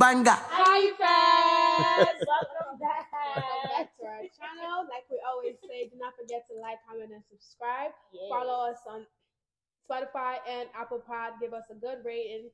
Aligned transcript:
banger. 0.00 0.32
Hi, 0.32 0.80
friends. 0.96 2.24
Welcome 2.32 2.80
back. 2.80 3.12
Welcome 3.12 3.68
back 3.68 3.92
to 4.00 4.02
our 4.08 4.24
channel. 4.32 4.88
Like 4.88 5.04
we 5.12 5.20
always 5.28 5.60
say, 5.60 5.92
do 5.92 6.00
not 6.00 6.16
forget 6.16 6.48
to 6.48 6.56
like, 6.56 6.80
comment, 6.88 7.12
and 7.12 7.20
subscribe. 7.28 7.92
Yes. 8.08 8.32
Follow 8.32 8.64
us 8.72 8.80
on 8.88 9.04
Spotify 9.84 10.40
and 10.48 10.72
Apple 10.72 11.04
Pod. 11.04 11.36
Give 11.36 11.52
us 11.52 11.68
a 11.68 11.76
good 11.76 12.00
rating. 12.00 12.48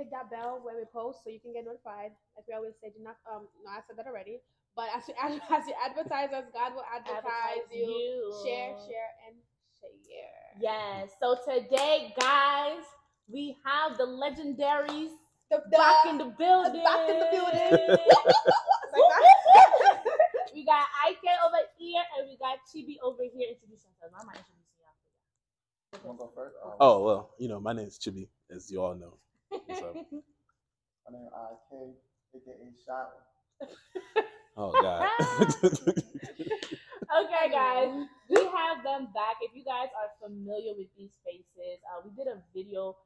Click 0.00 0.08
that 0.08 0.32
bell 0.32 0.64
when 0.64 0.80
we 0.80 0.88
post 0.88 1.20
so 1.20 1.28
you 1.28 1.36
can 1.40 1.52
get 1.52 1.68
notified. 1.68 2.16
Like 2.32 2.48
we 2.48 2.56
always 2.56 2.72
say, 2.80 2.88
do 2.96 3.04
not 3.04 3.20
um 3.28 3.44
no, 3.60 3.76
I 3.76 3.84
said 3.84 4.00
that 4.00 4.08
already. 4.08 4.40
But 4.72 4.88
as 4.96 5.04
you 5.04 5.12
ad- 5.20 5.44
as 5.52 5.68
you 5.68 5.76
advertise 5.76 6.32
us, 6.32 6.48
God 6.56 6.72
will 6.72 6.88
advertise, 6.88 7.20
Advertise 7.20 7.76
you. 7.76 7.84
you. 7.92 8.16
Share, 8.40 8.72
share, 8.88 9.12
and 9.28 9.36
share. 9.76 10.48
Yes. 10.64 11.12
So 11.20 11.36
today, 11.44 12.16
guys, 12.16 12.80
we 13.28 13.56
have 13.68 14.00
the 14.00 14.08
legendaries 14.08 15.12
The, 15.50 15.62
the, 15.70 15.76
back 15.78 16.06
in 16.08 16.18
the 16.18 16.24
building. 16.24 16.82
back 16.82 17.08
in 17.08 17.18
the 17.20 17.28
building. 17.30 17.98
we 20.54 20.64
got 20.64 20.86
Ike 21.06 21.22
over 21.46 21.62
here, 21.78 22.02
and 22.18 22.28
we 22.28 22.36
got 22.38 22.58
Chibi 22.66 22.96
over 23.02 23.22
here. 23.22 23.50
Introduce 23.54 23.84
yourself. 23.86 24.10
I'm 24.18 24.26
not 24.26 24.36
introducing 24.36 24.80
y'all. 24.82 24.96
Want 26.04 26.18
to 26.18 26.24
go 26.26 26.32
first? 26.34 26.56
Oh 26.80 27.04
well, 27.04 27.34
you 27.38 27.48
know 27.48 27.60
my 27.60 27.72
name 27.72 27.86
is 27.86 27.98
Chibi, 27.98 28.28
as 28.50 28.70
you 28.70 28.82
all 28.82 28.94
know. 28.96 29.14
What's 29.50 29.82
up? 29.82 29.94
my 31.06 31.10
name 31.12 31.26
is 31.26 31.32
IK, 31.32 32.42
aka 32.42 32.72
Shot. 32.84 33.10
Oh 34.58 34.72
God. 34.72 35.04
okay, 37.20 37.50
guys, 37.52 37.92
we 38.30 38.40
have 38.40 38.82
them 38.82 39.08
back. 39.12 39.36
If 39.42 39.52
you 39.54 39.62
guys 39.62 39.88
are 39.92 40.08
familiar 40.26 40.72
with 40.78 40.88
these 40.96 41.12
faces, 41.26 41.78
uh, 41.92 42.00
we 42.02 42.10
did 42.16 42.26
a 42.26 42.40
video. 42.54 42.96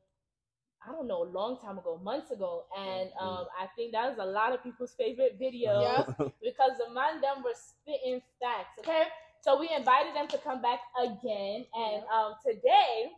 I 0.86 0.92
don't 0.92 1.06
know, 1.06 1.22
a 1.24 1.30
long 1.30 1.58
time 1.58 1.76
ago, 1.78 2.00
months 2.02 2.30
ago, 2.30 2.64
and 2.78 3.10
um, 3.20 3.44
I 3.58 3.66
think 3.76 3.92
that 3.92 4.08
was 4.08 4.18
a 4.18 4.24
lot 4.24 4.52
of 4.52 4.62
people's 4.62 4.94
favorite 4.94 5.36
video 5.38 5.80
Yeah. 5.80 6.04
because 6.42 6.72
the 6.78 6.92
man 6.94 7.20
them 7.20 7.42
were 7.44 7.54
spitting 7.54 8.22
facts. 8.40 8.78
Okay, 8.78 9.02
so 9.42 9.60
we 9.60 9.68
invited 9.76 10.14
them 10.14 10.26
to 10.28 10.38
come 10.38 10.62
back 10.62 10.80
again, 10.98 11.66
and 11.74 12.02
um, 12.12 12.34
today 12.44 13.10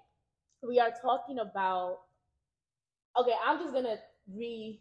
we 0.66 0.80
are 0.80 0.92
talking 1.00 1.38
about. 1.38 2.00
Okay, 3.16 3.34
I'm 3.44 3.58
just 3.58 3.72
gonna 3.72 3.96
re. 4.34 4.80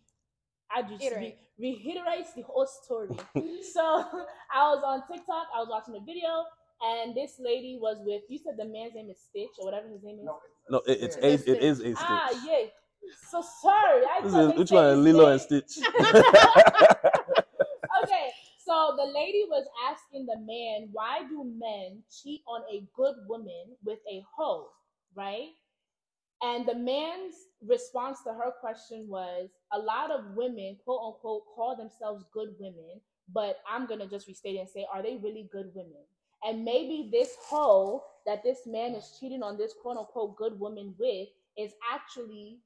I 0.73 0.82
just 0.82 1.02
re- 1.02 1.08
Iterate. 1.08 1.38
reiterate 1.60 2.26
the 2.36 2.44
whole 2.44 2.66
story. 2.66 3.10
so 3.73 3.82
I 4.56 4.70
was 4.73 4.82
on 4.86 5.04
TikTok. 5.08 5.48
I 5.54 5.60
was 5.60 5.68
watching 5.70 5.95
a 5.98 6.00
video, 6.00 6.45
and 6.84 7.16
this 7.16 7.40
lady 7.40 7.78
was 7.82 7.98
with. 8.02 8.22
You 8.30 8.38
said 8.38 8.54
the 8.58 8.66
man's 8.66 8.94
name 8.96 9.10
is 9.10 9.20
Stitch 9.30 9.52
or 9.60 9.66
whatever 9.66 9.88
his 9.88 10.04
name 10.04 10.20
is. 10.20 10.26
No, 10.26 10.40
no, 10.70 10.78
it, 10.88 11.00
it's 11.02 11.16
a 11.18 11.34
It's 11.34 11.44
it 11.44 11.62
is 11.64 11.80
a 11.82 11.94
ah, 11.98 12.28
Stitch. 12.30 12.42
yeah. 12.48 12.66
So 13.30 13.42
sorry. 13.62 14.04
I 14.06 14.22
This 14.23 14.34
is- 14.34 14.54
Which 14.60 14.72
one? 14.72 15.04
Lilo 15.04 15.23
name. 15.23 15.32
and 15.34 15.42
Stitch. 15.42 15.78
okay, 18.04 18.30
so 18.64 18.94
the 18.98 19.06
lady 19.14 19.46
was 19.50 19.66
asking 19.90 20.26
the 20.26 20.40
man, 20.40 20.90
why 20.92 21.22
do 21.30 21.44
men 21.44 22.04
cheat 22.12 22.42
on 22.48 22.62
a 22.72 22.84
good 22.95 23.16
woman 23.28 23.76
with 23.84 24.00
a 24.12 24.23
hoe, 24.36 24.70
right? 25.16 25.50
And 26.44 26.66
the 26.68 26.76
man's 26.76 27.36
response 27.68 28.23
to 28.23 28.34
her 28.34 28.52
question 28.60 29.08
was, 29.08 29.50
a 29.72 29.80
lot 29.80 30.10
of 30.10 30.36
women, 30.36 30.78
quote 30.84 31.02
unquote, 31.06 31.44
call 31.56 31.76
themselves 31.76 32.23
good 32.34 32.50
women, 32.60 33.00
but 33.32 33.58
I'm 33.70 33.86
gonna 33.88 34.08
just 34.08 34.28
restate 34.28 34.56
it 34.56 34.60
and 34.60 34.70
say, 34.70 34.86
are 34.92 35.04
they 35.04 35.18
really 35.18 35.48
good 35.52 35.72
women? 35.76 36.02
And 36.44 36.66
maybe 36.66 37.09
this 37.11 37.36
hoe 37.47 38.03
that 38.25 38.44
this 38.44 38.59
man 38.66 38.94
is 38.94 39.17
cheating 39.20 39.44
on 39.44 39.58
this 39.58 39.73
quote 39.81 39.97
unquote 39.97 40.36
good 40.36 40.59
woman 40.59 40.95
with 40.98 41.30
is 41.58 41.72
actually 41.92 42.59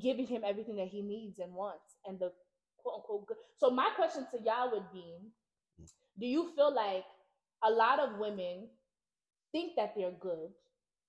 giving 0.00 0.26
him 0.26 0.42
everything 0.44 0.76
that 0.76 0.88
he 0.88 1.02
needs 1.02 1.38
and 1.38 1.52
wants 1.52 1.96
and 2.06 2.18
the 2.18 2.32
quote 2.78 2.96
unquote 2.96 3.26
good. 3.26 3.36
So 3.58 3.70
my 3.70 3.90
question 3.96 4.26
to 4.32 4.42
y'all 4.42 4.70
would 4.72 4.90
be, 4.92 5.16
do 6.18 6.26
you 6.26 6.50
feel 6.54 6.74
like 6.74 7.04
a 7.62 7.70
lot 7.70 7.98
of 7.98 8.18
women 8.18 8.68
think 9.52 9.72
that 9.76 9.94
they're 9.96 10.12
good, 10.20 10.50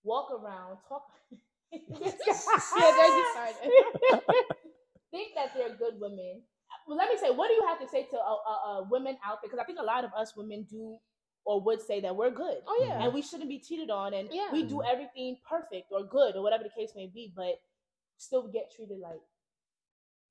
walk 0.04 0.32
around, 0.32 0.78
talk 0.88 1.04
yeah, 1.72 1.80
think 5.12 5.36
that 5.36 5.54
they're 5.56 5.76
good 5.78 6.00
women. 6.00 6.42
Well, 6.88 6.98
let 6.98 7.10
me 7.10 7.18
say, 7.18 7.32
what 7.32 7.48
do 7.48 7.54
you 7.54 7.66
have 7.68 7.80
to 7.80 7.88
say 7.88 8.08
to 8.12 8.18
uh, 8.18 8.80
uh, 8.80 8.84
women 8.90 9.18
out 9.26 9.40
there? 9.42 9.50
Because 9.50 9.60
I 9.60 9.64
think 9.64 9.80
a 9.80 9.84
lot 9.84 10.04
of 10.04 10.12
us 10.14 10.36
women 10.36 10.66
do 10.70 10.98
or 11.46 11.62
would 11.62 11.82
say 11.82 12.00
that 12.02 12.16
we're 12.16 12.32
good. 12.32 12.58
Oh 12.68 12.86
yeah. 12.88 13.04
And 13.04 13.14
we 13.14 13.22
shouldn't 13.22 13.50
be 13.50 13.60
cheated 13.60 13.90
on, 13.90 14.14
and 14.14 14.30
Yeah. 14.32 14.50
we 14.52 14.64
do 14.64 14.84
everything 14.84 15.38
perfect 15.48 15.92
or 15.92 16.04
good 16.04 16.36
or 16.36 16.44
whatever 16.44 16.64
the 16.64 16.70
case 16.70 16.94
may 16.96 17.08
be, 17.08 17.34
but 17.36 17.62
still 18.18 18.48
get 18.48 18.72
treated 18.76 19.00
like 19.00 19.22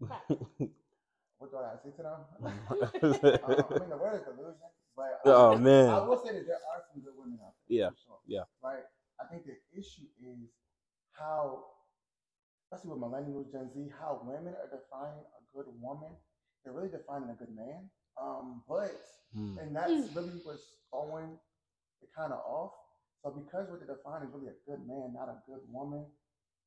crap. 0.07 0.23
what 1.39 1.51
do 1.51 1.57
I 1.57 1.75
say 1.83 1.91
to 1.97 2.03
them? 2.03 2.21
um, 2.41 2.53
I 3.73 3.79
mean, 3.81 3.91
the 3.91 3.99
word 3.99 4.21
is 4.21 4.25
delusion, 4.25 4.71
but 4.97 5.21
oh 5.25 5.55
I 5.55 5.57
man. 5.57 6.07
will 6.07 6.23
say 6.25 6.33
that 6.33 6.47
there 6.47 6.63
are 6.71 6.83
some 6.93 7.03
good 7.03 7.15
women 7.19 7.39
out 7.45 7.55
there. 7.69 7.79
Yeah, 7.79 7.91
sure. 8.07 8.19
yeah. 8.27 8.45
Right. 8.63 8.85
I 9.21 9.25
think 9.27 9.45
the 9.45 9.57
issue 9.77 10.09
is 10.23 10.49
how, 11.13 11.65
especially 12.65 12.97
with 12.97 13.01
millennials, 13.03 13.51
Gen 13.53 13.69
Z, 13.75 13.93
how 14.01 14.23
women 14.25 14.55
are 14.55 14.71
defining 14.71 15.25
a 15.37 15.41
good 15.55 15.67
woman. 15.81 16.13
They're 16.65 16.73
really 16.73 16.89
defining 16.89 17.29
a 17.31 17.35
good 17.35 17.55
man. 17.55 17.91
Um, 18.21 18.63
but 18.69 18.91
Hmm. 19.35 19.59
and 19.59 19.75
that's 19.77 20.11
really 20.15 20.41
what's 20.43 20.63
throwing 20.91 21.39
it 22.03 22.09
kind 22.17 22.33
of 22.33 22.41
off. 22.45 22.73
So 23.23 23.31
because 23.31 23.69
what 23.71 23.79
they're 23.81 23.95
defining 23.97 24.29
is 24.29 24.35
really 24.35 24.49
a 24.49 24.59
good 24.67 24.81
man, 24.87 25.13
not 25.15 25.29
a 25.29 25.39
good 25.47 25.61
woman, 25.71 26.05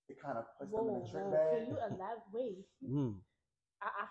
it 0.07 0.17
kind 0.21 0.37
of 0.37 0.45
puts 0.57 0.71
them 0.71 0.87
in 0.89 0.95
a 0.95 0.99
trick 1.11 1.23
whoa, 1.23 1.31
bag. 1.31 1.49
can 1.51 1.67
you 1.67 1.77
elaborate? 1.77 2.65
Mm. 2.83 3.15
Uh-uh. 3.81 4.07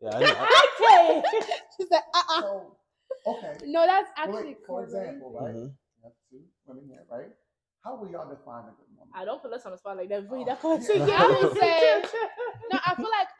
Yeah, 0.00 0.16
I, 0.16 0.20
I, 0.48 1.20
Okay. 1.20 1.22
She 1.76 1.86
said, 1.86 2.00
uh-uh. 2.14 2.40
So 2.40 2.76
okay, 3.26 3.52
No, 3.64 3.84
that's 3.86 4.08
actually 4.16 4.56
like, 4.56 4.66
for 4.66 4.82
example, 4.84 5.32
right? 5.38 5.54
Mhm. 5.54 5.68
You 5.76 6.02
have 6.04 6.12
two 6.30 6.40
women 6.66 6.84
here, 6.88 7.04
right? 7.10 7.28
How 7.84 7.96
will 7.96 8.08
y'all 8.10 8.28
define 8.28 8.64
a 8.68 8.72
good 8.76 8.88
woman? 8.96 9.12
I 9.14 9.24
don't 9.24 9.40
put 9.42 9.52
us 9.52 9.64
on 9.66 9.72
the 9.72 9.78
spot 9.78 9.96
like 9.96 10.08
that. 10.08 10.28
Really, 10.30 10.44
Oh. 10.44 10.46
that 10.46 10.60
part. 10.62 10.80
Yeah. 10.88 11.16
I 11.20 11.26
would 11.28 11.56
say- 11.58 12.02
No, 12.72 12.78
I 12.84 12.94
feel 12.94 13.10
like 13.10 13.28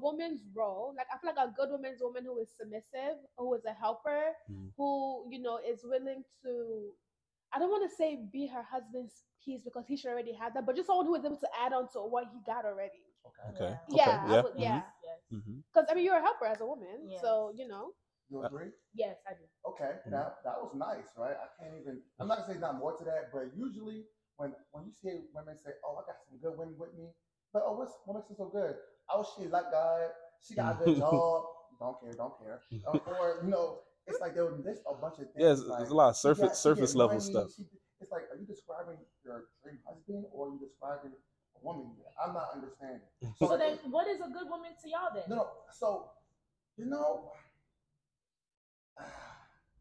woman's 0.00 0.42
role, 0.54 0.94
like 0.96 1.06
I 1.12 1.18
feel 1.18 1.32
like 1.34 1.48
a 1.48 1.52
good 1.56 1.70
woman's 1.70 2.00
woman 2.02 2.24
who 2.24 2.38
is 2.38 2.50
submissive, 2.58 3.16
who 3.36 3.54
is 3.54 3.64
a 3.64 3.72
helper, 3.72 4.32
Mhm. 4.50 4.72
who 4.76 5.26
you 5.30 5.40
know 5.40 5.58
is 5.58 5.84
willing 5.84 6.24
to. 6.42 6.92
I 7.52 7.58
don't 7.58 7.70
want 7.70 7.88
to 7.88 7.96
say 7.96 8.16
be 8.32 8.46
her 8.48 8.62
husband's 8.62 9.24
peace 9.44 9.62
because 9.64 9.86
he 9.86 9.96
should 9.96 10.10
already 10.10 10.32
have 10.34 10.54
that, 10.54 10.66
but 10.66 10.76
just 10.76 10.86
someone 10.88 11.06
who 11.06 11.14
is 11.14 11.24
able 11.24 11.36
to 11.38 11.48
add 11.60 11.72
on 11.72 11.88
to 11.92 12.00
what 12.00 12.24
he 12.32 12.40
got 12.46 12.64
already. 12.64 13.04
Okay. 13.26 13.48
Okay. 13.54 13.78
Yeah, 13.90 14.20
I 14.26 14.32
yeah, 14.34 14.42
would- 14.42 14.58
yeah. 14.58 14.82
Yes. 15.02 15.20
Mhm. 15.32 15.62
Because 15.72 15.86
I 15.90 15.94
mean, 15.94 16.04
you're 16.04 16.16
a 16.18 16.22
helper 16.22 16.46
as 16.46 16.60
a 16.60 16.66
woman, 16.66 17.08
Yes. 17.08 17.20
so 17.22 17.52
you 17.54 17.66
know. 17.68 17.92
You 18.28 18.42
Uh, 18.42 18.46
agree? 18.46 18.72
Yes, 18.94 19.18
I 19.26 19.34
do. 19.34 19.46
Okay, 19.64 20.00
Mhm. 20.06 20.10
that 20.10 20.42
that 20.42 20.60
was 20.62 20.74
nice, 20.74 21.16
right? 21.16 21.36
I 21.36 21.48
can't 21.58 21.74
even. 21.80 22.02
I'm 22.18 22.26
not 22.28 22.38
gonna 22.38 22.54
say 22.54 22.58
not 22.58 22.76
more 22.76 22.96
to 22.96 23.04
that, 23.04 23.30
but 23.32 23.54
usually 23.54 24.06
when 24.36 24.54
when 24.72 24.84
you 24.86 24.92
see 24.92 25.28
women 25.32 25.56
say, 25.56 25.72
"Oh, 25.84 25.96
I 25.96 26.04
got 26.06 26.18
some 26.26 26.38
good 26.38 26.56
women 26.58 26.76
with 26.78 26.94
me," 26.94 27.14
but 27.52 27.62
oh, 27.64 27.74
what's 27.78 27.94
what 28.04 28.14
makes 28.16 28.28
her 28.28 28.34
so 28.34 28.48
good? 28.48 28.76
Oh, 29.12 29.24
she 29.36 29.46
like 29.48 29.70
God. 29.70 30.08
She 30.46 30.54
got 30.54 30.80
a 30.80 30.84
good 30.84 30.96
job. 31.04 31.44
Don't 31.78 32.00
care, 32.00 32.12
don't 32.12 32.32
care. 32.38 32.60
Um, 32.88 33.00
or 33.06 33.40
you 33.44 33.50
know, 33.50 33.80
it's 34.06 34.20
like 34.20 34.34
they 34.34 34.42
would 34.42 34.64
list 34.64 34.82
a 34.90 34.94
bunch 34.94 35.18
of 35.18 35.26
things. 35.32 35.36
yeah, 35.38 35.52
it's, 35.52 35.62
like, 35.62 35.78
there's 35.80 35.90
a 35.90 35.94
lot 35.94 36.08
of 36.10 36.16
surface 36.16 36.48
got- 36.48 36.56
surface 36.56 36.92
get 36.92 36.98
level 36.98 37.18
money, 37.18 37.30
stuff. 37.30 37.50
she- 37.56 37.66
it's 38.00 38.12
like, 38.12 38.22
are 38.30 38.36
you 38.38 38.46
describing 38.46 38.98
your 39.24 39.48
dream 39.62 39.78
husband 39.88 40.24
or 40.32 40.48
are 40.48 40.50
you 40.52 40.60
describing 40.60 41.12
a 41.12 41.58
woman? 41.64 41.92
I'm 42.22 42.34
not 42.34 42.48
understanding. 42.54 43.00
So 43.38 43.56
then, 43.56 43.78
what 43.90 44.06
is 44.06 44.20
a 44.20 44.28
good 44.28 44.48
woman 44.48 44.72
to 44.82 44.88
y'all 44.88 45.10
then? 45.14 45.24
no, 45.28 45.36
no. 45.36 45.48
So, 45.72 46.10
you 46.76 46.86
know, 46.86 47.32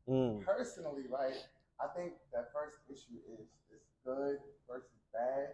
Mm. 0.08 0.46
personally, 0.46 1.04
right? 1.10 1.34
I 1.82 1.88
think 1.98 2.14
that 2.32 2.54
first 2.54 2.78
issue 2.94 3.18
is 3.34 3.48
is 3.74 3.82
good 4.06 4.38
versus 4.70 5.02
bad. 5.12 5.50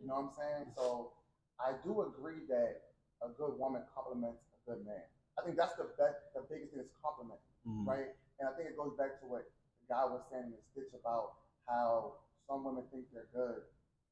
You 0.00 0.08
know 0.08 0.14
what 0.14 0.24
I'm 0.24 0.30
saying? 0.34 0.66
So, 0.76 1.12
I 1.60 1.74
do 1.84 2.02
agree 2.02 2.42
that 2.48 2.80
a 3.24 3.28
good 3.38 3.58
woman 3.58 3.82
complements 3.94 4.42
a 4.54 4.58
good 4.70 4.84
man. 4.84 5.02
I 5.38 5.42
think 5.42 5.56
that's 5.56 5.74
the 5.80 5.88
best, 5.96 6.18
the 6.34 6.44
biggest 6.44 6.72
thing 6.74 6.82
is 6.84 6.92
complement. 7.02 7.40
Mm. 7.66 7.86
right? 7.86 8.10
And 8.42 8.50
I 8.50 8.52
think 8.58 8.68
it 8.68 8.76
goes 8.76 8.92
back 8.98 9.22
to 9.22 9.26
what 9.30 9.46
the 9.46 9.86
guy 9.94 10.02
was 10.04 10.22
saying 10.30 10.50
in 10.50 10.54
the 10.58 10.62
stitch 10.74 10.90
about 10.98 11.38
how 11.70 12.18
some 12.50 12.66
women 12.66 12.82
think 12.90 13.06
they're 13.14 13.30
good 13.30 13.62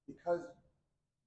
because 0.07 0.47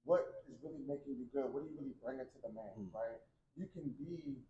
what 0.08 0.44
is 0.48 0.56
really 0.64 0.80
making 0.88 1.16
you 1.20 1.28
good? 1.32 1.52
What 1.52 1.64
are 1.64 1.68
you 1.68 1.76
really 1.76 1.96
bringing 2.00 2.24
to 2.28 2.38
the 2.40 2.52
man, 2.52 2.72
Mm. 2.76 2.92
right? 2.96 3.20
You 3.56 3.68
can 3.68 3.92
be, 4.00 4.40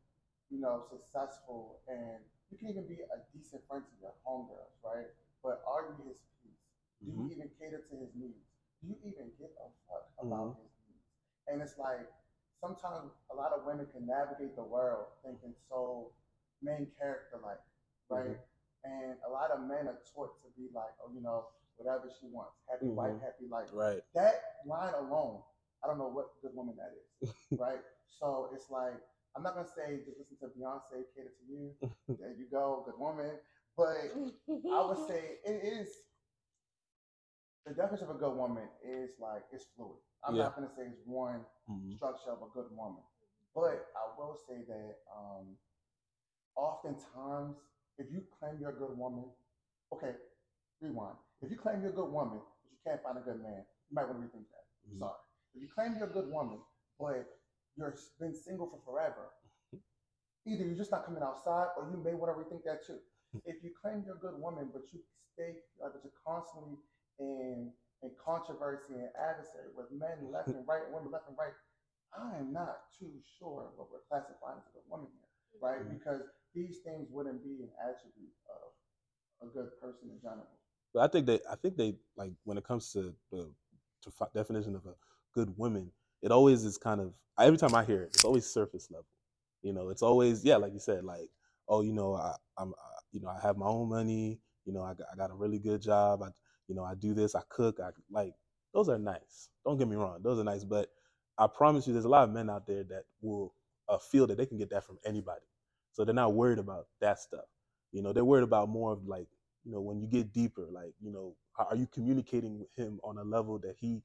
you 0.51 0.59
know, 0.63 0.87
successful 0.91 1.83
and 1.91 2.23
you 2.51 2.59
can 2.59 2.71
even 2.71 2.87
be 2.87 3.03
a 3.03 3.19
decent 3.35 3.63
friend 3.67 3.83
to 3.83 3.95
your 4.01 4.15
homegirls, 4.27 4.75
right? 4.87 5.11
But 5.43 5.63
are 5.67 5.91
you 5.91 5.99
his 6.15 6.19
peace? 6.43 6.63
Do 7.03 7.11
you 7.11 7.19
Mhm. 7.27 7.31
even 7.31 7.49
cater 7.59 7.83
to 7.83 7.95
his 7.99 8.15
needs? 8.15 8.47
Do 8.81 8.89
you 8.89 8.97
even 9.03 9.35
give 9.39 9.51
a 9.59 9.69
fuck 9.91 10.11
about 10.19 10.57
his 10.63 10.71
needs? 10.87 11.07
And 11.47 11.63
it's 11.63 11.77
like 11.79 12.07
sometimes 12.65 13.13
a 13.33 13.37
lot 13.37 13.53
of 13.53 13.67
women 13.67 13.87
can 13.93 14.07
navigate 14.07 14.57
the 14.57 14.65
world 14.65 15.07
thinking 15.25 15.55
so 15.69 16.13
main 16.63 16.89
character 16.99 17.39
like, 17.45 17.61
right? 18.11 18.39
And 18.85 19.17
a 19.27 19.31
lot 19.31 19.51
of 19.51 19.61
men 19.69 19.89
are 19.89 20.01
taught 20.15 20.41
to 20.43 20.49
be 20.57 20.69
like, 20.75 20.93
oh, 21.05 21.11
you 21.15 21.23
know, 21.23 21.47
whatever 21.77 22.09
she 22.21 22.27
wants, 22.29 22.57
happy 22.71 22.89
wife, 22.91 23.15
Mhm. 23.15 23.21
happy 23.21 23.47
life. 23.49 23.69
Right. 23.73 24.03
That 24.15 24.35
line 24.67 24.95
alone, 24.95 25.43
I 25.83 25.89
don't 25.89 25.99
know 25.99 26.09
what 26.09 26.41
good 26.43 26.55
woman 26.55 26.77
that 26.77 26.93
is, 26.97 27.35
right? 27.59 27.81
So 28.09 28.51
it's 28.55 28.71
like 28.71 29.01
I'm 29.37 29.43
not 29.43 29.55
gonna 29.55 29.67
say 29.69 30.01
just 30.05 30.19
listen 30.19 30.37
to 30.41 30.49
Beyonce, 30.57 31.05
cater 31.15 31.31
to 31.31 31.45
you. 31.53 31.75
There 32.19 32.33
you 32.33 32.47
go, 32.51 32.83
good 32.87 32.99
woman. 32.99 33.39
But 33.77 33.97
I 34.73 34.87
would 34.87 34.99
say 35.09 35.39
it 35.45 35.65
is 35.65 35.89
the 37.67 37.75
definition 37.75 38.09
of 38.09 38.17
a 38.17 38.19
good 38.19 38.37
woman 38.37 38.69
is 38.83 39.19
like 39.21 39.45
it's 39.53 39.67
fluid. 39.77 39.99
I'm 40.25 40.37
Yeah. 40.37 40.45
not 40.45 40.55
gonna 40.55 40.71
say 40.77 40.87
it's 40.87 41.01
one 41.05 41.47
Mhm. 41.69 41.97
structure 41.97 42.31
of 42.31 42.43
a 42.43 42.51
good 42.53 42.71
woman, 42.77 43.03
but 43.55 43.89
I 43.97 44.19
will 44.19 44.37
say 44.37 44.63
that 44.69 44.97
um, 45.15 45.57
oftentimes 46.57 47.57
if 47.99 48.11
you 48.11 48.23
claim 48.39 48.59
you're 48.61 48.71
a 48.71 48.79
good 48.79 48.97
woman, 48.99 49.25
okay, 49.93 50.15
rewind. 50.81 51.17
If 51.41 51.51
you 51.51 51.59
claim 51.59 51.81
you're 51.81 51.91
a 51.91 51.95
good 51.95 52.11
woman 52.13 52.41
but 52.63 52.71
you 52.73 52.79
can't 52.85 53.03
find 53.03 53.19
a 53.19 53.23
good 53.23 53.41
man, 53.43 53.65
you 53.89 53.95
might 53.95 54.09
want 54.09 54.21
to 54.21 54.27
rethink 54.27 54.47
that. 54.51 54.67
Mhm. 54.91 54.99
Sorry. 54.99 55.21
If 55.55 55.63
you 55.63 55.69
claim 55.69 55.97
you're 55.97 56.09
a 56.09 56.13
good 56.13 56.31
woman 56.31 56.61
but 56.99 57.27
you're 57.77 57.95
been 58.19 58.35
single 58.35 58.69
for 58.71 58.81
forever, 58.85 59.31
either 60.47 60.65
you're 60.65 60.77
just 60.77 60.91
not 60.91 61.05
coming 61.05 61.23
outside 61.23 61.69
or 61.77 61.91
you 61.91 61.97
may 61.99 62.15
want 62.15 62.31
to 62.37 62.39
rethink 62.45 62.65
that 62.65 62.85
too. 62.85 63.01
If 63.45 63.63
you 63.65 63.75
claim 63.81 64.05
you're 64.05 64.17
a 64.17 64.19
good 64.21 64.39
woman 64.41 64.71
but 64.73 64.93
you 64.93 65.01
stay 65.35 65.63
like 65.81 65.93
but 65.93 66.03
you're 66.05 66.13
constantly 66.25 66.79
in 67.19 67.73
in 68.05 68.13
controversy 68.21 68.95
and 68.95 69.09
adversary 69.17 69.73
with 69.75 69.89
men 69.91 70.29
left 70.33 70.49
and 70.53 70.67
right 70.69 70.85
and 70.85 70.93
women 70.95 71.11
left 71.11 71.29
and 71.29 71.39
right, 71.39 71.57
I 72.13 72.37
am 72.39 72.53
not 72.53 72.93
too 72.93 73.11
sure 73.39 73.73
what 73.77 73.91
we're 73.91 74.05
classifying 74.09 74.61
as 74.61 74.69
a 74.71 74.73
good 74.77 74.87
woman 74.89 75.09
here, 75.11 75.61
right? 75.61 75.81
Mhm. 75.83 75.99
Because 75.99 76.23
these 76.55 76.79
things 76.85 77.09
wouldn't 77.11 77.43
be 77.43 77.65
an 77.65 77.73
attribute 77.83 78.37
of 78.47 79.49
a 79.49 79.51
good 79.51 79.71
person 79.81 80.11
in 80.11 80.21
general. 80.21 80.47
But 80.93 81.03
I 81.03 81.09
think 81.09 81.27
they, 81.27 81.41
I 81.51 81.57
think 81.57 81.77
they 81.77 81.97
like 82.17 82.33
when 82.45 82.59
it 82.59 82.65
comes 82.65 82.93
to 82.93 83.15
the 83.33 83.51
to 84.03 84.11
fi- 84.11 84.31
definition 84.35 84.77
of 84.77 84.87
a 84.87 84.95
good 85.35 85.57
woman, 85.59 85.91
it 86.23 86.31
always 86.31 86.65
is 86.65 86.79
kind 86.79 87.01
of 87.01 87.13
every 87.41 87.59
time 87.59 87.75
I 87.75 87.85
hear 87.85 88.03
it, 88.03 88.11
it's 88.15 88.25
always 88.25 88.47
surface 88.47 88.91
level. 88.91 89.07
You 89.63 89.73
know, 89.73 89.89
it's 89.89 90.03
always 90.03 90.45
yeah, 90.45 90.57
like 90.57 90.73
you 90.73 90.79
said, 90.79 91.05
like 91.05 91.31
oh, 91.69 91.81
you 91.81 91.93
know, 91.93 92.15
I, 92.15 92.35
I'm, 92.59 92.75
I, 92.75 92.99
you 93.13 93.21
know, 93.21 93.29
I 93.29 93.41
have 93.41 93.57
my 93.57 93.67
own 93.67 93.89
money. 93.89 94.39
You 94.67 94.73
know, 94.75 94.83
I 94.83 94.95
got, 94.95 95.07
I 95.13 95.17
got 95.17 95.31
a 95.31 95.35
really 95.35 95.59
good 95.59 95.81
job. 95.81 96.23
I, 96.23 96.29
you 96.69 96.75
know, 96.75 96.85
I 96.85 96.95
do 96.95 97.15
this. 97.15 97.35
I 97.35 97.43
cook. 97.49 97.79
I 97.81 97.91
like 98.11 98.35
those 98.73 98.89
are 98.89 98.99
nice. 98.99 99.49
Don't 99.65 99.79
get 99.79 99.89
me 99.89 99.97
wrong, 99.97 100.21
those 100.23 100.39
are 100.39 100.45
nice. 100.45 100.65
But 100.65 100.89
I 101.39 101.47
promise 101.47 101.87
you, 101.87 101.93
there's 101.93 102.05
a 102.05 102.11
lot 102.11 102.25
of 102.25 102.31
men 102.35 102.51
out 102.51 102.67
there 102.67 102.85
that 102.85 103.05
will 103.21 103.55
uh, 103.89 103.99
feel 103.99 104.27
that 104.27 104.37
they 104.37 104.47
can 104.47 104.59
get 104.59 104.71
that 104.71 104.85
from 104.85 104.99
anybody. 105.05 105.45
So 105.93 106.05
they're 106.05 106.15
not 106.15 106.35
worried 106.35 106.59
about 106.59 106.87
that 107.01 107.19
stuff. 107.21 107.45
You 107.93 108.03
know, 108.03 108.13
they're 108.13 108.25
worried 108.25 108.45
about 108.45 108.69
more 108.69 108.93
of 108.93 109.07
like 109.07 109.29
you 109.65 109.73
know, 109.73 109.81
when 109.81 110.01
you 110.01 110.07
get 110.07 110.33
deeper, 110.33 110.67
like, 110.71 110.93
you 111.01 111.11
know, 111.11 111.37
are 111.59 111.77
you 111.77 111.87
communicating 111.87 112.59
with 112.59 112.69
him 112.77 113.01
on 113.03 113.19
a 113.19 113.25
level 113.25 113.59
that 113.61 113.77
he 113.81 114.03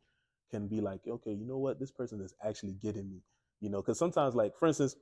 can 0.50 0.67
be 0.67 0.79
like, 0.79 1.01
okay, 1.07 1.31
you 1.31 1.45
know 1.45 1.57
what, 1.57 1.79
this 1.79 1.91
person 1.91 2.21
is 2.21 2.33
actually 2.44 2.73
getting 2.73 3.09
me, 3.09 3.21
you 3.59 3.69
know, 3.69 3.81
because 3.81 4.00
sometimes, 4.00 4.35
like, 4.35 4.55
for 4.57 4.67
instance, 4.67 4.95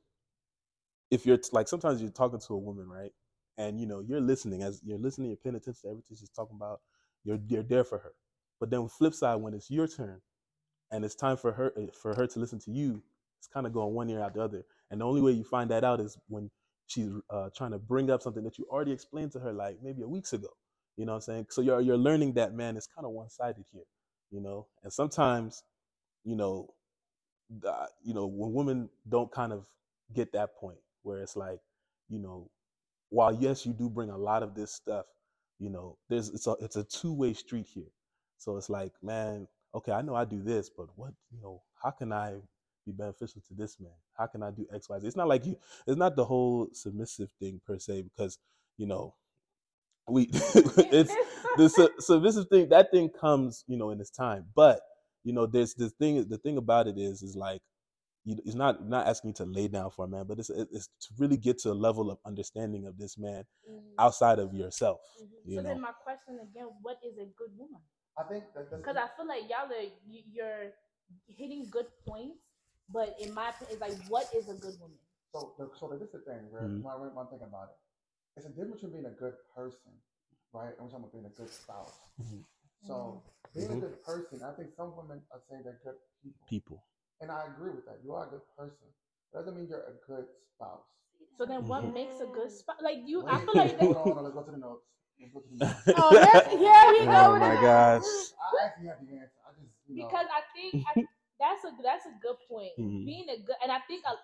if 1.12 1.26
you're 1.26 1.40
like, 1.52 1.68
sometimes 1.68 2.02
you're 2.02 2.12
talking 2.12 2.40
to 2.40 2.54
a 2.54 2.58
woman, 2.58 2.90
right, 2.90 3.12
and 3.58 3.80
you 3.80 3.86
know, 3.86 4.00
you're 4.02 4.20
listening 4.20 4.64
as 4.64 4.82
you're 4.84 4.98
listening, 4.98 5.30
you're 5.30 5.38
paying 5.38 5.56
attention 5.56 5.82
to 5.84 5.90
everything 5.90 6.18
she's 6.18 6.30
talking 6.30 6.58
about, 6.58 6.82
you're 7.28 7.40
you're 7.48 7.64
there 7.64 7.86
for 7.86 8.00
her, 8.00 8.14
but 8.62 8.72
then 8.72 8.90
flip 8.90 9.16
side, 9.16 9.38
when 9.38 9.56
it's 9.56 9.72
your 9.72 9.88
turn, 9.88 10.22
and 10.92 11.06
it's 11.06 11.16
time 11.16 11.38
for 11.38 11.54
her 11.54 11.74
eh, 11.78 11.88
for 12.02 12.16
her 12.16 12.28
to 12.28 12.40
listen 12.40 12.60
to 12.62 12.72
you, 12.72 13.04
it's 13.40 13.50
kind 13.54 13.68
of 13.68 13.74
going 13.74 13.94
one 13.96 14.10
ear 14.10 14.22
out 14.22 14.36
the 14.36 14.44
other, 14.44 14.64
and 14.92 15.02
the 15.02 15.06
only 15.06 15.22
way 15.22 15.32
you 15.34 15.46
find 15.46 15.72
that 15.72 15.86
out 15.86 16.02
is 16.02 16.18
when 16.30 16.52
she's 16.88 17.10
uh, 17.32 17.50
trying 17.56 17.72
to 17.72 17.80
bring 17.80 18.12
up 18.12 18.24
something 18.24 18.44
that 18.46 18.60
you 18.60 18.66
already 18.72 18.94
explained 18.94 19.34
to 19.34 19.40
her 19.40 19.54
like 19.54 19.78
maybe 19.84 20.04
a 20.04 20.10
weeks 20.10 20.34
ago. 20.34 20.50
You 20.98 21.06
know 21.06 21.14
what 21.14 21.18
I'm 21.18 21.22
saying? 21.24 21.48
So 21.52 21.62
you're 21.62 21.82
you're 21.82 21.98
learning 21.98 22.34
that 22.36 22.54
man 22.54 22.78
is 22.78 22.88
kind 22.88 23.06
of 23.06 23.14
one 23.14 23.30
sided 23.30 23.66
here, 23.74 23.84
you 24.32 24.42
know. 24.42 24.68
And 24.84 24.94
sometimes, 24.94 25.64
you 26.26 26.36
know, 26.36 26.70
you 28.04 28.14
know 28.14 28.28
when 28.28 28.54
women 28.54 28.90
don't 29.10 29.32
kind 29.32 29.54
of 29.54 29.68
get 30.16 30.34
that 30.34 30.56
point 30.56 30.80
where 31.04 31.20
it's 31.22 31.36
like, 31.38 31.60
you 32.10 32.20
know, 32.20 32.50
while 33.10 33.34
yes 33.34 33.66
you 33.66 33.74
do 33.74 33.90
bring 33.90 34.10
a 34.12 34.18
lot 34.18 34.44
of 34.44 34.56
this 34.56 34.74
stuff, 34.74 35.06
you 35.60 35.70
know, 35.70 35.98
there's 36.10 36.30
it's 36.30 36.48
a 36.48 36.56
it's 36.62 36.76
a 36.76 36.84
two 36.84 37.14
way 37.14 37.34
street 37.34 37.68
here. 37.68 37.92
So 38.38 38.58
it's 38.58 38.70
like, 38.70 38.94
man, 39.02 39.48
okay, 39.76 39.92
I 39.92 40.02
know 40.02 40.16
I 40.16 40.26
do 40.26 40.42
this, 40.42 40.70
but 40.70 40.88
what 40.96 41.14
you 41.32 41.42
know, 41.42 41.62
how 41.82 41.92
can 41.92 42.14
I 42.14 42.36
be 42.86 42.92
beneficial 42.92 43.42
to 43.48 43.54
this 43.54 43.80
man? 43.80 43.92
How 44.18 44.28
can 44.28 44.44
I 44.44 44.52
do 44.52 44.66
X, 44.74 44.90
Y, 44.90 45.00
Z? 45.00 45.08
It's 45.08 45.16
not 45.16 45.28
like 45.28 45.46
you 45.46 45.58
it's 45.88 45.98
not 45.98 46.16
the 46.16 46.26
whole 46.26 46.70
submissive 46.74 47.32
thing 47.40 47.62
per 47.66 47.80
se, 47.80 48.04
because 48.04 48.40
you 48.78 48.88
know, 48.88 49.16
we 50.08 50.24
it's 50.34 51.14
the 51.58 51.70
su- 51.70 51.94
submissive 52.00 52.48
thing. 52.50 52.70
That 52.70 52.92
thing 52.92 53.10
comes, 53.10 53.64
you 53.68 53.78
know, 53.78 53.92
in 53.92 54.00
its 54.02 54.12
time. 54.12 54.46
But 54.56 54.82
you 55.24 55.34
know, 55.34 55.46
there's 55.46 55.74
the 55.74 55.90
thing. 55.90 56.28
The 56.30 56.38
thing 56.38 56.58
about 56.58 56.88
it 56.88 56.98
is, 56.98 57.24
is 57.24 57.36
like, 57.36 57.62
you, 58.28 58.36
it's 58.46 58.56
not 58.56 58.86
not 58.86 59.08
asking 59.08 59.30
you 59.30 59.34
to 59.36 59.46
lay 59.46 59.68
down 59.70 59.90
for 59.90 60.04
a 60.06 60.08
man, 60.08 60.26
but 60.28 60.38
it's 60.40 60.50
it's 60.50 60.88
to 61.04 61.10
really 61.18 61.38
get 61.38 61.58
to 61.60 61.72
a 61.72 61.78
level 61.88 62.12
of 62.12 62.20
understanding 62.26 62.86
of 62.86 62.98
this 62.98 63.18
man 63.18 63.44
Mhm. 63.70 63.94
outside 63.98 64.38
of 64.40 64.54
yourself. 64.54 65.00
Mhm. 65.22 65.30
You 65.46 65.56
so 65.56 65.62
know, 65.62 65.70
then 65.70 65.82
my 65.82 65.94
question 66.04 66.40
again, 66.40 66.68
what 66.82 66.98
is 67.04 67.18
a 67.18 67.26
good 67.40 67.58
woman? 67.58 67.82
I 68.18 68.24
think 68.24 68.44
Because 68.54 68.98
I 68.98 69.08
feel 69.16 69.28
like 69.28 69.44
y'all 69.50 69.72
are 69.72 69.90
you- 70.06 70.28
you're 70.36 70.74
hitting 71.28 71.70
good 71.70 71.88
points, 72.06 72.40
but 72.90 73.16
in 73.20 73.34
my 73.34 73.50
opinion, 73.50 73.72
it's 73.74 73.82
like 73.82 74.10
what 74.10 74.28
is 74.36 74.50
a 74.50 74.56
good 74.56 74.78
woman? 74.82 75.00
So, 75.34 75.54
the, 75.58 75.70
so 75.80 75.88
this 75.90 76.02
is 76.02 76.12
the 76.12 76.20
thing, 76.20 76.52
right? 76.52 76.64
Mhm. 76.68 76.82
When, 76.84 76.94
I, 76.94 76.98
when 76.98 77.18
I'm 77.18 77.28
thinking 77.28 77.48
about 77.48 77.70
it, 77.70 77.78
it's 78.36 78.46
a 78.46 78.50
difference 78.50 78.82
between 78.82 78.92
being 78.92 79.06
a 79.06 79.16
good 79.24 79.36
person, 79.56 79.94
right, 80.52 80.74
and 80.76 80.80
we're 80.84 80.92
talking 80.92 81.06
about 81.06 81.14
being 81.14 81.26
a 81.26 81.30
good 81.40 81.50
spouse. 81.50 81.96
Mhm. 82.20 82.44
So, 82.84 83.24
being 83.54 83.70
Mhm. 83.70 83.78
a 83.78 83.80
good 83.88 84.04
person, 84.04 84.44
I 84.44 84.52
think 84.54 84.74
some 84.76 84.96
women 84.96 85.26
are 85.32 85.42
saying 85.50 85.64
they're 85.64 85.80
good 85.84 85.98
people, 86.22 86.46
people. 86.48 86.84
And 87.22 87.32
I 87.32 87.46
agree 87.48 87.72
with 87.72 87.86
that. 87.86 88.00
You 88.04 88.14
are 88.14 88.26
a 88.28 88.30
good 88.30 88.42
person. 88.58 88.88
Doesn't 89.34 89.56
mean 89.56 89.68
you're 89.70 89.80
a 89.88 89.98
good 90.08 90.26
spouse. 90.54 90.86
So 91.38 91.46
then, 91.46 91.62
what 91.68 91.86
Mhm. 91.86 91.94
makes 91.94 92.20
a 92.20 92.26
good 92.26 92.52
spouse? 92.52 92.78
Like 92.82 92.98
you, 93.06 93.24
Wait, 93.24 93.30
I 93.30 93.40
feel 93.40 93.56
like 93.56 93.78
hold 93.78 93.80
that, 93.80 93.90
on, 93.96 94.04
hold 94.04 94.18
on. 94.18 94.24
Let's 94.24 94.36
go 94.36 94.44
to 94.44 94.52
the 94.52 94.58
notes. 94.58 94.86
Let's 95.20 95.34
go 95.34 95.40
to 95.42 95.48
the 95.50 95.56
notes. 95.56 95.76
Oh, 95.96 96.18
there, 96.20 96.42
here 96.60 96.90
he 96.94 97.10
go. 97.10 97.24
Oh 97.32 97.38
my 97.40 97.56
gosh. 97.56 98.04
I 98.40 98.66
actually 98.66 98.88
have 98.88 99.00
the 99.02 99.14
answer. 99.18 99.40
I 99.46 99.52
just 99.60 99.72
you 99.88 99.98
know, 99.98 100.12
because 100.12 100.28
I 100.30 100.42
think 100.56 100.76
I, 100.88 100.94
that's 101.40 101.64
a 101.66 101.72
that's 101.84 102.06
a 102.06 102.16
good 102.22 102.38
point. 102.50 102.74
Mhm. 102.78 103.06
Being 103.06 103.28
a 103.30 103.38
good, 103.42 103.58
and 103.64 103.72
I 103.72 103.80
think 103.88 104.04
a, 104.06 104.16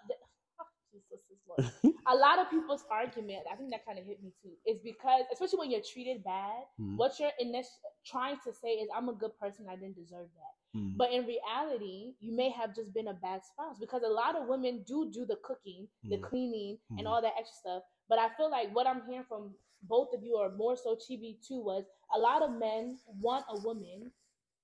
Lord. 1.57 1.71
a 2.07 2.15
lot 2.15 2.39
of 2.39 2.50
people's 2.50 2.83
argument, 2.91 3.41
I 3.51 3.55
think 3.55 3.71
that 3.71 3.85
kind 3.85 4.00
of 4.00 4.05
hit 4.05 4.21
me 4.23 4.31
too, 4.41 4.51
is 4.65 4.79
because 4.83 5.23
especially 5.31 5.59
when 5.59 5.71
you're 5.71 5.81
treated 5.81 6.23
bad, 6.23 6.63
Mhm. 6.79 6.97
what 6.97 7.19
you're 7.19 7.31
in 7.39 7.51
this 7.51 7.69
trying 8.05 8.38
to 8.45 8.53
say 8.53 8.69
is 8.81 8.89
I'm 8.95 9.09
a 9.09 9.13
good 9.13 9.38
person, 9.39 9.67
I 9.69 9.75
didn't 9.75 9.95
deserve 9.95 10.29
that. 10.36 10.79
Mhm. 10.79 10.98
But 10.98 11.12
in 11.13 11.25
reality, 11.25 12.15
you 12.19 12.33
may 12.36 12.50
have 12.50 12.75
just 12.75 12.93
been 12.93 13.07
a 13.07 13.13
bad 13.13 13.43
spouse 13.43 13.77
because 13.79 14.03
a 14.03 14.10
lot 14.10 14.36
of 14.36 14.48
women 14.48 14.83
do 14.83 15.10
do 15.12 15.25
the 15.25 15.38
cooking, 15.38 15.88
the 16.03 16.17
Mhm. 16.17 16.24
cleaning, 16.29 16.79
and 16.98 17.07
all 17.07 17.22
that 17.22 17.33
extra 17.38 17.55
stuff. 17.55 17.83
But 18.10 18.19
I 18.19 18.29
feel 18.36 18.50
like 18.50 18.74
what 18.75 18.88
I'm 18.88 19.05
hearing 19.05 19.25
from 19.25 19.55
both 19.83 20.13
of 20.13 20.24
you, 20.24 20.38
or 20.38 20.50
more 20.51 20.75
so 20.77 20.95
Chibi 20.95 21.39
too, 21.45 21.60
was 21.62 21.86
a 22.13 22.19
lot 22.19 22.41
of 22.41 22.51
men 22.51 22.98
want 23.22 23.45
a 23.50 23.60
woman, 23.60 24.12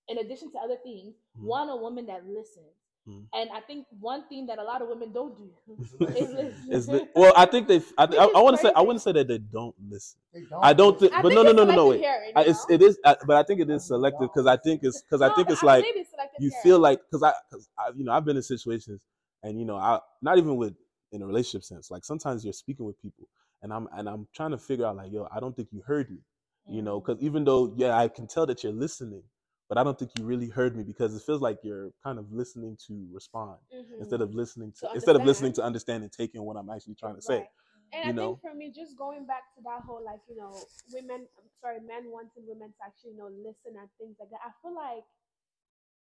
in 0.07 0.17
addition 0.17 0.51
to 0.51 0.57
other 0.59 0.77
things, 0.77 1.15
want 1.37 1.69
a 1.69 1.75
woman 1.75 2.05
that 2.07 2.25
listens. 2.25 2.78
Mhm. 3.09 3.25
And 3.33 3.49
I 3.51 3.61
think 3.61 3.85
one 3.99 4.27
thing 4.27 4.45
that 4.47 4.59
a 4.59 4.63
lot 4.63 4.81
of 4.81 4.87
women 4.87 5.11
don't 5.11 5.37
do 5.37 5.49
is 5.73 5.91
listen. 5.99 6.35
listen. 6.35 6.71
Is 6.71 6.85
the, 6.87 7.07
well, 7.15 7.33
I 7.35 7.45
think 7.45 7.67
they. 7.67 7.77
I, 7.97 8.03
I, 8.03 8.31
I 8.35 8.41
want 8.41 8.55
to 8.57 8.61
say. 8.61 8.69
I 8.69 8.73
crazy. 8.73 8.85
wouldn't 8.87 9.01
say 9.01 9.11
that 9.13 9.27
they 9.27 9.37
don't 9.37 9.75
listen. 9.89 10.19
They 10.33 10.41
don't 10.49 10.63
I 10.63 10.73
don't 10.73 10.99
think, 10.99 11.13
I 11.13 11.21
but 11.21 11.29
think 11.29 11.43
no, 11.43 11.51
no, 11.51 11.51
no, 11.51 11.63
no, 11.63 11.75
no. 11.75 11.87
Wait. 11.87 12.01
hearing, 12.01 12.31
I, 12.35 12.43
it's, 12.43 12.65
it 12.69 12.81
is, 12.81 12.99
I, 13.03 13.15
but 13.25 13.37
I 13.37 13.43
think 13.43 13.61
it 13.61 13.69
is 13.69 13.87
selective 13.87 14.29
because 14.33 14.45
I 14.45 14.57
think 14.57 14.81
it's 14.83 15.01
because 15.01 15.21
I 15.21 15.33
think 15.33 15.49
it's 15.49 15.63
I 15.63 15.65
like 15.65 15.83
believe 15.85 16.01
it's 16.01 16.11
selective 16.11 16.41
you 16.41 16.49
hearing. 16.49 16.63
feel 16.63 16.79
like 16.79 16.99
because 17.09 17.23
I 17.23 17.33
because 17.49 17.67
I 17.77 17.89
you 17.95 18.03
know 18.03 18.11
I've 18.11 18.25
been 18.25 18.37
in 18.37 18.43
situations 18.43 19.01
and 19.43 19.59
you 19.59 19.65
know 19.65 19.77
I 19.77 19.99
not 20.21 20.37
even 20.37 20.55
with 20.55 20.75
in 21.11 21.21
a 21.23 21.25
relationship 21.25 21.63
sense 21.63 21.89
like 21.89 22.05
sometimes 22.05 22.43
you're 22.43 22.53
speaking 22.53 22.85
with 22.85 23.01
people 23.01 23.27
and 23.63 23.73
I'm 23.73 23.87
and 23.93 24.07
I'm 24.07 24.27
trying 24.35 24.51
to 24.51 24.57
figure 24.57 24.85
out 24.85 24.95
like 24.97 25.11
yo 25.11 25.27
I 25.31 25.39
don't 25.39 25.55
think 25.55 25.69
you 25.71 25.81
heard 25.81 26.11
me 26.11 26.19
you 26.67 26.83
know 26.83 26.99
because 26.99 27.19
even 27.21 27.43
though 27.45 27.73
yeah 27.75 27.97
I 27.97 28.07
can 28.07 28.27
tell 28.27 28.45
that 28.45 28.63
you're 28.63 28.71
listening 28.73 29.23
but 29.69 29.77
I 29.77 29.83
don't 29.83 29.97
think 29.97 30.11
you 30.17 30.25
really 30.25 30.49
heard 30.49 30.75
me 30.75 30.83
because 30.83 31.15
it 31.15 31.21
feels 31.23 31.41
like 31.41 31.59
you're 31.63 31.91
kind 32.03 32.19
of 32.19 32.31
listening 32.31 32.77
to 32.87 33.07
respond 33.13 33.59
Mhm. 33.73 33.99
instead 33.99 34.21
of 34.21 34.33
listening 34.35 34.73
to, 34.79 34.87
To 34.87 34.91
instead 34.93 35.15
of 35.15 35.23
listening 35.23 35.53
understand. 35.53 35.55
to 35.55 35.63
understand 35.63 36.03
and 36.03 36.11
taking 36.11 36.43
what 36.43 36.57
I'm 36.57 36.69
actually 36.69 36.95
trying 36.95 37.15
to 37.15 37.21
say 37.21 37.43
Right. 37.43 37.49
And 37.93 38.03
you 38.03 38.13
I 38.13 38.13
know? 38.13 38.31
think 38.31 38.41
for 38.41 38.53
me, 38.53 38.71
just 38.71 38.97
going 38.97 39.25
back 39.25 39.49
to 39.57 39.61
that 39.63 39.81
whole 39.85 40.03
like 40.03 40.21
you 40.29 40.35
know, 40.37 40.69
women, 40.91 41.27
sorry, 41.61 41.79
men 41.81 42.11
wanting 42.11 42.45
women 42.45 42.69
to 42.69 42.81
actually 42.85 43.11
you 43.11 43.17
know 43.17 43.29
listen 43.33 43.77
and 43.79 43.89
things 43.97 44.17
like 44.19 44.29
that. 44.29 44.45
I 44.45 44.51
feel 44.61 44.75
like 44.75 45.05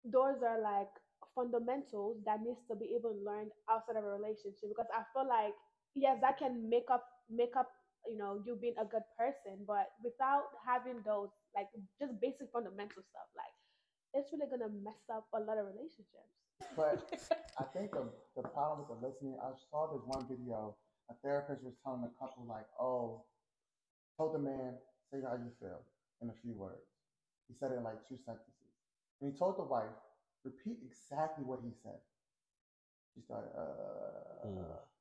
those 0.05 0.41
are 0.43 0.61
like 0.61 0.91
fundamentals 1.35 2.17
that 2.25 2.41
needs 2.41 2.61
to 2.69 2.75
be 2.77 2.97
able 2.97 3.13
to 3.13 3.21
learn 3.25 3.49
outside 3.69 3.97
of 3.97 4.05
a 4.05 4.09
relationship 4.13 4.69
because 4.73 4.89
I 4.93 5.05
feel 5.13 5.29
like 5.29 5.55
yes, 5.95 6.19
that 6.21 6.39
can 6.39 6.69
make 6.69 6.89
up 6.93 7.05
make 7.29 7.57
up 7.57 7.69
you 8.09 8.17
know 8.17 8.41
you 8.45 8.57
being 8.57 8.77
a 8.81 8.85
good 8.89 9.05
person, 9.19 9.65
but 9.67 9.93
without 10.03 10.53
having 10.65 11.03
those 11.05 11.29
like 11.57 11.69
just 12.01 12.17
basic 12.21 12.49
fundamental 12.53 13.03
stuff, 13.05 13.29
it's 14.15 14.33
really 14.33 14.47
gonna 14.51 14.71
mess 14.83 15.03
up 15.13 15.27
a 15.35 15.41
lot 15.41 15.59
of 15.59 15.67
relationships. 15.67 16.35
But 16.77 17.03
I 17.59 17.65
think 17.65 17.93
the, 17.93 18.05
the 18.37 18.43
problem 18.49 18.87
with 18.87 18.91
the 19.01 19.07
listening, 19.07 19.37
I 19.43 19.51
saw 19.71 19.93
this 19.93 20.03
one 20.07 20.27
video. 20.29 20.77
A 21.11 21.15
therapist 21.27 21.63
was 21.65 21.75
telling 21.83 22.05
a 22.05 22.13
couple 22.19 22.45
like, 22.47 22.67
"Oh, 22.79 23.25
told 24.17 24.35
the 24.35 24.39
man 24.39 24.75
say 25.11 25.19
how 25.23 25.35
you 25.35 25.51
feel 25.61 25.83
in 26.23 26.31
a 26.31 26.37
few 26.43 26.53
words." 26.55 26.87
He 27.49 27.55
said 27.59 27.73
it 27.73 27.79
in 27.79 27.85
like 27.85 28.07
two 28.09 28.17
sentences. 28.25 28.71
And 29.21 29.33
he 29.33 29.37
told 29.37 29.59
the 29.59 29.65
wife, 29.65 29.91
repeat 30.45 30.79
exactly 30.87 31.45
what 31.45 31.61
he 31.65 31.71
said. 31.83 31.99
She 33.15 33.23
started, 33.23 33.51
uh, 33.59 34.47
Mm. 34.47 34.55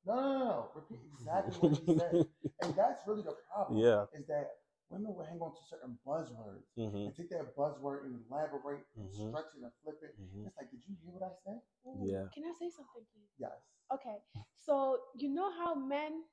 no, 0.04 0.14
no, 0.14 0.14
no, 0.14 0.38
no, 0.38 0.68
repeat 0.74 0.98
exactly 1.14 1.54
what 1.60 1.78
he 1.78 1.98
said. 1.98 2.26
And 2.62 2.74
that's 2.76 3.06
really 3.06 3.22
the 3.22 3.36
problem. 3.48 3.78
yeah. 3.78 4.04
Is 4.12 4.26
that 4.26 4.58
women 4.90 5.14
will 5.14 5.24
hang 5.24 5.38
on 5.40 5.54
to 5.54 5.62
certain 5.70 5.96
buzzwords 6.06 6.66
hmm 6.74 7.06
and 7.06 7.14
take 7.16 7.30
that 7.30 7.54
buzzword 7.56 8.04
and 8.04 8.18
elaborate 8.28 8.84
and 8.96 9.08
Mhm. 9.08 9.30
stretch 9.30 9.50
it 9.56 9.62
and 9.62 9.72
flip 9.82 10.02
it. 10.02 10.14
hmm 10.18 10.46
It's 10.46 10.56
like, 10.56 10.70
did 10.70 10.82
you 10.86 10.96
hear 11.02 11.12
what 11.14 11.22
I 11.22 11.34
said? 11.44 11.62
Ooh, 11.86 12.04
Yeah. 12.04 12.26
Can 12.34 12.44
I 12.44 12.52
say 12.58 12.68
something, 12.70 13.06
please? 13.14 13.30
Yes. 13.38 13.58
Okay, 13.92 14.18
so 14.54 15.00
you 15.16 15.28
know 15.28 15.50
how 15.50 15.74
men, 15.74 16.24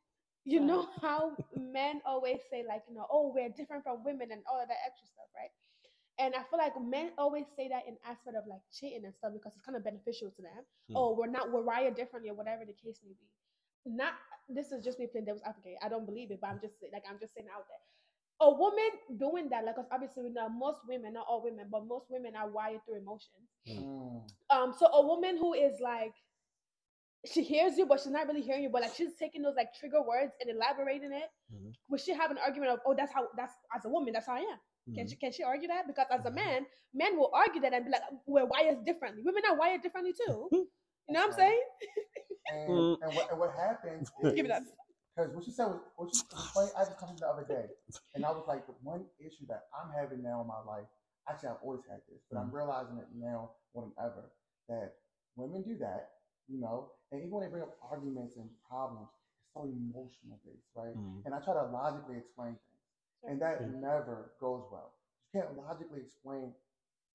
you 0.44 0.60
know 0.60 0.86
how 1.02 1.36
men 1.56 2.02
always 2.06 2.40
say 2.50 2.64
like, 2.68 2.84
you 2.88 2.94
know, 2.94 3.08
oh, 3.10 3.32
we're 3.34 3.50
different 3.50 3.84
from 3.84 4.04
women 4.04 4.32
and 4.32 4.44
all 4.50 4.62
of 4.62 4.68
that 4.68 4.78
extra 4.86 5.08
stuff, 5.08 5.26
right? 5.36 5.50
And 6.20 6.36
I 6.36 6.44
feel 6.50 6.58
like 6.60 6.74
men 6.82 7.12
always 7.18 7.46
say 7.56 7.68
that 7.70 7.88
in 7.88 7.98
aspect 8.06 8.36
of 8.38 8.46
like 8.48 8.62
cheating 8.72 9.06
and 9.06 9.14
stuff 9.14 9.34
because 9.34 9.54
it's 9.56 9.66
kind 9.66 9.76
of 9.76 9.84
beneficial 9.84 10.30
to 10.32 10.42
them. 10.42 10.66
Hmm. 10.90 10.96
Oh, 10.98 11.14
we're 11.18 11.28
not 11.30 11.52
we're 11.52 11.62
wired 11.64 11.96
differently 11.96 12.30
or 12.30 12.36
whatever 12.36 12.66
the 12.66 12.74
case 12.74 13.00
may 13.04 13.14
be. 13.14 13.30
Not 13.86 14.14
this 14.50 14.72
is 14.72 14.84
just 14.84 15.00
me 15.00 15.08
playing 15.08 15.26
devil's 15.26 15.44
advocate. 15.46 15.78
I 15.82 15.90
don't 15.90 16.06
believe 16.06 16.32
it, 16.32 16.40
but 16.42 16.50
I'm 16.50 16.60
just 16.60 16.76
like 16.94 17.04
I'm 17.10 17.20
just 17.20 17.34
saying 17.36 17.48
out 17.54 17.66
there. 17.70 17.86
A 18.40 18.54
woman 18.54 18.90
doing 19.18 19.50
that, 19.50 19.66
like 19.66 19.76
'cause 19.76 19.88
obviously 19.92 20.24
we 20.24 20.30
know 20.30 20.48
most 20.48 20.80
women, 20.88 21.14
not 21.14 21.26
all 21.28 21.42
women, 21.44 21.68
but 21.72 21.86
most 21.88 22.06
women 22.10 22.36
are 22.36 22.48
wired 22.50 22.82
through 22.86 22.98
emotions. 22.98 23.50
Mm. 23.68 24.30
Um, 24.52 24.74
so 24.74 24.86
a 24.88 25.06
woman 25.06 25.38
who 25.38 25.54
is 25.54 25.80
like, 25.80 26.14
she 27.26 27.42
hears 27.44 27.78
you, 27.78 27.86
but 27.88 28.00
she's 28.00 28.12
not 28.12 28.28
really 28.28 28.42
hearing 28.42 28.64
you, 28.64 28.70
but 28.70 28.84
like 28.84 28.94
she's 28.94 29.16
taking 29.16 29.42
those 29.42 29.56
like 29.56 29.74
trigger 29.74 30.02
words 30.04 30.34
and 30.40 30.50
elaborating 30.52 31.12
it. 31.12 31.30
Mhm. 31.52 31.74
Would 31.90 32.00
she 32.00 32.14
have 32.14 32.30
an 32.30 32.38
argument 32.38 32.72
of, 32.74 32.80
oh, 32.86 32.94
that's 32.94 33.12
how 33.12 33.28
that's 33.36 33.54
as 33.76 33.86
a 33.86 33.90
woman, 33.90 34.14
that's 34.14 34.28
how 34.28 34.36
I 34.36 34.42
am? 34.42 34.60
Can 34.94 35.06
Mhm. 35.06 35.10
she 35.10 35.16
can 35.16 35.32
she 35.32 35.44
argue 35.44 35.68
that? 35.68 35.88
Because 35.88 36.06
as 36.12 36.24
a 36.26 36.30
Mhm. 36.30 36.36
man, 36.36 36.68
men 36.94 37.18
will 37.18 37.32
argue 37.34 37.60
that 37.62 37.74
and 37.74 37.86
be 37.86 37.92
like, 37.92 38.04
we're 38.28 38.46
wired 38.46 38.86
differently. 38.86 39.24
Women 39.24 39.44
are 39.46 39.56
wired 39.56 39.82
differently 39.82 40.14
too. 40.14 40.48
You 41.10 41.14
know 41.14 41.22
what 41.22 41.30
I'm 41.30 41.34
saying? 41.34 41.64
And, 42.52 42.70
Mm. 42.70 42.98
and, 43.02 43.16
what, 43.16 43.32
and 43.32 43.40
what 43.40 43.54
happens 43.56 44.12
Give 44.36 44.46
it 44.46 44.52
up. 44.52 44.64
Is, 45.18 45.26
because 45.26 45.36
what 45.36 45.48
you 45.48 45.54
said 45.54 45.68
was, 45.68 45.80
what 45.96 46.14
you 46.14 46.22
explained, 46.32 46.72
I 46.78 46.86
just 46.86 46.98
come 47.00 47.16
the 47.18 47.28
other 47.28 47.46
day, 47.46 47.66
and 48.16 48.26
I 48.26 48.32
was 48.32 48.46
like, 48.48 48.66
the 48.68 48.74
one 48.84 49.06
issue 49.20 49.46
that 49.48 49.68
I'm 49.74 49.90
having 49.92 50.22
now 50.22 50.42
in 50.42 50.48
my 50.48 50.62
life, 50.66 50.86
actually 51.30 51.50
I've 51.50 51.64
always 51.64 51.82
had 51.90 52.02
this, 52.10 52.22
but 52.30 52.38
I'm 52.40 52.52
realizing 52.54 52.98
it 52.98 53.08
now 53.16 53.52
more 53.74 53.90
than 53.90 53.94
ever, 53.98 54.32
that 54.70 54.96
women 55.36 55.64
do 55.64 55.78
that, 55.80 56.22
you 56.48 56.60
know, 56.60 56.92
and 57.12 57.22
even 57.22 57.32
when 57.32 57.44
they 57.44 57.50
bring 57.50 57.64
up 57.64 57.78
arguments 57.82 58.36
and 58.38 58.50
problems, 58.70 59.10
it's 59.42 59.54
so 59.54 59.64
emotional 59.66 60.40
based, 60.46 60.70
right? 60.76 60.96
Mhm. 60.96 61.26
And 61.26 61.34
I 61.34 61.40
try 61.40 61.54
to 61.54 61.66
logically 61.72 62.18
explain 62.18 62.56
things, 62.56 62.84
and 63.24 63.42
that 63.42 63.62
Mhm. 63.62 63.82
never 63.82 64.34
goes 64.40 64.64
well. 64.72 64.94
You 65.34 65.42
can't 65.42 65.58
logically 65.58 66.02
explain 66.02 66.54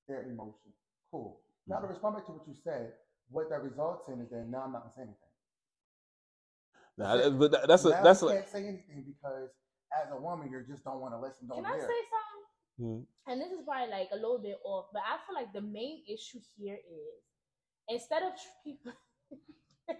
their 0.08 0.22
emotion. 0.24 0.72
Cool. 1.10 1.40
Now 1.66 1.78
to 1.78 1.86
Mhm. 1.86 1.90
respond 1.90 2.16
back 2.16 2.26
to 2.26 2.32
what 2.32 2.46
you 2.48 2.54
said, 2.54 2.98
what 3.30 3.48
that 3.48 3.62
results 3.62 4.08
in 4.08 4.20
is 4.20 4.28
that 4.30 4.46
now 4.48 4.62
I'm 4.64 4.72
not 4.72 4.82
gonna 4.82 4.94
say 4.94 5.02
anything. 5.02 5.31
Nah, 6.98 7.16
that- 7.16 7.38
but 7.38 7.50
that- 7.52 7.68
that's 7.68 7.84
a 7.84 7.90
now 7.90 8.02
that's 8.02 8.22
you 8.22 8.28
can't 8.28 8.48
say 8.48 8.66
anything 8.66 9.02
because 9.04 9.50
as 9.92 10.10
a 10.12 10.16
woman 10.16 10.50
you 10.50 10.62
just 10.66 10.84
don't 10.84 11.00
want 11.00 11.14
to 11.14 11.18
listen, 11.20 11.46
don't 11.48 11.62
Can 11.64 11.72
I 11.72 11.76
hear. 11.76 11.86
say 11.88 12.02
something? 12.10 12.28
Mhm. 12.80 13.06
and 13.26 13.40
this 13.40 13.52
is 13.52 13.64
probably 13.64 13.90
like 13.90 14.08
a 14.12 14.16
little 14.16 14.38
bit 14.38 14.58
off, 14.64 14.86
but 14.92 15.02
I 15.04 15.18
feel 15.26 15.34
like 15.34 15.52
the 15.52 15.60
main 15.60 16.02
issue 16.08 16.40
here 16.56 16.76
is 16.76 17.22
instead 17.88 18.22
of 18.22 18.32
people, 18.64 18.92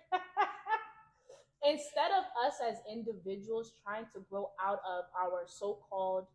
instead 1.64 2.10
of 2.12 2.24
us 2.46 2.54
as 2.66 2.76
individuals 2.90 3.72
trying 3.84 4.06
to 4.14 4.20
grow 4.30 4.50
out 4.60 4.80
of 4.88 5.04
our 5.20 5.44
so-called 5.46 6.26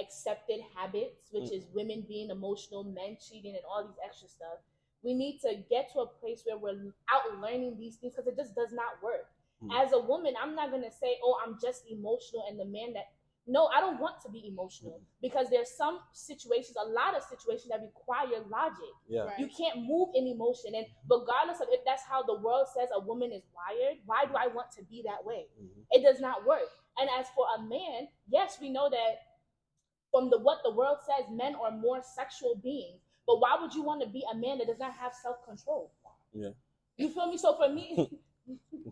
accepted 0.00 0.60
habits, 0.74 1.30
which 1.30 1.52
is 1.52 1.66
women 1.72 2.04
being 2.08 2.30
emotional, 2.30 2.82
men 2.82 3.16
cheating, 3.20 3.54
and 3.54 3.64
all 3.68 3.86
these 3.86 3.98
extra 4.04 4.28
stuff, 4.28 4.58
we 5.02 5.14
need 5.14 5.38
to 5.40 5.62
get 5.70 5.92
to 5.92 6.00
a 6.00 6.06
place 6.06 6.42
where 6.44 6.56
we're 6.56 6.92
out 7.12 7.38
learning 7.40 7.76
these 7.78 7.96
things 7.96 8.14
because 8.14 8.26
it 8.26 8.36
just 8.36 8.54
does 8.56 8.72
not 8.72 9.00
work. 9.02 9.28
Mm. 9.64 9.84
As 9.84 9.92
a 9.92 9.98
woman, 9.98 10.34
I'm 10.40 10.54
not 10.54 10.70
gonna 10.70 10.90
say, 10.90 11.18
"Oh, 11.22 11.38
I'm 11.44 11.58
just 11.60 11.84
emotional," 11.90 12.44
and 12.48 12.58
the 12.58 12.64
man 12.64 12.92
that 12.94 13.06
no, 13.46 13.66
I 13.66 13.80
don't 13.80 14.00
want 14.00 14.22
to 14.22 14.30
be 14.30 14.46
emotional 14.48 15.02
because 15.20 15.50
there's 15.50 15.70
some 15.70 16.00
situations, 16.12 16.76
a 16.80 16.88
lot 16.88 17.14
of 17.14 17.22
situations 17.24 17.68
that 17.68 17.82
require 17.82 18.40
logic. 18.48 18.94
yeah. 19.06 19.24
Right. 19.24 19.38
You 19.38 19.48
can't 19.48 19.84
move 19.84 20.08
in 20.14 20.26
emotion, 20.26 20.74
and 20.74 20.86
regardless 21.10 21.60
of 21.60 21.68
if 21.70 21.84
that's 21.84 22.02
how 22.04 22.22
the 22.22 22.38
world 22.38 22.68
says 22.74 22.88
a 22.94 23.00
woman 23.00 23.32
is 23.32 23.42
wired, 23.54 23.98
why 24.06 24.24
do 24.24 24.34
I 24.34 24.46
want 24.46 24.70
to 24.72 24.82
be 24.84 25.02
that 25.02 25.24
way? 25.24 25.48
Mhm. 25.60 25.84
It 25.90 26.02
does 26.02 26.20
not 26.20 26.46
work. 26.46 26.70
And 26.96 27.10
as 27.10 27.28
for 27.30 27.46
a 27.56 27.60
man, 27.62 28.08
yes, 28.28 28.58
we 28.60 28.70
know 28.70 28.88
that 28.88 29.18
from 30.10 30.30
the 30.30 30.38
what 30.38 30.62
the 30.62 30.70
world 30.70 30.98
says, 31.04 31.28
men 31.30 31.54
are 31.56 31.70
more 31.70 32.00
sexual 32.02 32.54
beings. 32.54 33.00
But 33.26 33.40
why 33.40 33.58
would 33.60 33.74
you 33.74 33.82
want 33.82 34.00
to 34.02 34.08
be 34.08 34.24
a 34.30 34.34
man 34.34 34.58
that 34.58 34.68
does 34.68 34.78
not 34.78 34.92
have 34.94 35.12
self 35.14 35.44
control? 35.44 35.92
Yeah. 36.32 36.50
You 36.96 37.08
feel 37.10 37.26
me? 37.26 37.36
So 37.36 37.56
for 37.56 37.68
me, 37.68 38.08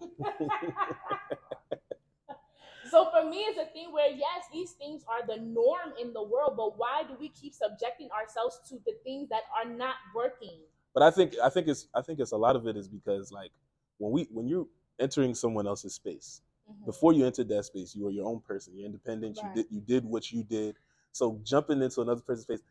so 2.90 3.11
for 3.11 3.28
me, 3.28 3.38
it's 3.38 3.59
a 3.59 3.73
thing 3.73 3.92
where 3.92 4.11
yes, 4.11 4.44
these 4.52 4.73
things 4.73 5.02
are 5.09 5.26
the 5.26 5.40
norm 5.42 5.92
in 6.00 6.12
the 6.12 6.23
world, 6.23 6.54
but 6.56 6.78
why 6.78 7.02
do 7.06 7.14
we 7.18 7.28
keep 7.28 7.54
subjecting 7.54 8.09
ourselves 8.11 8.61
to 8.68 8.76
the 8.87 8.92
things 9.04 9.28
that 9.28 9.42
are 9.56 9.68
not 9.71 9.97
working? 10.14 10.61
But 10.94 11.02
I 11.02 11.11
think 11.11 11.35
I 11.42 11.49
think 11.49 11.68
it's 11.68 11.88
I 11.94 12.02
think 12.02 12.21
it's 12.21 12.32
a 12.32 12.37
lot 12.37 12.56
of 12.56 12.66
it 12.66 12.76
is 12.76 12.88
because 12.88 13.32
like 13.32 13.52
when 13.99 14.12
we 14.12 14.28
when 14.30 14.47
you're 14.49 14.66
entering 14.99 15.35
someone 15.35 15.66
else's 15.66 15.94
space, 15.94 16.42
Mhm. 16.68 16.85
before 16.87 17.12
you 17.12 17.25
entered 17.26 17.49
that 17.49 17.64
space, 17.64 17.94
you 17.94 18.04
were 18.04 18.11
your 18.11 18.26
own 18.26 18.40
person. 18.40 18.76
You're 18.76 18.87
independent. 18.87 19.38
Right. 19.42 19.56
You 19.56 19.62
did 19.62 19.73
you 19.73 19.80
did 19.80 20.04
what 20.04 20.30
you 20.32 20.42
did. 20.42 20.76
So 21.12 21.40
jumping 21.44 21.82
into 21.82 22.00
another 22.02 22.21
person's 22.21 22.44
space, 22.44 22.62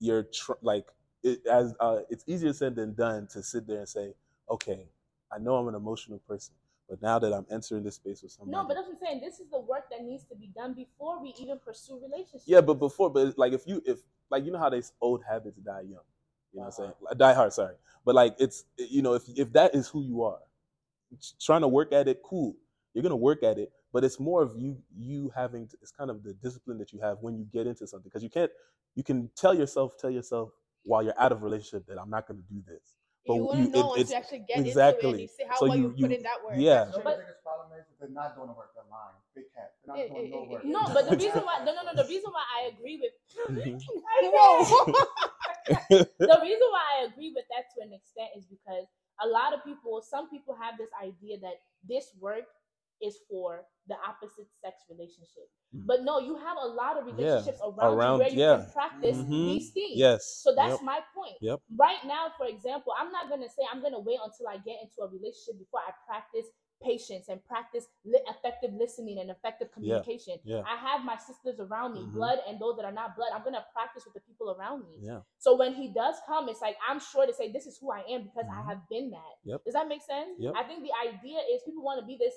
you're 0.00 0.24
tr- 0.24 0.52
like 0.62 0.86
it, 1.22 1.46
as 1.46 1.74
uh, 1.80 2.00
it's 2.10 2.24
easier 2.26 2.52
said 2.52 2.74
than 2.76 2.94
done 2.94 3.26
to 3.28 3.42
sit 3.42 3.66
there 3.66 3.78
and 3.80 3.88
say, 3.88 4.14
okay, 4.48 4.88
I 5.32 5.38
know 5.38 5.56
I'm 5.56 5.68
an 5.68 5.74
emotional 5.74 6.18
person, 6.28 6.54
but 6.88 7.02
now 7.02 7.18
that 7.18 7.32
I'm 7.32 7.46
entering 7.50 7.82
this 7.84 7.96
space 7.96 8.22
with 8.22 8.32
somebody, 8.32 8.52
No, 8.56 8.66
but 8.66 8.74
that's 8.74 8.86
what 8.88 8.94
I'm 8.94 9.00
saying. 9.00 9.20
This 9.20 9.40
is 9.40 9.50
the 9.50 9.60
work 9.60 9.90
that 9.90 10.02
needs 10.04 10.24
to 10.24 10.34
be 10.34 10.48
done 10.48 10.74
before 10.74 11.20
we 11.22 11.34
even 11.38 11.58
pursue 11.58 11.98
relationships. 12.00 12.44
yeah, 12.46 12.60
but 12.60 12.74
before, 12.74 13.10
but 13.10 13.36
like 13.38 13.52
if 13.52 13.66
you 13.66 13.82
if 13.86 13.98
like 14.30 14.44
you 14.44 14.50
know 14.52 14.58
how 14.58 14.70
they 14.70 14.78
s- 14.78 14.92
old 15.00 15.22
habits 15.28 15.58
die 15.58 15.80
young, 15.82 15.90
you 16.52 16.60
know 16.60 16.60
what 16.60 16.64
I'm 16.66 16.72
saying? 16.72 16.92
Like, 17.02 17.18
Die 17.18 17.32
hard, 17.34 17.52
sorry. 17.52 17.74
But 18.04 18.14
like 18.14 18.36
it's 18.38 18.64
you 18.78 19.02
know 19.02 19.14
if 19.14 19.24
if 19.36 19.52
that 19.52 19.74
is 19.74 19.88
who 19.88 20.02
you 20.02 20.22
are, 20.22 20.38
trying 21.40 21.62
to 21.62 21.68
work 21.68 21.92
at 21.92 22.08
it, 22.08 22.22
cool. 22.22 22.56
You're 22.94 23.02
gonna 23.02 23.16
work 23.16 23.42
at 23.42 23.58
it, 23.58 23.70
but 23.92 24.04
it's 24.04 24.18
more 24.18 24.42
of 24.42 24.54
you 24.56 24.78
you 24.96 25.30
having 25.34 25.68
to, 25.68 25.76
it's 25.82 25.92
kind 25.92 26.10
of 26.10 26.22
the 26.22 26.32
discipline 26.34 26.78
that 26.78 26.92
you 26.92 27.00
have 27.00 27.18
when 27.20 27.36
you 27.36 27.46
get 27.52 27.66
into 27.66 27.86
something 27.86 28.08
because 28.08 28.22
you 28.22 28.30
can't 28.30 28.50
you 28.94 29.04
can 29.04 29.30
tell 29.36 29.54
yourself 29.54 29.92
tell 29.98 30.10
yourself 30.10 30.50
while 30.84 31.02
you're 31.02 31.18
out 31.20 31.32
of 31.32 31.42
a 31.42 31.44
relationship 31.44 31.86
that 31.86 31.98
I'm 32.00 32.10
not 32.10 32.26
gonna 32.26 32.40
do 32.50 32.62
this. 32.66 32.94
But 33.28 33.34
you 33.34 33.40
you- 33.40 33.46
know 33.46 33.52
it- 33.52 33.58
until 33.68 33.88
you 33.96 34.00
it's- 34.02 34.12
actually 34.18 34.38
get 34.48 34.56
into 34.56 34.68
it 34.68 34.72
exactly. 34.72 35.10
and 35.10 35.20
you 35.20 35.28
see 35.28 35.44
how 35.44 35.56
So 35.60 35.66
well 35.68 35.76
you- 35.76 35.82
you, 35.82 35.88
put 35.90 35.98
you- 36.10 36.16
in 36.16 36.22
that 36.24 36.38
work. 36.44 36.54
yeah. 36.56 36.84
That's 36.84 36.96
No, 36.96 37.02
the 37.04 37.10
biggest 37.20 37.42
problem 37.44 37.68
is 37.78 37.84
they're 38.00 38.08
not 38.08 38.34
doing 38.34 38.48
the 38.48 38.54
work. 38.54 38.72
They're 38.74 38.84
lying. 38.90 39.14
Big 39.36 39.44
cat. 39.54 39.74
They're 39.84 39.94
not 39.94 40.02
Eh, 40.02 40.08
doing 40.08 40.26
eh, 40.26 40.30
no 40.34 40.42
work. 40.50 40.64
No, 40.64 40.80
but 40.96 41.04
the 41.12 41.16
reason 41.24 41.42
why 41.44 41.62
no 41.64 41.74
no 41.76 41.82
no 41.84 41.92
the 41.94 42.08
reason 42.08 42.30
why 42.32 42.44
I 42.58 42.60
agree 42.72 42.96
with 42.98 43.12
Mhm. 43.52 43.78
The 46.18 46.38
reason 46.42 46.68
why 46.72 46.84
I 46.98 47.04
agree 47.04 47.32
with 47.36 47.44
that 47.52 47.68
to 47.76 47.82
an 47.82 47.92
extent 47.92 48.30
is 48.36 48.46
because 48.46 48.86
a 49.20 49.26
lot 49.28 49.52
of 49.52 49.62
people, 49.64 50.00
some 50.00 50.30
people 50.30 50.54
have 50.54 50.78
this 50.78 50.88
idea 51.02 51.38
that 51.40 51.60
this 51.86 52.14
work 52.20 52.44
is 53.02 53.18
for 53.28 53.64
the 53.86 53.94
opposite 54.06 54.46
sex 54.60 54.84
relationship. 54.90 55.48
Mhm. 55.74 55.86
But 55.86 56.02
no, 56.02 56.18
you 56.18 56.36
have 56.36 56.56
a 56.60 56.66
lot 56.66 56.96
of 56.98 57.06
Yeah, 57.08 57.14
relationships 57.14 57.60
around, 57.62 57.94
around- 57.96 58.12
you 58.14 58.18
where 58.24 58.30
you 58.30 58.40
yeah. 58.40 58.56
can 58.64 58.72
practice 58.72 59.16
Mhm. 59.18 59.28
these 59.30 59.72
things. 59.72 59.96
Yes. 59.96 60.26
So 60.42 60.54
that's 60.54 60.74
Yep. 60.74 60.82
my 60.82 61.00
point. 61.14 61.36
Yep. 61.40 61.60
Right 61.76 62.04
now, 62.04 62.30
for 62.36 62.46
example, 62.46 62.92
I'm 62.96 63.10
not 63.12 63.28
gonna 63.30 63.48
say 63.48 63.62
I'm 63.70 63.80
gonna 63.80 64.00
wait 64.00 64.18
until 64.22 64.48
I 64.48 64.58
get 64.58 64.80
into 64.82 65.02
a 65.02 65.08
relationship 65.08 65.58
before 65.58 65.80
I 65.80 65.92
practice 66.06 66.46
patience 66.80 67.28
and 67.28 67.44
practice 67.44 67.88
li- 68.04 68.22
effective 68.28 68.72
listening 68.72 69.18
and 69.18 69.30
effective 69.32 69.68
communication. 69.72 70.38
Yeah. 70.44 70.62
I 70.64 70.76
have 70.76 71.04
my 71.04 71.16
sisters 71.16 71.58
around 71.58 71.94
me, 71.94 72.02
Mhm. 72.02 72.12
blood 72.12 72.38
and 72.46 72.60
those 72.60 72.76
that 72.76 72.84
are 72.84 72.92
not 72.92 73.16
blood. 73.16 73.32
I'm 73.34 73.42
gonna 73.42 73.66
practice 73.72 74.04
with 74.04 74.14
the 74.14 74.20
people 74.20 74.52
around 74.52 74.86
me. 74.86 74.98
Yeah. 75.00 75.22
So 75.38 75.56
when 75.56 75.74
he 75.74 75.88
does 75.88 76.20
come, 76.26 76.48
it's 76.48 76.60
like 76.60 76.76
I'm 76.86 77.00
sure 77.00 77.26
to 77.26 77.32
say 77.34 77.50
this 77.50 77.66
is 77.66 77.78
who 77.78 77.90
I 77.90 78.02
am 78.02 78.22
because 78.24 78.46
I 78.46 78.62
Mhm. 78.62 78.66
have 78.66 78.88
been 78.88 79.10
that. 79.10 79.38
Yep. 79.42 79.64
Does 79.64 79.74
that 79.74 79.88
make 79.88 80.02
sense? 80.02 80.38
Yep. 80.38 80.54
I 80.54 80.62
think 80.64 80.82
the 80.84 80.92
idea 80.92 81.40
is 81.50 81.62
people 81.64 81.82
want 81.82 81.98
to 81.98 82.06
be 82.06 82.16
this 82.16 82.34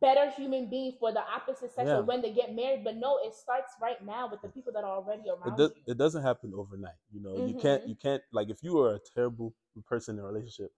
better 0.00 0.30
human 0.30 0.68
being 0.68 0.92
for 1.00 1.12
the 1.12 1.20
opposite 1.20 1.72
sex 1.74 1.88
Yeah. 1.88 2.00
when 2.00 2.20
they 2.20 2.32
get 2.32 2.54
married, 2.54 2.84
but 2.84 2.96
no, 2.96 3.18
it 3.24 3.34
starts 3.34 3.72
right 3.80 4.04
now 4.04 4.28
with 4.30 4.42
the 4.42 4.48
people 4.48 4.72
that 4.74 4.84
are 4.84 4.96
already 4.96 5.28
around 5.30 5.54
it, 5.54 5.56
does, 5.56 5.70
you. 5.76 5.82
it 5.92 5.98
doesn't 5.98 6.22
happen 6.22 6.52
overnight 6.54 6.94
you 7.10 7.20
know 7.20 7.36
you 7.36 7.54
can't 7.54 7.82
Mhm. 7.84 7.88
you 7.88 7.94
can't 7.96 8.22
like 8.32 8.50
if 8.50 8.62
you 8.62 8.78
are 8.80 8.94
a 8.94 9.00
terrible 9.14 9.54
person 9.86 10.18
in 10.18 10.24
a 10.24 10.26
relationship 10.26 10.72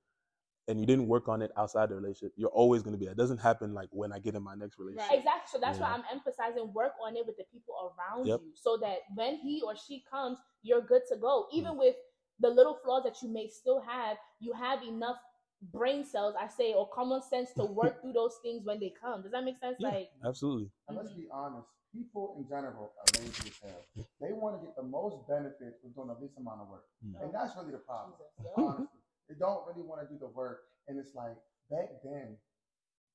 and 0.68 0.78
you 0.78 0.86
didn't 0.86 1.08
work 1.08 1.28
on 1.28 1.42
it 1.42 1.50
outside 1.56 1.88
the 1.88 1.94
relationship 1.96 2.32
you're 2.36 2.50
always 2.50 2.82
going 2.82 2.92
to 2.92 2.98
be 2.98 3.06
that. 3.06 3.12
it 3.12 3.16
doesn't 3.16 3.38
happen 3.38 3.74
like 3.74 3.88
when 3.90 4.12
i 4.12 4.18
get 4.18 4.34
in 4.34 4.42
my 4.42 4.54
next 4.54 4.78
relationship 4.78 5.10
Exactly. 5.18 5.48
So 5.50 5.58
that's 5.58 5.78
why 5.80 5.88
I'm 5.88 6.04
emphasizing 6.12 6.72
work 6.72 6.92
on 7.04 7.16
it 7.16 7.26
with 7.26 7.36
the 7.36 7.44
people 7.52 7.74
around 7.98 8.26
Yep. 8.26 8.40
you 8.40 8.50
so 8.54 8.76
that 8.78 8.98
when 9.14 9.36
he 9.38 9.60
or 9.62 9.74
she 9.74 10.04
comes, 10.08 10.38
you're 10.62 10.82
good 10.82 11.02
to 11.08 11.16
go. 11.16 11.46
Mm. 11.52 11.54
Even 11.58 11.78
with 11.78 11.96
the 12.38 12.48
little 12.48 12.74
flaws 12.84 13.02
that 13.04 13.20
you 13.22 13.28
may 13.28 13.48
still 13.48 13.80
have, 13.80 14.16
you 14.38 14.52
have 14.52 14.82
enough 14.82 15.16
brain 15.62 16.04
cells, 16.04 16.34
I 16.40 16.48
say, 16.48 16.72
or 16.74 16.88
common 16.88 17.22
sense 17.22 17.52
to 17.54 17.64
work 17.64 18.00
through 18.00 18.12
those 18.14 18.38
things 18.42 18.64
when 18.64 18.80
they 18.80 18.92
come. 19.00 19.22
Does 19.22 19.32
that 19.32 19.44
make 19.44 19.58
sense? 19.58 19.76
Yeah. 19.78 19.88
Like, 19.90 20.10
Absolutely. 20.24 20.70
And 20.88 20.96
let's 20.96 21.10
Mhm. 21.12 21.16
be 21.16 21.28
honest, 21.30 21.68
people 21.92 22.34
in 22.38 22.46
general 22.48 22.92
are 22.96 23.20
lazy 23.20 23.50
as 23.50 23.58
hell. 23.70 24.04
They 24.20 24.32
want 24.32 24.60
to 24.60 24.66
get 24.66 24.74
the 24.76 24.82
most 24.82 25.26
benefit 25.28 25.80
from 25.80 25.92
doing 25.92 26.08
the 26.08 26.14
least 26.14 26.38
amount 26.38 26.62
of 26.62 26.68
work. 26.68 26.86
Mm. 27.04 27.20
And 27.22 27.34
that's 27.34 27.56
really 27.56 27.72
the 27.72 27.78
problem. 27.78 28.16
Jesus, 28.18 28.32
yeah. 28.56 28.64
Honestly. 28.64 28.86
They 29.28 29.34
don't 29.34 29.66
really 29.66 29.82
want 29.82 30.00
to 30.02 30.08
do 30.12 30.18
the 30.18 30.28
work. 30.28 30.62
And 30.88 30.98
it's 30.98 31.14
like 31.14 31.36
back 31.68 32.02
then, 32.02 32.38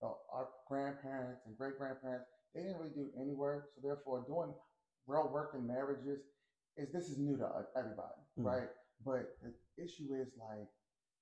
our 0.01 0.49
grandparents 0.67 1.45
and 1.45 1.57
great 1.57 1.77
grandparents, 1.77 2.27
they 2.53 2.61
didn't 2.61 2.77
really 2.77 2.93
do 2.93 3.11
any 3.19 3.33
work. 3.33 3.71
So 3.75 3.81
therefore 3.81 4.23
doing 4.27 4.53
real 5.07 5.29
work 5.29 5.55
in 5.55 5.65
marriages 5.65 6.21
is 6.77 6.91
this 6.91 7.09
is 7.09 7.17
new 7.17 7.37
to 7.37 7.45
uh, 7.45 7.63
everybody, 7.75 8.21
Mm. 8.37 8.45
right? 8.45 8.69
But 9.03 9.37
the 9.41 9.53
issue 9.83 10.13
is 10.13 10.27
like 10.37 10.67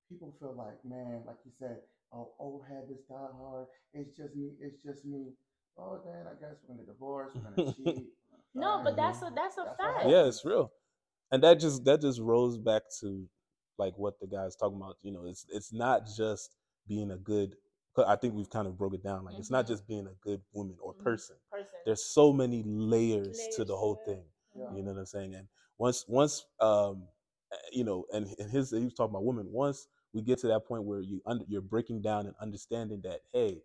people 0.08 0.34
feel 0.40 0.54
like, 0.56 0.78
man, 0.84 1.22
like 1.26 1.36
you 1.44 1.52
said, 1.58 1.78
oh, 2.12 2.32
old 2.38 2.62
habits 2.68 3.04
die 3.08 3.30
hard. 3.38 3.66
It's 3.92 4.16
just 4.16 4.34
me. 4.34 4.52
It's 4.60 4.82
just 4.82 5.04
me. 5.04 5.32
Oh, 5.78 6.00
then 6.04 6.26
I 6.26 6.34
guess 6.40 6.56
we're 6.66 6.74
gonna 6.76 6.86
divorce. 6.86 7.32
We're 7.34 7.50
gonna 7.50 7.72
cheat. 7.76 8.06
No, 8.54 8.76
fight. 8.76 8.84
but 8.84 8.96
that's 8.96 9.22
a 9.22 9.32
that's 9.34 9.58
a 9.58 9.64
That's 9.64 9.76
fact. 9.76 9.96
happens. 9.96 10.12
Yeah, 10.12 10.26
it's 10.26 10.44
real. 10.44 10.72
And 11.32 11.42
that 11.42 11.58
just 11.60 11.84
that 11.84 12.00
just 12.00 12.20
rolls 12.20 12.58
back 12.58 12.82
to 13.00 13.28
like 13.78 13.94
what 13.96 14.20
the 14.20 14.26
guy's 14.26 14.56
talking 14.56 14.76
about. 14.76 14.96
You 15.02 15.12
know, 15.12 15.24
it's 15.26 15.46
it's 15.50 15.72
not 15.72 16.06
just 16.16 16.50
being 16.86 17.10
a 17.10 17.16
good. 17.16 17.56
I 18.06 18.16
think 18.16 18.34
we've 18.34 18.50
kind 18.50 18.66
of 18.66 18.76
broke 18.76 18.94
it 18.94 19.04
down. 19.04 19.24
Like 19.24 19.36
it's 19.38 19.50
not 19.50 19.66
Mhm. 19.66 19.68
just 19.68 19.86
being 19.86 20.06
a 20.06 20.14
good 20.20 20.42
woman 20.52 20.76
or 20.80 20.94
Mhm. 20.94 21.04
person. 21.04 21.36
Person. 21.50 21.78
There's 21.84 22.04
so 22.04 22.32
many 22.32 22.62
layers, 22.64 23.26
Layers 23.26 23.48
to 23.56 23.64
the 23.64 23.76
whole 23.76 23.94
it. 23.96 24.04
thing. 24.04 24.24
Yeah. 24.56 24.72
You 24.74 24.82
know 24.82 24.92
what 24.92 24.98
I'm 25.00 25.06
saying? 25.06 25.34
And 25.34 25.48
once 25.78 26.04
once 26.08 26.44
um 26.60 27.08
uh, 27.52 27.56
you 27.72 27.84
know, 27.84 28.04
and, 28.12 28.26
and 28.38 28.50
his 28.50 28.70
he 28.70 28.80
was 28.84 28.94
talking 28.94 29.10
about 29.12 29.24
women. 29.24 29.50
Once 29.52 29.86
we 30.14 30.22
get 30.22 30.38
to 30.40 30.46
that 30.48 30.64
point 30.66 30.84
where 30.84 31.00
you 31.00 31.20
under 31.26 31.44
you're 31.48 31.60
breaking 31.60 32.00
down 32.00 32.26
and 32.26 32.34
understanding 32.40 33.00
that 33.04 33.20
hey, 33.32 33.62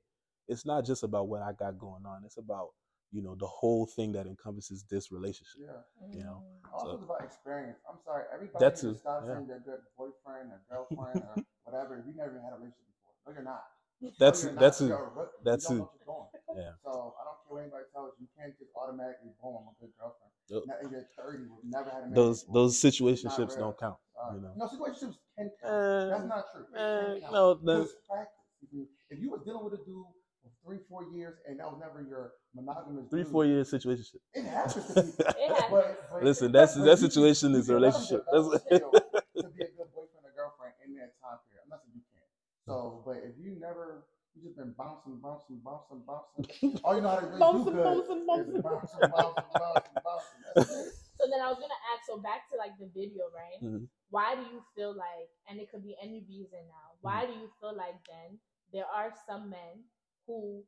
it's 0.47 0.65
not 0.65 0.85
just 0.85 1.03
about 1.03 1.27
what 1.29 1.41
I 1.41 1.53
got 1.53 1.77
going 1.77 2.05
on. 2.05 2.23
It's 2.25 2.37
about 2.37 2.69
you 3.11 3.21
know 3.23 3.35
the 3.39 3.47
whole 3.47 3.85
thing 3.85 4.11
that 4.13 4.27
encompasses 4.27 4.83
this 4.89 5.11
relationship. 5.11 5.61
Yeah. 5.61 6.09
you 6.17 6.23
know. 6.23 6.43
Mm. 6.43 6.73
Also, 6.73 6.85
So- 6.87 6.93
it's 6.95 7.03
about 7.03 7.23
experience. 7.23 7.77
I'm 7.89 7.97
sorry, 8.05 8.25
everybody 8.33 8.59
That 8.65 8.73
needs 8.73 8.81
too, 8.81 8.93
to 8.93 8.99
stop 8.99 9.23
yeah. 9.25 9.33
saying 9.35 9.47
they're 9.47 9.63
good 9.65 9.81
boyfriend 9.97 10.51
or 10.51 10.61
girlfriend 10.69 11.23
or 11.23 11.43
whatever. 11.63 11.97
if 11.97 12.05
You 12.05 12.13
never 12.17 12.37
had 12.41 12.53
a 12.53 12.57
relationship 12.57 12.85
before. 12.97 13.13
No, 13.27 13.33
you're 13.33 13.43
not. 13.43 13.63
No, 14.01 14.09
That's 14.17 14.43
you're 14.43 14.53
not. 14.53 14.61
that's 14.61 14.79
You're 14.79 14.95
it. 14.95 15.27
a 15.27 15.43
that's 15.43 15.69
you 15.69 15.77
don't 15.83 15.91
it. 15.91 16.07
know 16.07 16.13
what 16.23 16.31
you're 16.47 16.55
doing. 16.55 16.63
Yeah. 16.63 16.71
So 16.87 16.91
I 17.19 17.21
don't 17.27 17.35
care 17.43 17.51
what 17.51 17.59
anybody 17.67 17.83
tells 17.91 18.13
you. 18.15 18.23
You 18.23 18.31
can't 18.31 18.55
just 18.57 18.71
automatically 18.71 19.31
boom, 19.43 19.59
I'm 19.59 19.67
a 19.67 19.75
good 19.75 19.91
girlfriend. 19.99 20.31
Yep. 20.47 20.63
Now, 20.71 20.77
you're 20.87 21.03
30, 21.19 21.43
never 21.67 21.89
had 21.91 22.07
a 22.07 22.15
Those 22.15 22.43
before. 22.47 22.53
those 22.63 22.79
situationships 22.79 23.59
don't 23.59 23.75
count. 23.77 23.99
Uh, 24.15 24.35
you 24.35 24.41
know. 24.41 24.53
No, 24.55 24.71
situationships 24.71 25.19
can 25.39 25.49
count. 25.63 25.73
Uh, 25.73 26.09
That's 26.09 26.27
not 26.27 26.43
true. 26.51 26.65
Uh, 26.75 27.31
no, 27.31 27.59
no. 27.63 27.81
it's 27.83 27.93
practice. 28.07 28.35
If 28.61 28.69
you, 28.73 28.87
if 29.09 29.19
you 29.23 29.31
was 29.31 29.41
dealing 29.45 29.63
with 29.63 29.73
a 29.73 29.83
dude 29.87 30.03
for 30.43 30.51
three, 30.65 30.79
four 30.89 31.03
years 31.15 31.35
and 31.47 31.59
that 31.59 31.67
was 31.71 31.79
never 31.79 32.03
your 32.07 32.33
monogamous 32.53 33.09
Three 33.09 33.23
dude, 33.23 33.31
four 33.31 33.45
year 33.45 33.63
situation. 33.63 34.19
It 34.33 34.45
happens 34.45 34.85
to 34.87 35.01
people. 35.03 35.25
It. 35.39 35.65
But, 35.71 35.99
but 36.11 36.23
Listen, 36.23 36.51
that's 36.51 36.75
but 36.75 36.83
that 36.85 36.99
situation 36.99 37.55
is 37.55 37.69
a 37.71 37.73
relationship. 37.75 38.25
to, 38.27 38.31
That's 38.31 38.47
to 38.67 39.47
be 39.55 39.63
a 39.63 39.71
good 39.71 39.89
boyfriend 39.95 40.27
or 40.27 40.33
girlfriend 40.35 40.75
in 40.85 40.95
that 40.99 41.15
time 41.23 41.39
period. 41.47 41.63
I'm 41.63 41.69
not 41.71 41.79
saying 41.87 41.95
you 41.95 42.03
can't. 42.11 42.27
So, 42.67 43.01
but 43.07 43.17
if 43.23 43.33
you 43.39 43.55
never, 43.59 44.03
you 44.35 44.43
just 44.43 44.57
been 44.59 44.75
bouncing, 44.77 45.17
bouncing, 45.23 45.59
bouncing, 45.63 46.03
bouncing. 46.05 46.77
All 46.83 46.95
you 46.95 47.01
know 47.01 47.09
how 47.15 47.19
to 47.23 47.27
really 47.27 47.39
Bouncing, 47.39 47.65
do 47.65 47.79
good 47.79 47.85
bouncing, 47.87 48.19
is 48.19 48.27
bouncing. 48.27 48.61
bouncing, 48.61 49.09
bouncing, 49.09 49.49
bouncing, 49.57 49.97
bouncing. 50.03 50.91
So 51.17 51.23
then 51.31 51.39
I 51.41 51.47
was 51.51 51.59
gonna 51.59 51.81
ask. 51.95 52.05
So 52.07 52.17
back 52.19 52.47
to 52.51 52.57
like 52.59 52.75
the 52.79 52.87
video, 52.93 53.27
right? 53.33 53.59
Mhm. 53.63 53.87
Why 54.09 54.35
do 54.35 54.41
you 54.41 54.61
feel 54.75 54.95
like, 54.95 55.29
and 55.47 55.59
it 55.59 55.69
could 55.71 55.83
be 55.83 55.95
any 56.01 56.25
reason 56.27 56.59
now. 56.67 56.97
Why 57.01 57.25
do 57.25 57.33
you 57.33 57.49
feel 57.59 57.75
like 57.75 57.95
then 58.09 58.39
there 58.73 58.85
are 58.85 59.13
some 59.27 59.49
men 59.49 59.83
who, 60.25 60.63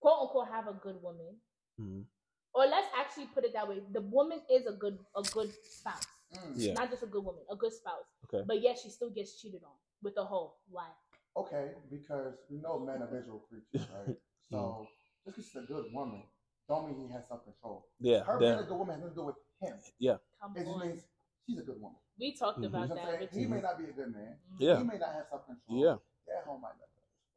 quote 0.00 0.20
unquote, 0.22 0.48
have 0.48 0.68
a 0.68 0.74
good 0.74 1.00
woman, 1.02 1.40
Mhm. 1.80 2.04
or 2.54 2.66
let's 2.66 2.88
actually 2.94 3.26
put 3.26 3.44
it 3.44 3.52
that 3.54 3.68
way: 3.68 3.80
the 3.92 4.00
woman 4.02 4.40
is 4.50 4.66
a 4.66 4.72
good 4.72 4.98
a 5.16 5.22
good 5.22 5.52
spouse, 5.64 6.06
Mm. 6.32 6.52
Yeah. 6.56 6.72
not 6.74 6.90
just 6.90 7.02
a 7.02 7.06
good 7.06 7.24
woman, 7.24 7.44
a 7.50 7.56
good 7.56 7.72
spouse. 7.72 8.04
Okay. 8.24 8.44
But 8.46 8.60
yet 8.60 8.78
she 8.78 8.90
still 8.90 9.10
gets 9.10 9.40
cheated 9.40 9.62
on 9.64 9.76
with 10.02 10.16
a 10.18 10.24
whole 10.24 10.58
Why? 10.68 10.90
Okay, 11.36 11.74
because 11.90 12.34
we 12.50 12.58
know 12.58 12.80
men 12.80 13.02
are 13.02 13.06
visual 13.08 13.40
creatures, 13.40 13.86
right? 13.90 14.16
So 14.50 14.88
just 15.24 15.36
because 15.36 15.44
she's 15.46 15.56
a 15.62 15.66
good 15.66 15.92
woman, 15.92 16.22
don't 16.68 16.86
mean 16.88 17.06
he 17.06 17.12
has 17.12 17.26
self 17.28 17.44
control. 17.44 17.88
Yeah. 18.00 18.24
Her 18.24 18.38
being 18.38 18.52
a 18.52 18.64
good 18.64 18.76
woman 18.78 19.00
has 19.00 19.14
nothing 19.14 19.14
to 19.14 19.20
do 19.20 19.26
with 19.26 19.36
him. 19.60 19.78
Come 20.40 20.56
It 20.56 20.64
just 20.64 20.78
means 20.78 21.04
she's 21.46 21.58
a 21.58 21.62
good 21.62 21.80
woman. 21.80 22.00
We 22.18 22.32
talked 22.34 22.58
Mhm. 22.60 22.66
About 22.66 22.88
that. 22.88 22.96
saying? 22.96 23.28
He 23.32 23.46
may 23.46 23.60
not 23.60 23.78
be 23.78 23.84
a 23.84 23.92
good 23.92 24.12
man. 24.12 24.36
Yeah. 24.58 24.78
He 24.78 24.84
may 24.84 24.98
not 24.98 25.12
have 25.12 25.26
self 25.30 25.46
control. 25.46 25.78
Yeah. 25.84 25.96
That 26.26 26.44
home 26.44 26.60
might 26.60 26.72
not. 26.78 26.88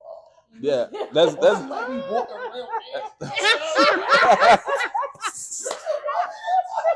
Oh. 0.01 0.57
yeah. 0.59 0.87
That's 1.13 1.35
that's 1.35 1.59
she 1.61 1.67
might 1.67 1.87
be 1.87 2.01
walking 2.09 2.37
real 2.53 2.67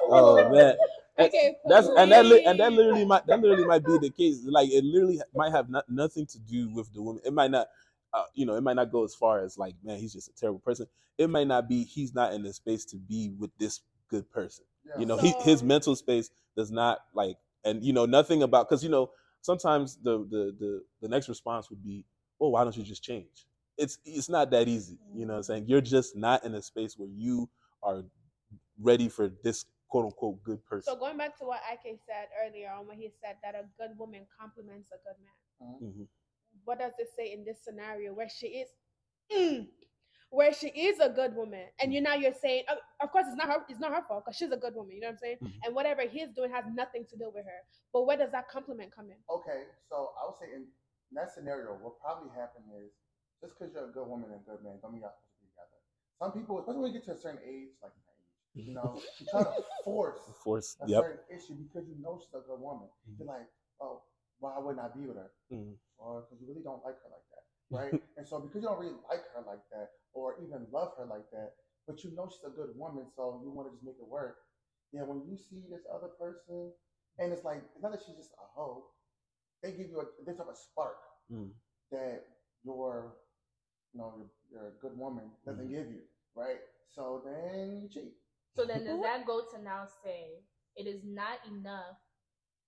oh 0.10 0.50
man. 0.52 0.76
Okay, 1.18 1.56
That's 1.70 1.88
and 1.88 2.12
that 2.12 2.26
li- 2.26 2.44
and 2.46 2.60
that 2.60 2.74
literally 2.74 3.06
might 3.06 3.26
that 3.28 3.40
literally 3.40 3.66
might 3.66 3.86
be 3.86 3.98
the 3.98 4.10
case. 4.10 4.42
Like 4.46 4.70
it 4.70 4.84
literally 4.84 5.22
might 5.34 5.52
have 5.52 5.70
not, 5.70 5.90
nothing 5.90 6.26
to 6.26 6.40
do 6.40 6.70
with 6.74 6.92
the 6.94 7.02
woman. 7.02 7.22
It 7.26 7.32
might 7.32 7.52
not, 7.52 7.68
uh, 8.14 8.24
you 8.34 8.46
know, 8.46 8.56
it 8.56 8.62
might 8.62 8.76
not 8.76 8.92
go 8.92 9.06
as 9.06 9.16
far 9.16 9.42
as 9.44 9.58
like, 9.58 9.76
man, 9.84 9.98
he's 9.98 10.12
just 10.12 10.28
a 10.30 10.34
terrible 10.34 10.60
person. 10.60 10.88
It 11.18 11.30
might 11.30 11.48
not 11.48 11.70
be 11.70 11.84
he's 11.86 12.14
not 12.14 12.34
in 12.34 12.44
the 12.44 12.52
space 12.52 12.84
to 12.86 12.98
be 12.98 13.30
with 13.40 13.52
this 13.58 13.80
good 14.10 14.30
person. 14.30 14.66
Yeah. 14.86 15.00
You 15.00 15.06
know, 15.06 15.18
he, 15.18 15.34
his 15.44 15.64
mental 15.64 15.96
space 15.96 16.30
does 16.58 16.70
not 16.70 17.00
like, 17.14 17.38
and 17.66 17.84
you 17.84 17.94
know, 17.94 18.06
nothing 18.06 18.44
about 18.44 18.70
because 18.70 18.84
you 18.84 18.90
know 18.90 19.12
sometimes 19.42 19.98
the 19.98 20.20
the 20.30 20.56
the 20.60 20.82
the 21.02 21.08
next 21.08 21.28
response 21.30 21.70
would 21.70 21.84
be, 21.84 22.06
well, 22.40 22.52
why 22.52 22.64
don't 22.64 22.78
you 22.78 22.84
just 22.84 23.04
change? 23.04 23.46
It's 23.78 23.98
it's 24.06 24.30
not 24.30 24.52
that 24.52 24.68
easy. 24.68 24.98
You 25.14 25.26
know, 25.26 25.34
what 25.34 25.38
I'm 25.38 25.44
saying 25.44 25.66
you're 25.68 25.82
just 25.82 26.16
not 26.16 26.46
in 26.46 26.56
a 26.56 26.62
space 26.62 26.98
where 26.98 27.10
you 27.10 27.50
are 27.84 28.04
ready 28.80 29.10
for 29.10 29.30
this 29.44 29.66
quote 29.90 30.06
unquote 30.06 30.44
good 30.44 30.64
person. 30.66 30.94
So 30.94 31.00
going 31.00 31.18
back 31.18 31.38
to 31.40 31.46
what 31.46 31.62
Ike 31.72 32.00
said 32.06 32.28
earlier 32.46 32.72
on, 32.78 32.88
when 32.88 32.98
he 32.98 33.10
said 33.22 33.38
that 33.44 33.56
a 33.56 33.66
good 33.78 33.98
woman 33.98 34.26
complements 34.40 34.90
a 34.92 34.98
good 35.04 35.18
man, 35.24 35.82
Mhm. 35.82 36.08
what 36.64 36.80
does 36.80 36.94
it 37.00 37.10
say 37.16 37.32
in 37.34 37.44
this 37.44 37.64
scenario 37.64 38.14
where 38.14 38.30
she 38.30 38.48
is, 38.48 38.70
mm, 39.32 39.68
where 40.30 40.52
she 40.54 40.68
is 40.68 41.00
a 41.00 41.10
good 41.10 41.36
woman, 41.36 41.66
and 41.80 41.94
you 41.94 42.02
now 42.02 42.14
you're 42.16 42.34
saying, 42.34 42.64
of, 42.70 42.78
of 43.02 43.12
course 43.12 43.26
it's 43.28 43.38
not 43.38 43.48
her, 43.48 43.64
it's 43.70 43.80
not 43.80 43.94
her 43.94 44.02
fault 44.08 44.24
because 44.26 44.36
she's 44.38 44.52
a 44.52 44.58
good 44.58 44.76
woman. 44.76 44.96
You 44.96 45.02
know 45.02 45.08
what 45.08 45.14
I'm 45.14 45.24
saying? 45.24 45.38
Mhm. 45.42 45.54
And 45.66 45.76
whatever 45.76 46.02
he's 46.04 46.30
doing 46.36 46.52
has 46.52 46.66
nothing 46.74 47.06
to 47.10 47.16
do 47.18 47.32
with 47.34 47.46
her. 47.46 47.62
But 47.94 48.06
where 48.06 48.18
does 48.18 48.32
that 48.32 48.50
complement 48.50 48.92
come 48.94 49.10
in? 49.10 49.18
Okay, 49.30 49.66
so 49.90 50.12
I 50.22 50.26
would 50.28 50.38
say 50.40 50.54
in 50.54 50.68
that 51.14 51.32
scenario, 51.34 51.76
what 51.80 52.00
probably 52.00 52.30
happened 52.36 52.66
is 52.84 52.92
just 53.42 53.58
because 53.58 53.74
you're 53.74 53.90
a 53.90 53.94
good 53.94 54.08
woman 54.08 54.32
and 54.32 54.42
a 54.42 54.46
good 54.50 54.64
man, 54.64 54.80
don't 54.82 54.92
mean 54.94 55.02
y'all 55.02 55.12
supposed 55.16 55.36
to 55.38 55.44
be 55.44 55.50
together. 55.54 55.80
Some 56.20 56.32
people, 56.34 56.60
especially 56.60 56.82
when 56.82 56.94
you 56.94 57.00
get 57.00 57.06
to 57.12 57.16
a 57.16 57.18
certain 57.22 57.42
age, 57.46 57.76
like 57.84 57.92
you 58.56 58.74
know, 58.74 58.96
you 59.20 59.28
try 59.28 59.44
to 59.44 59.52
force 59.84 60.20
Force. 60.44 60.78
a 60.80 60.88
Yep. 60.88 61.04
certain 61.04 61.20
issue 61.28 61.56
because 61.60 61.84
you 61.92 62.00
know 62.00 62.16
she's 62.24 62.32
a 62.34 62.40
good 62.48 62.56
woman. 62.60 62.88
Mhm. 63.04 63.20
You're 63.20 63.28
like, 63.28 63.48
oh, 63.84 64.02
why 64.40 64.56
wouldn't 64.60 64.80
I 64.80 64.88
be 64.96 65.06
with 65.08 65.18
her? 65.18 65.28
Mhm. 65.52 65.76
Or 65.98 66.22
because 66.24 66.40
you 66.40 66.48
really 66.48 66.64
don't 66.64 66.80
like 66.84 66.96
her 67.04 67.10
like 67.12 67.28
that, 67.35 67.35
right? 67.72 67.96
and 68.18 68.28
so 68.28 68.40
because 68.40 68.62
you 68.62 68.68
don't 68.70 68.80
really 68.80 68.98
like 69.10 69.24
her 69.36 69.44
like 69.46 69.64
that, 69.72 69.90
or 70.14 70.36
even 70.42 70.68
love 70.72 70.94
her 70.98 71.06
like 71.06 71.30
that, 71.32 71.54
but 71.88 72.04
you 72.04 72.16
know 72.16 72.28
she's 72.30 72.46
a 72.46 72.56
good 72.56 72.76
woman, 72.76 73.06
so 73.16 73.42
you 73.44 73.52
want 73.52 73.68
to 73.70 73.74
just 73.74 73.86
make 73.86 73.98
it 74.00 74.08
work. 74.08 74.38
Yeah, 74.92 75.04
when 75.04 75.24
you 75.28 75.38
see 75.38 75.64
this 75.70 75.84
other 75.94 76.10
person, 76.20 76.72
and 77.20 77.34
it's 77.34 77.44
like 77.44 77.64
it's 77.74 77.84
not 77.84 77.92
that 77.92 78.02
she's 78.06 78.16
just 78.18 78.32
a 78.34 78.46
hoe, 78.60 78.86
they 79.64 79.72
give 79.72 79.90
you 79.90 80.00
a 80.02 80.06
they 80.26 80.34
type 80.34 80.48
of 80.50 80.58
spark 80.58 80.98
Mm. 81.32 81.50
that 81.92 82.24
your, 82.64 83.18
you 83.94 84.00
know, 84.00 84.14
your, 84.52 84.62
your 84.62 84.72
good 84.82 84.98
woman 84.98 85.32
doesn't 85.46 85.66
Mhm. 85.66 85.70
give 85.70 85.88
you, 85.92 86.02
right? 86.36 86.60
So 86.90 87.22
then 87.26 87.82
you 87.82 87.90
cheat. 87.90 88.14
So 88.56 88.66
then 88.66 88.86
does 88.86 89.02
that 89.04 89.26
go 89.26 89.44
to 89.52 89.62
now 89.62 89.88
say 90.04 90.46
it 90.76 90.88
is 90.88 91.04
not 91.04 91.40
enough 91.48 91.98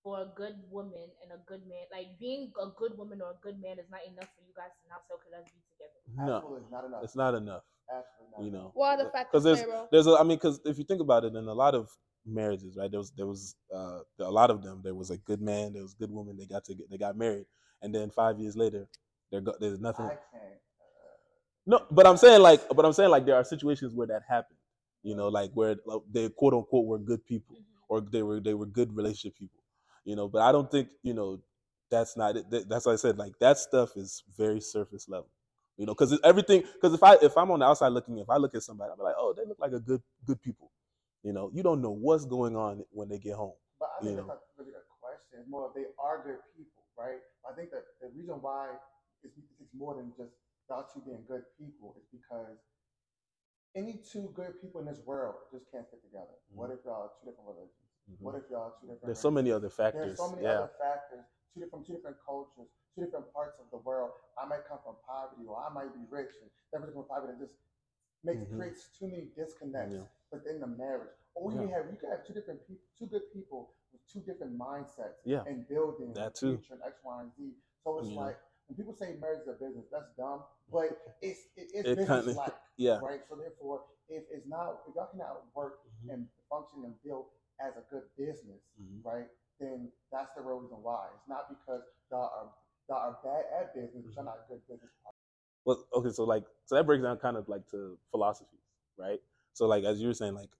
for 0.08 0.22
a 0.22 0.28
good 0.40 0.56
woman 0.70 1.04
and 1.22 1.32
a 1.32 1.40
good 1.46 1.60
man? 1.68 1.84
Like 1.92 2.18
being 2.18 2.50
a 2.56 2.68
good 2.80 2.96
woman 2.96 3.20
or 3.20 3.30
a 3.36 3.40
good 3.42 3.60
man 3.60 3.78
is 3.78 3.90
not 3.90 4.00
enough 4.08 4.28
for 4.32 4.40
you 4.48 4.54
guys 4.56 4.72
to 4.80 4.88
now 4.88 4.96
say, 5.04 5.12
okay, 5.20 5.28
let's 5.36 5.52
be 5.52 5.60
together. 5.68 6.00
No, 6.16 6.36
Absolutely 6.36 6.68
not 6.72 6.84
enough. 6.86 7.04
it's 7.04 7.16
not 7.16 7.34
enough. 7.34 7.62
Absolutely 7.92 8.32
not 8.32 8.40
You 8.44 8.48
enough. 8.48 8.62
know, 8.62 8.72
Well, 8.74 8.96
the 8.96 9.10
fact 9.10 9.32
because 9.32 9.44
there's 9.44 9.60
Pharaoh. 9.60 9.88
there's 9.92 10.06
a, 10.06 10.12
I 10.16 10.22
mean, 10.22 10.38
because 10.38 10.60
if 10.64 10.78
you 10.78 10.84
think 10.84 11.00
about 11.02 11.24
it, 11.24 11.34
in 11.34 11.44
a 11.46 11.52
lot 11.52 11.74
of 11.74 11.90
marriages, 12.24 12.76
right, 12.78 12.90
there 12.90 13.00
was 13.00 13.10
there 13.12 13.26
was 13.26 13.54
uh, 13.74 14.00
a 14.20 14.30
lot 14.30 14.50
of 14.50 14.62
them. 14.62 14.80
There 14.82 14.94
was 14.94 15.10
a 15.10 15.18
good 15.18 15.42
man, 15.42 15.74
there 15.74 15.82
was 15.82 15.92
a 15.92 15.98
good 16.00 16.10
woman. 16.10 16.36
They 16.38 16.46
got 16.46 16.64
to 16.64 16.74
get, 16.74 16.90
they 16.90 16.96
got 16.98 17.16
married, 17.16 17.46
and 17.82 17.94
then 17.94 18.10
five 18.10 18.38
years 18.40 18.56
later, 18.56 18.88
there 19.30 19.40
go, 19.42 19.54
there's 19.60 19.80
nothing. 19.80 20.06
I 20.06 20.16
can't. 20.32 20.56
Uh, 20.80 21.16
No, 21.66 21.86
but 21.90 22.06
I'm 22.06 22.16
saying 22.16 22.40
like, 22.40 22.60
but 22.74 22.84
I'm 22.86 22.92
saying 22.94 23.10
like 23.10 23.26
there 23.26 23.36
are 23.36 23.44
situations 23.44 23.94
where 23.94 24.06
that 24.08 24.22
happened. 24.28 24.58
You 25.02 25.14
know, 25.14 25.28
like 25.28 25.50
where 25.52 25.76
like, 25.86 26.00
they 26.10 26.28
quote 26.30 26.54
unquote 26.54 26.86
were 26.86 26.98
good 26.98 27.24
people, 27.26 27.56
or 27.88 28.00
they 28.00 28.22
were 28.22 28.40
they 28.40 28.54
were 28.54 28.66
good 28.66 28.94
relationship 28.96 29.38
people. 29.38 29.60
You 30.08 30.16
know, 30.16 30.26
but 30.26 30.40
I 30.40 30.52
don't 30.52 30.70
think 30.72 30.88
you 31.02 31.12
know 31.12 31.38
that's 31.90 32.16
not 32.16 32.34
it. 32.34 32.48
That's 32.48 32.86
what 32.86 32.94
I 32.94 32.96
said 32.96 33.18
like 33.18 33.38
that 33.44 33.58
stuff 33.58 33.92
is 33.94 34.24
very 34.38 34.58
surface 34.58 35.04
level. 35.06 35.28
You 35.76 35.84
know, 35.84 35.92
because 35.92 36.18
everything. 36.24 36.64
Because 36.80 36.94
if 36.96 37.02
I 37.04 37.20
if 37.20 37.36
I'm 37.36 37.50
on 37.50 37.60
the 37.60 37.66
outside 37.66 37.92
looking, 37.92 38.16
if 38.16 38.30
I 38.30 38.38
look 38.38 38.54
at 38.56 38.62
somebody, 38.62 38.88
I'm 38.88 39.04
like, 39.04 39.20
oh, 39.20 39.34
they 39.36 39.44
look 39.44 39.60
like 39.60 39.76
a 39.76 39.80
good 39.84 40.00
good 40.24 40.40
people. 40.40 40.72
You 41.22 41.34
know, 41.34 41.50
you 41.52 41.62
don't 41.62 41.82
know 41.82 41.92
what's 41.92 42.24
going 42.24 42.56
on 42.56 42.88
when 42.88 43.10
they 43.10 43.18
get 43.18 43.34
home. 43.34 43.52
But 43.78 43.90
I 44.00 44.00
You 44.00 44.16
think 44.16 44.16
that's 44.16 44.28
know. 44.28 44.32
not 44.32 44.56
really 44.56 44.72
the 44.72 44.80
question. 44.96 45.44
It's 45.44 45.50
more 45.50 45.68
if 45.68 45.76
they 45.76 45.84
are 46.00 46.24
good 46.24 46.40
people, 46.56 46.88
right? 46.96 47.20
I 47.44 47.52
think 47.52 47.68
that 47.76 47.84
the 48.00 48.08
reason 48.16 48.40
why 48.40 48.80
it's, 49.20 49.36
it 49.36 49.44
takes 49.60 49.76
more 49.76 49.92
than 49.92 50.08
just 50.16 50.32
y'all 50.72 50.88
two 50.88 51.04
being 51.04 51.20
good 51.28 51.44
people. 51.60 52.00
It's 52.00 52.08
because 52.08 52.56
any 53.76 54.00
two 54.00 54.32
good 54.32 54.56
people 54.64 54.80
in 54.80 54.88
this 54.88 55.04
world 55.04 55.36
just 55.52 55.68
can't 55.68 55.84
fit 55.92 56.00
together. 56.00 56.32
What 56.48 56.72
mm-hmm. 56.72 56.80
if 56.80 56.88
y'all 56.88 57.12
are 57.12 57.12
two 57.20 57.28
different 57.28 57.44
religions? 57.44 57.87
Mhm. 58.08 58.20
What 58.20 58.34
if 58.36 58.48
y'all 58.50 58.62
are 58.62 58.74
two 58.80 58.86
different? 58.88 59.04
There's 59.04 59.18
so 59.20 59.30
many 59.30 59.50
other 59.52 59.68
factors. 59.70 60.16
There's 60.16 60.18
so 60.18 60.30
many 60.30 60.42
yeah. 60.44 60.64
other 60.64 60.72
factors. 60.78 61.24
Two 61.54 61.60
different, 61.60 61.86
two 61.86 61.94
different 61.94 62.16
cultures, 62.24 62.68
two 62.94 63.04
different 63.04 63.32
parts 63.32 63.58
of 63.60 63.66
the 63.70 63.78
world. 63.78 64.12
I 64.40 64.46
might 64.46 64.64
come 64.66 64.78
from 64.84 64.96
poverty, 65.06 65.44
or 65.46 65.58
I 65.58 65.68
might 65.72 65.92
be 65.92 66.00
rich, 66.08 66.32
and 66.40 66.50
that 66.72 66.80
person 66.80 66.94
from 66.94 67.04
poverty 67.04 67.34
just 67.38 67.52
makes 68.24 68.40
Mhm. 68.42 68.56
creates 68.56 68.88
too 68.98 69.06
many 69.08 69.26
disconnects 69.36 69.94
Yeah. 69.94 70.06
within 70.32 70.60
the 70.60 70.66
marriage. 70.66 71.14
Or 71.34 71.52
you 71.52 71.62
Yeah. 71.62 71.76
have 71.76 71.90
you 71.90 71.96
can 71.98 72.10
have 72.10 72.24
two 72.26 72.32
different 72.32 72.66
people, 72.66 72.84
two 72.98 73.06
good 73.06 73.30
people 73.32 73.74
with 73.92 74.04
two 74.06 74.20
different 74.20 74.56
mindsets 74.58 75.20
Yeah. 75.24 75.44
and 75.46 75.66
building 75.68 76.12
That 76.14 76.34
too. 76.34 76.56
future 76.58 76.74
and 76.74 76.82
X, 76.82 77.02
Y, 77.04 77.20
and 77.20 77.32
Z. 77.34 77.54
So 77.84 77.98
it's 77.98 78.08
Yeah. 78.08 78.20
like 78.20 78.38
when 78.66 78.76
people 78.76 78.92
say 78.94 79.16
marriage 79.16 79.42
is 79.42 79.48
a 79.48 79.52
business, 79.54 79.86
that's 79.90 80.10
dumb. 80.16 80.44
But 80.70 81.16
it's 81.22 81.46
it, 81.56 81.70
it's 81.72 81.88
It 81.88 81.96
business 81.96 82.08
kinda- 82.08 82.32
like 82.32 82.54
Yeah. 82.76 82.98
right. 83.00 83.24
So 83.28 83.36
therefore, 83.36 83.86
if 84.08 84.28
it's 84.30 84.46
not 84.46 84.82
if 84.88 84.94
y'all 84.94 85.06
cannot 85.06 85.54
work 85.54 85.80
Mhm. 86.04 86.12
and 86.14 86.28
function 86.48 86.84
and 86.84 87.00
build 87.02 87.30
as 87.60 87.76
a 87.76 87.82
good 87.90 88.04
business, 88.16 88.62
Mhm. 88.80 89.04
right? 89.04 89.28
Then 89.60 89.92
that's 90.12 90.34
the 90.34 90.42
real 90.42 90.58
reason 90.60 90.82
why. 90.82 91.08
It's 91.16 91.28
not 91.28 91.48
because 91.48 91.82
y'all 92.10 92.30
are 92.30 92.54
y'all 92.88 92.98
are 93.10 93.18
bad 93.22 93.44
at 93.60 93.74
business, 93.74 94.04
but 94.04 94.14
y'all 94.14 94.24
not 94.24 94.48
good 94.48 94.66
business. 94.68 94.90
Well, 95.64 95.84
okay, 95.92 96.10
so 96.10 96.24
like, 96.24 96.44
so 96.64 96.76
that 96.76 96.84
breaks 96.86 97.02
down 97.02 97.18
kind 97.18 97.36
of 97.36 97.48
like 97.48 97.66
to 97.70 97.98
philosophies, 98.10 98.60
right? 98.96 99.20
So 99.52 99.66
like, 99.66 99.84
as 99.84 100.00
you 100.00 100.08
were 100.08 100.14
saying, 100.14 100.34
like, 100.34 100.50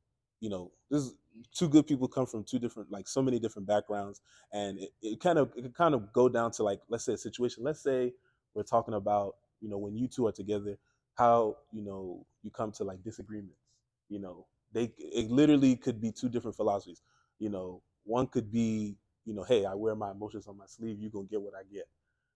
you 0.40 0.50
know, 0.50 0.70
this 0.90 1.02
is, 1.02 1.14
two 1.54 1.68
good 1.68 1.86
people 1.86 2.08
come 2.08 2.26
from 2.26 2.44
two 2.44 2.58
different, 2.58 2.90
like, 2.90 3.08
so 3.08 3.22
many 3.22 3.38
different 3.38 3.66
backgrounds, 3.66 4.20
and 4.52 4.78
it, 4.78 4.90
it 5.00 5.20
kind 5.20 5.38
of 5.38 5.52
it 5.56 5.62
can 5.62 5.72
kind 5.72 5.94
of 5.94 6.12
go 6.12 6.28
down 6.28 6.50
to 6.52 6.62
like, 6.62 6.80
let's 6.88 7.04
say 7.04 7.14
a 7.14 7.18
situation. 7.18 7.62
Let's 7.64 7.80
say 7.82 8.12
we're 8.54 8.64
talking 8.64 8.94
about, 8.94 9.36
you 9.60 9.68
know, 9.68 9.78
when 9.78 9.96
you 9.96 10.08
two 10.08 10.26
are 10.26 10.32
together, 10.32 10.76
how 11.14 11.56
you 11.72 11.82
know 11.82 12.26
you 12.42 12.50
come 12.50 12.72
to 12.72 12.84
like 12.84 13.02
disagreements. 13.02 13.60
You 14.08 14.18
know, 14.20 14.46
they 14.72 14.92
it 14.98 15.30
literally 15.30 15.76
could 15.76 16.00
be 16.00 16.12
two 16.12 16.28
different 16.28 16.56
philosophies. 16.56 17.02
You 17.38 17.50
know, 17.50 17.82
one 18.04 18.26
could 18.26 18.50
be, 18.50 18.96
you 19.24 19.34
know, 19.34 19.44
hey, 19.44 19.64
I 19.64 19.74
wear 19.74 19.94
my 19.94 20.10
emotions 20.10 20.46
on 20.46 20.56
my 20.56 20.66
sleeve. 20.66 20.98
You 21.00 21.10
gonna 21.10 21.26
get 21.26 21.40
what 21.40 21.54
I 21.54 21.62
get. 21.72 21.88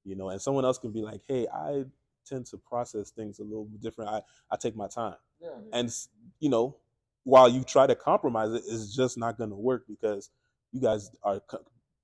You 0.05 0.17
know, 0.17 0.31
and 0.31 0.41
someone 0.41 0.65
else 0.65 0.79
can 0.79 0.93
be 0.93 1.03
like, 1.03 1.23
hey, 1.29 1.47
I 1.49 1.85
tend 2.27 2.47
to 2.47 2.57
process 2.59 3.11
things 3.11 3.39
a 3.39 3.43
little 3.43 3.65
bit 3.65 3.81
different. 3.81 4.11
I, 4.11 4.23
I 4.51 4.57
take 4.57 4.77
my 4.77 4.89
time. 4.89 5.17
Yeah. 5.41 5.51
And, 5.73 5.93
you 6.41 6.51
know, 6.51 6.77
while 7.25 7.49
you 7.49 7.63
try 7.63 7.87
to 7.87 7.95
compromise 7.95 8.53
it, 8.53 8.63
it's 8.67 8.95
just 8.95 9.17
not 9.17 9.39
going 9.39 9.51
to 9.51 9.57
work 9.57 9.85
because 9.89 10.31
you 10.73 10.81
guys 10.81 11.11
are, 11.23 11.41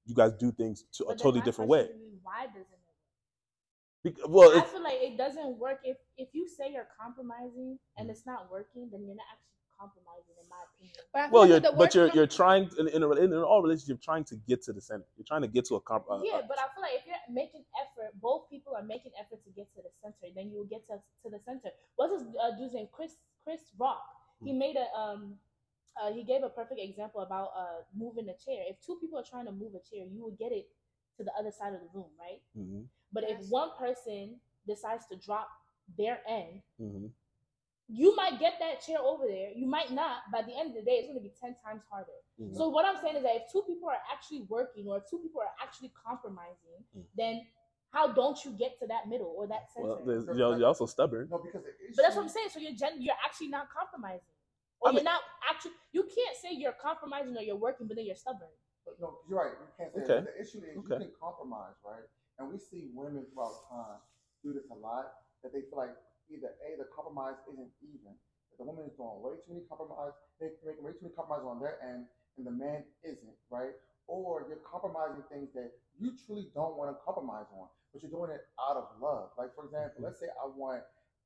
you 0.07 0.15
guys 0.15 0.33
do 0.33 0.53
things 0.53 0.85
to 0.93 1.05
a 1.05 1.09
But 1.09 1.19
totally 1.19 1.43
different 1.43 1.71
way. 1.71 1.89
Why 2.23 2.47
doesn't 2.47 2.67
it 4.05 4.29
Well, 4.29 4.59
I 4.59 4.63
feel 4.63 4.83
like 4.83 4.99
it 5.01 5.17
doesn't 5.17 5.59
work 5.59 5.81
if 5.83 5.97
if 6.17 6.29
you 6.33 6.49
say 6.49 6.73
you're 6.73 6.89
compromising 7.01 7.79
and 7.97 8.05
mm-hmm. 8.05 8.11
it's 8.11 8.27
not 8.27 8.51
working, 8.51 8.89
then 8.93 9.05
you're 9.07 9.17
not 9.17 9.27
actually 9.33 9.58
compromising, 9.79 10.35
in 10.43 10.49
my 10.49 10.61
opinion. 10.69 10.97
But 11.13 11.31
well, 11.33 11.47
you're, 11.47 11.61
with 11.61 11.79
but 11.79 11.95
you're, 11.95 12.09
you're 12.15 12.27
trying 12.27 12.69
in, 12.79 12.89
in, 12.89 13.03
a, 13.03 13.11
in 13.13 13.33
all 13.35 13.63
relationships, 13.63 13.89
you're 13.89 14.07
trying 14.11 14.25
to 14.25 14.37
get 14.49 14.63
to 14.65 14.73
the 14.73 14.81
center. 14.81 15.07
You're 15.17 15.25
trying 15.27 15.43
to 15.43 15.49
get 15.49 15.65
to 15.67 15.77
a 15.77 15.81
comp. 15.81 16.05
Uh, 16.11 16.21
yeah, 16.25 16.39
uh, 16.39 16.43
but 16.49 16.59
I 16.59 16.67
feel 16.75 16.83
like 16.83 16.95
if 17.01 17.07
you're 17.07 17.17
making 17.33 17.65
effort, 17.83 18.13
both 18.21 18.51
people 18.51 18.75
are 18.75 18.83
making 18.83 19.13
effort 19.19 19.43
to 19.45 19.51
get 19.51 19.73
to 19.77 19.83
the 19.83 19.91
center, 20.03 20.33
then 20.35 20.51
you 20.51 20.59
will 20.59 20.71
get 20.71 20.87
to, 20.89 20.97
to 21.23 21.27
the 21.31 21.41
center. 21.45 21.71
What's 21.97 22.13
this 22.15 22.25
uh, 22.43 22.57
dude's 22.59 22.75
name? 22.75 22.89
Chris 22.93 23.17
Chris 23.45 23.61
Rock. 23.79 24.03
He 24.45 24.53
Hmm. 24.53 24.59
made 24.59 24.77
a 24.77 24.87
um. 24.99 25.35
Uh, 26.01 26.13
he 26.13 26.23
gave 26.23 26.45
a 26.45 26.49
perfect 26.49 26.79
example 26.81 27.21
about 27.23 27.51
uh 27.59 27.83
moving 27.97 28.29
a 28.29 28.37
chair. 28.45 28.63
If 28.71 28.77
two 28.87 28.97
people 29.01 29.19
are 29.19 29.25
trying 29.29 29.47
to 29.47 29.53
move 29.53 29.73
a 29.75 29.83
chair, 29.83 30.07
you 30.07 30.23
will 30.23 30.37
get 30.39 30.53
it 30.53 30.67
to 31.17 31.25
the 31.25 31.33
other 31.39 31.51
side 31.51 31.75
of 31.75 31.81
the 31.81 31.89
room, 31.93 32.07
right? 32.21 32.41
mhm, 32.57 32.87
But 33.13 33.25
if 33.27 33.39
one 33.49 33.71
person 33.77 34.37
decides 34.67 35.07
to 35.11 35.17
drop 35.17 35.49
their 35.97 36.21
end, 36.29 36.63
mhm. 36.81 37.11
You 37.89 38.15
might 38.15 38.39
get 38.39 38.55
that 38.61 38.85
chair 38.85 38.99
over 39.01 39.25
there. 39.27 39.51
You 39.57 39.67
might 39.67 39.91
not. 39.91 40.29
By 40.31 40.43
the 40.43 40.53
end 40.55 40.71
of 40.71 40.75
the 40.77 40.83
day, 40.83 41.01
it's 41.01 41.09
going 41.09 41.17
to 41.19 41.23
be 41.25 41.33
10 41.41 41.57
times 41.65 41.83
harder. 41.91 42.13
Mhm. 42.39 42.55
So, 42.57 42.69
what 42.69 42.85
I'm 42.85 43.01
saying 43.01 43.17
is 43.17 43.23
that 43.23 43.35
if 43.37 43.51
two 43.51 43.63
people 43.67 43.89
are 43.89 43.97
actually 44.13 44.43
working 44.43 44.87
or 44.87 44.99
if 44.99 45.09
two 45.09 45.19
people 45.19 45.41
are 45.41 45.55
actually 45.63 45.89
compromising, 45.97 46.85
Mm. 46.97 47.05
then 47.17 47.47
how 47.91 48.13
don't 48.13 48.37
you 48.45 48.53
get 48.53 48.79
to 48.81 48.87
that 48.89 49.09
middle 49.09 49.33
or 49.37 49.47
that 49.47 49.71
center? 49.73 49.89
Well, 49.89 50.05
there's, 50.05 50.27
you're, 50.37 50.59
you're 50.59 50.67
also 50.69 50.85
stubborn. 50.85 51.29
No, 51.31 51.39
because 51.39 51.63
but 51.97 52.03
that's 52.03 52.15
what 52.17 52.23
I'm 52.23 52.29
saying. 52.29 52.51
So, 52.51 52.61
you're, 52.61 52.77
gen- 52.77 53.01
you're 53.01 53.17
actually 53.25 53.49
not 53.49 53.71
compromising. 53.71 54.35
Or 54.81 54.89
I 54.89 54.93
you're 54.93 54.99
mean- 55.01 55.05
not 55.05 55.23
actually, 55.49 55.73
you 55.93 56.03
can't 56.05 56.37
say 56.37 56.53
you're 56.53 56.77
compromising 56.77 57.35
or 57.37 57.41
you're 57.43 57.57
working, 57.57 57.87
but 57.89 57.97
then 57.97 58.05
you're 58.05 58.15
stubborn. 58.21 58.53
But 58.85 59.01
no, 59.01 59.19
you're 59.29 59.39
right. 59.39 59.53
You 59.59 59.67
can't 59.77 59.93
say 59.95 60.01
Okay. 60.03 60.25
that. 60.25 60.35
The 60.37 60.41
issue 60.41 60.59
is 60.59 60.77
Okay. 60.77 60.95
you 61.05 61.09
can 61.09 61.13
compromise, 61.19 61.75
right? 61.85 62.05
And 62.39 62.53
we 62.53 62.59
see 62.59 62.91
women 62.95 63.25
throughout 63.33 63.69
time 63.71 63.99
do 64.45 64.53
this 64.53 64.69
a 64.71 64.75
lot. 64.75 65.15
That 65.43 65.53
they 65.53 65.63
feel 65.63 65.79
like 65.79 65.97
either 66.31 66.53
a 66.65 66.77
the 66.79 66.87
compromise 66.95 67.37
isn't 67.51 67.73
even. 67.83 68.15
That 68.53 68.57
the 68.61 68.67
woman 68.69 68.85
is 68.87 68.95
doing 68.97 69.21
way 69.21 69.37
too 69.45 69.53
many 69.55 69.65
compromise. 69.69 70.13
They 70.41 70.53
making 70.65 70.85
way 70.85 70.93
too 70.93 71.09
many 71.09 71.15
compromises 71.15 71.49
on 71.49 71.59
their 71.61 71.77
end, 71.83 72.07
and 72.37 72.47
the 72.47 72.55
man 72.55 72.85
isn't, 73.03 73.39
right? 73.51 73.75
Or 74.07 74.47
you're 74.49 74.63
compromising 74.65 75.23
things 75.29 75.53
that 75.53 75.73
you 75.99 76.15
truly 76.25 76.49
don't 76.55 76.77
want 76.79 76.89
to 76.93 76.97
compromise 77.05 77.51
on, 77.53 77.69
but 77.93 78.01
you're 78.01 78.13
doing 78.13 78.31
it 78.31 78.47
out 78.57 78.77
of 78.77 78.89
love. 79.01 79.31
Like 79.37 79.53
for 79.55 79.65
example, 79.67 80.01
let's 80.05 80.21
say 80.21 80.31
I 80.33 80.47
want 80.49 80.83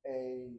a 0.06 0.56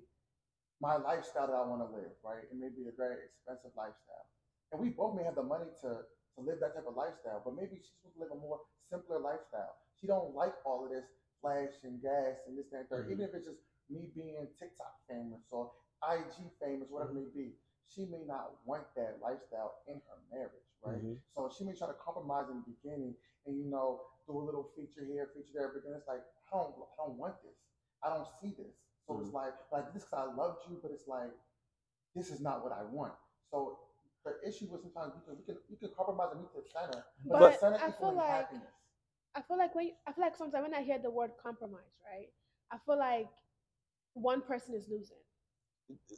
my 0.82 0.98
lifestyle 1.00 1.48
that 1.48 1.56
I 1.56 1.64
want 1.64 1.80
to 1.80 1.90
live, 1.96 2.12
right? 2.24 2.44
It 2.44 2.58
may 2.60 2.68
be 2.68 2.88
a 2.92 2.96
very 2.96 3.24
expensive 3.24 3.72
lifestyle. 3.78 4.28
And 4.72 4.82
we 4.82 4.90
both 4.92 5.16
may 5.16 5.24
have 5.24 5.36
the 5.40 5.46
money 5.46 5.70
to, 5.86 6.04
to 6.04 6.40
live 6.42 6.60
that 6.60 6.76
type 6.76 6.90
of 6.90 6.98
lifestyle, 6.98 7.40
but 7.46 7.56
maybe 7.56 7.80
she's 7.80 7.94
supposed 8.02 8.20
to 8.20 8.22
live 8.28 8.34
a 8.36 8.40
more 8.42 8.60
simpler 8.92 9.20
lifestyle. 9.22 9.80
She 10.02 10.08
don't 10.12 10.36
like 10.36 10.52
all 10.66 10.84
of 10.84 10.92
this 10.92 11.08
flash 11.40 11.72
and 11.88 12.02
gas 12.02 12.36
and 12.48 12.58
this 12.58 12.68
that, 12.72 12.88
and 12.88 12.90
3rd 12.92 13.08
Mhm. 13.08 13.12
Even 13.16 13.24
if 13.28 13.34
it's 13.36 13.48
just 13.48 13.62
me 13.90 14.12
being 14.16 14.48
TikTok 14.60 14.94
famous 15.10 15.42
or 15.52 15.72
IG 16.04 16.52
famous, 16.60 16.90
whatever 16.90 17.12
it 17.12 17.16
may 17.16 17.30
be, 17.34 17.54
she 17.88 18.06
may 18.06 18.24
not 18.26 18.52
want 18.66 18.84
that 18.96 19.20
lifestyle 19.22 19.76
in 19.88 19.96
her 19.96 20.20
marriage, 20.32 20.68
right? 20.84 21.02
Mhm. 21.04 21.20
So 21.36 21.50
she 21.50 21.64
may 21.64 21.74
try 21.74 21.88
to 21.88 21.94
compromise 21.94 22.50
in 22.50 22.64
the 22.64 22.72
beginning 22.72 23.16
and 23.46 23.58
you 23.58 23.66
know 23.66 24.02
do 24.28 24.40
a 24.40 24.44
little 24.44 24.64
feature 24.76 25.04
here, 25.06 25.28
feature 25.36 25.54
there, 25.54 25.70
but 25.74 25.84
then 25.84 25.94
it's 25.94 26.08
like 26.08 26.24
I 26.52 26.58
don't, 26.58 26.76
I 26.76 27.06
don't 27.08 27.18
want 27.18 27.42
this. 27.44 27.56
I 28.02 28.10
don't 28.10 28.28
see 28.42 28.52
this. 28.56 28.76
So 29.08 29.20
it's 29.20 29.30
Mhm. 29.30 29.34
like 29.34 29.54
like 29.72 29.94
this 29.94 30.04
because 30.06 30.30
I 30.30 30.34
loved 30.34 30.70
you, 30.70 30.80
but 30.82 30.92
it's 30.92 31.08
like 31.08 31.32
this 32.16 32.30
is 32.32 32.40
not 32.42 32.64
what 32.64 32.72
I 32.72 32.84
want. 32.84 33.14
So 33.52 33.80
the 34.24 34.40
issue 34.48 34.68
was 34.72 34.82
sometimes 34.82 35.14
you 35.16 35.22
can 35.26 35.38
we 35.38 35.44
can 35.44 35.58
you 35.70 35.78
can 35.78 35.90
compromise 35.94 36.32
and 36.32 36.42
meet 36.42 36.54
the 36.54 36.64
center, 36.64 37.06
but, 37.26 37.40
But 37.40 37.52
the 37.52 37.58
center 37.60 37.78
I 37.82 37.92
feel 37.92 38.14
like- 38.14 38.30
happiness. 38.30 38.74
I 39.36 39.42
feel 39.42 39.58
like 39.58 39.74
when 39.76 39.92
I 40.08 40.12
feel 40.14 40.24
like 40.24 40.36
sometimes 40.38 40.62
when 40.64 40.74
I 40.74 40.84
hear 40.84 41.00
the 41.00 41.10
word 41.10 41.32
compromise, 41.42 41.92
right? 42.06 42.32
I 42.72 42.78
feel 42.80 42.98
like 42.98 43.30
one 44.14 44.42
person 44.42 44.74
is 44.76 44.88
losing. 44.90 45.18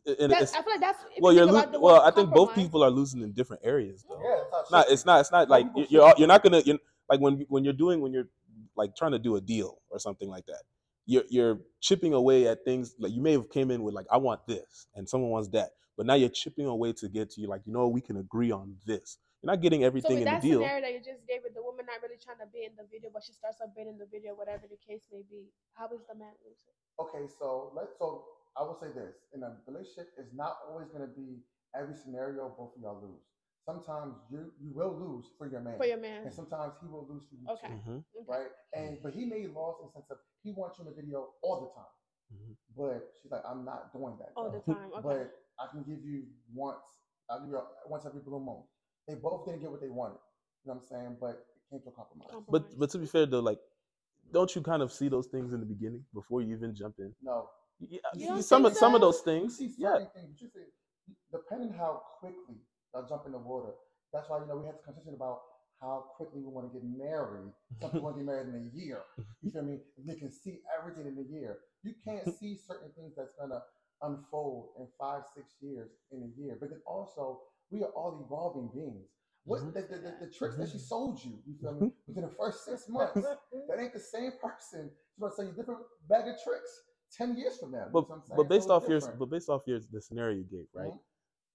And 0.05 0.31
That's, 0.31 0.51
it's- 0.51 0.53
I 0.53 0.62
feel 0.62 0.73
like 0.73 0.79
that's 0.81 1.03
well, 1.19 1.34
you 1.34 1.39
you're 1.39 1.51
think 1.51 1.73
lo- 1.73 1.79
well. 1.79 2.01
I 2.01 2.12
think 2.12 2.29
both 2.29 2.53
people 2.53 2.84
are 2.84 2.91
losing 2.91 3.21
in 3.21 3.31
different 3.34 3.63
areas, 3.65 4.05
though. 4.08 4.21
Yeah, 4.23 4.60
It's 4.62 4.71
not. 4.71 4.86
It's 4.91 5.05
not. 5.05 5.19
It's 5.21 5.31
not 5.31 5.49
like 5.49 5.65
you- 5.75 5.84
should 5.84 5.91
you're. 5.91 6.13
You're 6.19 6.27
not 6.27 6.43
gonna. 6.43 6.60
You're 6.60 6.77
like 7.10 7.19
when 7.19 7.45
when 7.49 7.63
you're 7.63 7.73
doing 7.73 7.99
when 8.01 8.13
you're 8.13 8.29
like 8.75 8.95
trying 8.95 9.12
to 9.12 9.19
do 9.19 9.36
a 9.36 9.41
deal 9.41 9.79
or 9.89 9.99
something 9.99 10.29
like 10.29 10.45
that. 10.45 10.62
You're 11.08 11.23
you're 11.29 11.60
chipping 11.81 12.13
away 12.13 12.47
at 12.47 12.63
things 12.63 12.95
like 12.99 13.12
you 13.12 13.21
may 13.21 13.34
have 13.34 13.49
came 13.49 13.71
in 13.71 13.81
with 13.84 13.93
like 13.93 14.05
I 14.12 14.17
want 14.17 14.45
this 14.47 14.88
and 14.95 15.08
someone 15.10 15.31
wants 15.31 15.49
that, 15.49 15.71
but 15.97 16.05
now 16.05 16.13
you're 16.13 16.29
chipping 16.29 16.65
away 16.67 16.93
to 16.93 17.10
get 17.10 17.31
to 17.31 17.41
you 17.41 17.47
like 17.47 17.62
you 17.65 17.73
know 17.73 17.88
we 17.88 18.01
can 18.01 18.17
agree 18.17 18.51
on 18.51 18.75
this. 18.86 19.17
You're 19.41 19.51
not 19.51 19.62
getting 19.62 19.84
everything 19.84 20.12
with 20.17 20.19
in 20.19 20.25
the 20.25 20.31
that 20.31 20.41
deal. 20.41 20.60
scenario 20.62 20.81
that 20.81 20.93
you 20.93 20.99
just 20.99 21.27
gave 21.27 21.41
with 21.43 21.53
the 21.53 21.62
woman 21.62 21.86
not 21.86 22.01
really 22.01 22.17
trying 22.23 22.38
to 22.41 22.47
be 22.51 22.65
in 22.65 22.71
the 22.77 22.86
video, 22.89 23.10
but 23.13 23.23
she 23.23 23.34
starts 23.34 23.62
up 23.62 23.75
being 23.75 23.88
in 23.88 23.97
the 23.97 24.08
video, 24.10 24.34
whatever 24.34 24.65
the 24.65 24.77
case 24.81 25.05
may 25.13 25.21
be, 25.29 25.45
how 25.77 25.86
is 25.93 26.01
the 26.10 26.15
man 26.17 26.34
losing? 26.41 26.73
Okay, 26.99 27.25
so 27.39 27.71
let's 27.75 27.91
so 27.99 28.23
I 28.58 28.63
will 28.63 28.77
say 28.79 28.88
this: 28.95 29.15
in 29.34 29.43
a 29.43 29.51
relationship, 29.67 30.10
it's 30.17 30.34
not 30.34 30.58
always 30.69 30.88
going 30.88 31.01
to 31.08 31.13
be 31.13 31.43
every 31.75 31.95
scenario 31.95 32.53
both 32.58 32.71
of 32.75 32.81
y'all 32.81 33.01
lose. 33.01 33.21
Sometimes 33.65 34.15
you 34.31 34.51
you 34.62 34.71
will 34.73 34.95
lose 34.95 35.25
for 35.38 35.47
your 35.49 35.60
man, 35.62 35.77
For 35.77 35.86
your 35.86 35.97
man. 35.97 36.23
and 36.23 36.34
sometimes 36.34 36.73
he 36.81 36.88
will 36.88 37.08
lose 37.10 37.23
for 37.27 37.36
you 37.36 37.47
Okay. 37.49 37.67
too, 37.67 37.91
Mhm, 37.91 38.27
right? 38.27 38.51
And 38.73 39.01
but 39.03 39.13
he 39.13 39.25
may 39.25 39.47
lost 39.47 39.81
in 39.81 39.88
the 39.88 39.93
sense 39.93 40.10
of 40.12 40.17
he 40.43 40.51
wants 40.51 40.77
you 40.79 40.86
in 40.86 40.91
the 40.91 40.95
video 40.95 41.34
all 41.41 41.62
the 41.65 41.71
time, 41.75 41.91
mhm. 42.31 42.55
but 42.77 43.12
she's 43.21 43.31
like, 43.31 43.43
I'm 43.45 43.65
not 43.65 43.91
doing 43.91 44.15
that. 44.19 44.31
All 44.38 44.49
though. 44.51 44.60
the 44.63 44.73
time. 44.73 44.89
Okay. 44.93 45.01
But 45.03 45.36
I 45.60 45.67
can 45.71 45.84
give 45.84 46.05
you 46.05 46.23
once. 46.53 46.86
I'll 47.29 47.41
give 47.41 47.49
you 47.49 47.62
once 47.88 48.05
every 48.05 48.21
blue 48.21 48.39
moon. 48.39 48.63
They 49.08 49.15
both 49.15 49.45
didn't 49.45 49.62
get 49.62 49.71
what 49.71 49.81
they 49.81 49.89
wanted. 49.89 50.19
You 50.63 50.71
know 50.71 50.75
what 50.75 50.84
I'm 50.84 50.88
saying? 50.88 51.17
But 51.19 51.45
it 51.58 51.69
came 51.69 51.81
to 51.81 51.89
a 51.89 51.91
compromise. 51.91 52.29
But 52.47 52.77
but 52.79 52.89
to 52.91 52.97
be 52.99 53.08
fair 53.08 53.25
though, 53.25 53.39
like 53.41 53.60
don't 54.36 54.54
you 54.54 54.62
kind 54.62 54.84
of 54.84 54.91
see 54.91 55.08
those 55.08 55.28
things 55.28 55.54
in 55.54 55.62
the 55.62 55.65
beginning 55.65 56.04
before 56.13 56.41
you 56.41 56.54
even 56.54 56.76
jump 56.76 56.95
in? 57.00 57.12
No, 57.24 57.48
Yeah, 57.80 58.00
You 58.13 58.41
some 58.41 58.65
think 58.65 58.74
of 58.74 58.78
some 58.84 58.93
of 58.95 59.00
so? 59.02 59.08
those 59.08 59.19
You 59.19 59.24
things. 59.32 59.58
see 59.58 59.69
Yeah. 59.78 59.98
things, 60.13 60.41
you 60.41 60.50
see, 60.56 60.67
depending 61.32 61.71
how 61.71 61.91
quickly 62.19 62.58
y'all 62.93 63.08
jump 63.08 63.24
in 63.26 63.32
the 63.32 63.38
water. 63.38 63.71
That's 64.12 64.30
why 64.30 64.39
you 64.41 64.48
know 64.48 64.58
we 64.58 64.65
had 64.65 64.76
this 64.76 64.84
conversation 64.84 65.15
about 65.15 65.39
how 65.80 65.95
quickly 66.17 66.41
we 66.41 66.52
want 66.52 66.67
to 66.67 66.74
get 66.78 66.84
married. 66.84 67.52
Some 67.80 67.91
people 67.91 68.04
want 68.08 68.17
to 68.17 68.24
get 68.24 68.28
married 68.34 68.50
in 68.50 68.56
a 68.67 68.78
year. 68.78 69.00
You 69.41 69.52
feel 69.52 69.63
me? 69.63 69.80
They 70.06 70.15
can 70.15 70.32
see 70.32 70.60
everything 70.78 71.08
in 71.08 71.15
a 71.17 71.28
year. 71.32 71.60
You 71.84 71.93
can't 72.04 72.28
see 72.39 72.58
certain 72.67 72.91
things 72.98 73.13
that's 73.15 73.36
gonna 73.39 73.62
unfold 74.02 74.71
in 74.80 74.88
five, 75.00 75.24
six 75.36 75.48
years 75.62 75.89
in 76.12 76.19
a 76.28 76.32
year. 76.41 76.58
But 76.60 76.71
then 76.71 76.82
also, 76.86 77.39
we 77.71 77.84
are 77.84 77.93
all 77.95 78.19
evolving 78.26 78.67
beings. 78.76 79.08
What 79.45 79.62
Mhm. 79.62 79.73
the, 79.73 79.81
the, 79.81 79.97
the, 79.97 80.25
the 80.25 80.31
tricks 80.31 80.55
that 80.58 80.69
she 80.69 80.79
sold 80.79 81.23
you, 81.23 81.34
you 81.45 81.55
feel 81.62 81.73
me, 81.73 81.91
within 82.08 82.23
the 82.23 82.29
first 82.36 82.65
six 82.65 82.89
months, 82.89 83.13
that 83.67 83.79
ain't 83.79 83.93
the 83.93 83.99
same 83.99 84.31
person. 84.41 84.89
She's 85.13 85.19
gonna 85.21 85.34
sell 85.34 85.45
you 85.45 85.51
different 85.51 85.81
bag 86.10 86.27
of 86.27 86.36
tricks 86.43 86.81
ten 87.15 87.38
years 87.38 87.58
from 87.60 87.71
now. 87.71 87.86
You 87.88 87.93
But 87.93 88.01
know 88.10 88.15
what 88.15 88.15
I'm 88.15 88.38
but 88.38 88.49
based 88.49 88.69
So 88.69 88.75
off 88.75 88.84
it's 88.84 88.89
your 88.89 89.13
but 89.19 89.29
based 89.29 89.49
off 89.49 89.63
your 89.67 89.79
the 89.91 90.01
scenario 90.01 90.38
you 90.38 90.43
gave, 90.45 90.67
right? 90.73 90.91
Mhm. 90.91 90.99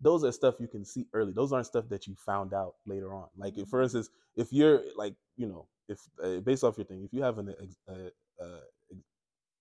Those 0.01 0.25
are 0.25 0.33
stuff 0.33 0.55
you 0.61 0.69
can 0.69 0.85
see 0.85 1.07
early. 1.13 1.33
Those 1.33 1.53
aren't 1.53 1.67
stuff 1.67 1.89
that 1.91 2.07
you 2.07 2.15
found 2.15 2.55
out 2.55 2.77
later 2.87 3.13
on. 3.13 3.29
Like 3.37 3.55
if, 3.59 3.63
Mm-hmm. 3.63 3.71
for 3.71 3.83
instance, 3.83 4.09
if 4.37 4.53
you're 4.53 4.83
like 4.97 5.15
you 5.37 5.47
know 5.49 5.67
if 5.89 5.99
uh, 6.23 6.41
based 6.41 6.65
off 6.65 6.79
your 6.79 6.87
thing, 6.87 7.03
if 7.05 7.13
you 7.13 7.23
have 7.23 7.39
an 7.39 7.55
ex, 7.61 7.77
uh, 7.89 8.45
uh, 8.45 8.61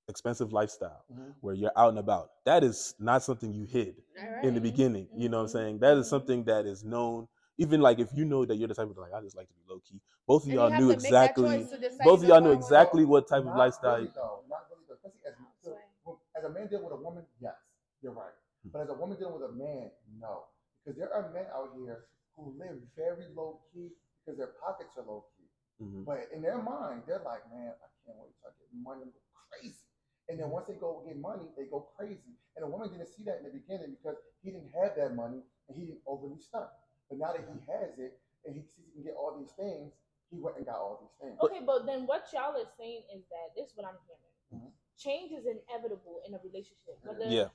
expensive 0.08 0.52
lifestyle 0.54 1.06
Mhm. 1.12 1.36
where 1.42 1.54
you're 1.56 1.72
out 1.78 1.90
and 1.90 2.00
about, 2.00 2.32
that 2.46 2.64
is 2.64 2.96
not 3.00 3.24
something 3.24 3.54
you 3.54 3.66
hid 3.66 3.96
All 4.20 4.30
in 4.44 4.54
the 4.54 4.60
right. 4.60 4.64
beginning. 4.72 5.08
You 5.16 5.30
know 5.30 5.38
what 5.38 5.44
I'm 5.44 5.50
saying? 5.50 5.80
That 5.80 5.98
is 5.98 6.10
something 6.10 6.44
that 6.46 6.66
is 6.66 6.84
known. 6.84 7.28
Even 7.60 7.82
like 7.82 8.00
if 8.00 8.08
you 8.16 8.24
know 8.24 8.46
that 8.46 8.56
you're 8.56 8.70
the 8.70 8.74
type 8.74 8.90
of 8.90 8.98
like 8.98 9.12
I 9.14 9.20
just 9.22 9.36
like 9.36 9.48
to 9.52 9.54
be 9.54 9.62
low 9.68 9.80
key. 9.84 10.00
Both 10.26 10.44
of 10.44 10.50
you 10.50 10.56
y'all 10.56 10.72
knew 10.72 10.96
to 10.96 10.96
make 10.96 11.12
that 11.12 11.36
exactly. 11.36 11.60
choice 11.60 11.70
to 11.70 11.78
decide 11.78 12.06
Both 12.08 12.20
of 12.20 12.24
you 12.24 12.30
know 12.30 12.34
y'all 12.36 12.42
knew 12.42 12.50
what 12.56 12.56
I 12.56 12.64
want. 12.64 12.72
exactly 12.72 13.04
what 13.06 13.28
type 13.28 13.44
of 13.46 13.56
lifestyle. 13.56 14.00
Really 14.00 14.16
though, 14.16 14.48
not 14.48 14.64
really 14.72 14.86
though. 14.88 14.96
Especially 14.96 15.20
as, 15.28 15.36
so, 15.60 16.20
as 16.40 16.44
a 16.48 16.50
man 16.56 16.72
dealing 16.72 16.88
with 16.88 16.96
a 16.96 17.02
woman, 17.04 17.28
yes, 17.44 17.60
you're 18.02 18.16
right. 18.16 18.32
Hmm. 18.64 18.70
But 18.72 18.80
as 18.88 18.90
a 18.90 18.94
woman 18.96 19.20
dealing 19.20 19.36
with 19.36 19.44
a 19.44 19.54
man, 19.54 19.92
no. 20.24 20.48
Because 20.80 20.96
there 20.98 21.12
are 21.12 21.28
men 21.36 21.52
out 21.52 21.76
here 21.76 22.08
who 22.40 22.56
live 22.56 22.80
very 22.96 23.28
low 23.36 23.60
key 23.74 23.92
because 24.24 24.40
their 24.40 24.56
pockets 24.64 24.96
are 24.96 25.04
low 25.04 25.28
key. 25.36 25.50
Mhm. 25.84 26.06
But 26.06 26.32
in 26.32 26.42
their 26.42 26.64
mind, 26.64 27.04
they're 27.08 27.24
like, 27.28 27.44
man, 27.52 27.76
I 27.76 27.88
can't 28.08 28.16
wait 28.24 28.32
till 28.40 28.48
I 28.48 28.56
get 28.56 28.72
money 28.72 29.04
and 29.04 29.12
go 29.12 29.20
crazy. 29.52 29.84
And 30.30 30.40
then 30.40 30.50
once 30.50 30.68
they 30.68 30.76
go 30.80 31.04
get 31.06 31.20
money, 31.20 31.52
they 31.58 31.66
go 31.66 31.92
crazy. 31.98 32.40
And 32.56 32.64
the 32.64 32.70
woman 32.72 32.92
didn't 32.92 33.08
see 33.12 33.24
that 33.24 33.40
in 33.40 33.44
the 33.44 33.52
beginning 33.52 33.96
because 34.00 34.16
he 34.44 34.52
didn't 34.52 34.72
have 34.72 34.96
that 34.96 35.16
money 35.16 35.42
and 35.68 35.76
he 35.76 35.86
didn't 35.86 36.04
overly 36.06 36.40
stunt. 36.40 36.70
But 37.10 37.18
now 37.18 37.34
that 37.34 37.42
he 37.42 37.60
has 37.72 37.98
it 37.98 38.20
and 38.46 38.56
he 38.56 38.62
sees 38.62 38.86
he 38.86 38.92
can 38.94 39.04
get 39.04 39.16
all 39.18 39.36
these 39.38 39.52
things, 39.52 39.92
he 40.30 40.38
went 40.40 40.58
and 40.58 40.66
got 40.66 40.76
all 40.76 41.00
these 41.02 41.16
things. 41.20 41.38
Okay, 41.42 41.62
but 41.66 41.86
then 41.86 42.06
what 42.06 42.28
y'all 42.32 42.56
are 42.56 42.70
saying 42.78 43.04
is 43.14 43.24
that 43.30 43.56
this 43.56 43.72
is 43.72 43.74
what 43.76 43.88
I'm 43.88 43.98
hearing. 44.06 44.64
Mhm. 44.64 44.72
Change 44.98 45.32
is 45.32 45.46
inevitable 45.46 46.22
in 46.26 46.34
a 46.34 46.40
relationship, 46.40 46.98
whether 47.04 47.26
Yeah. 47.26 47.50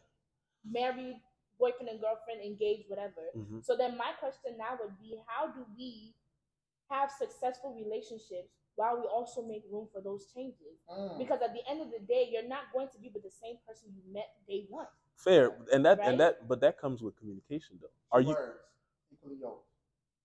married, 0.65 1.23
boyfriend 1.59 1.89
and 1.89 2.01
girlfriend, 2.01 2.41
engaged, 2.41 2.89
whatever. 2.89 3.31
Mhm. 3.35 3.65
So 3.65 3.77
then 3.77 3.97
my 3.97 4.13
question 4.19 4.57
now 4.57 4.77
would 4.81 4.99
be, 4.99 5.23
how 5.27 5.49
do 5.49 5.65
we 5.77 6.15
have 6.91 7.11
successful 7.13 7.73
relationships 7.75 8.51
while 8.75 8.99
we 9.01 9.07
also 9.07 9.43
make 9.43 9.65
room 9.71 9.87
for 9.89 10.01
those 10.01 10.27
changes? 10.33 10.81
Mm. 10.89 11.19
Because 11.19 11.41
at 11.43 11.53
the 11.53 11.65
end 11.69 11.81
of 11.81 11.91
the 11.93 12.01
day, 12.01 12.25
you're 12.25 12.43
not 12.43 12.73
going 12.73 12.89
to 12.89 12.99
be 12.99 13.09
with 13.11 13.23
the 13.23 13.31
same 13.31 13.59
person 13.59 13.95
you 13.95 14.03
met 14.13 14.35
day 14.47 14.67
one. 14.69 14.89
Fair, 15.17 15.57
and 15.73 15.85
that 15.85 15.99
Right? 15.99 16.09
and 16.09 16.21
that, 16.21 16.49
but 16.49 16.61
that 16.61 16.77
comes 16.79 17.03
with 17.03 17.15
communication, 17.17 17.79
though. 17.81 17.93
Are 18.11 18.21
Two 18.21 18.31
you? 18.31 18.37
Words, 19.25 19.41
equally 19.41 19.41
yoked? 19.41 19.69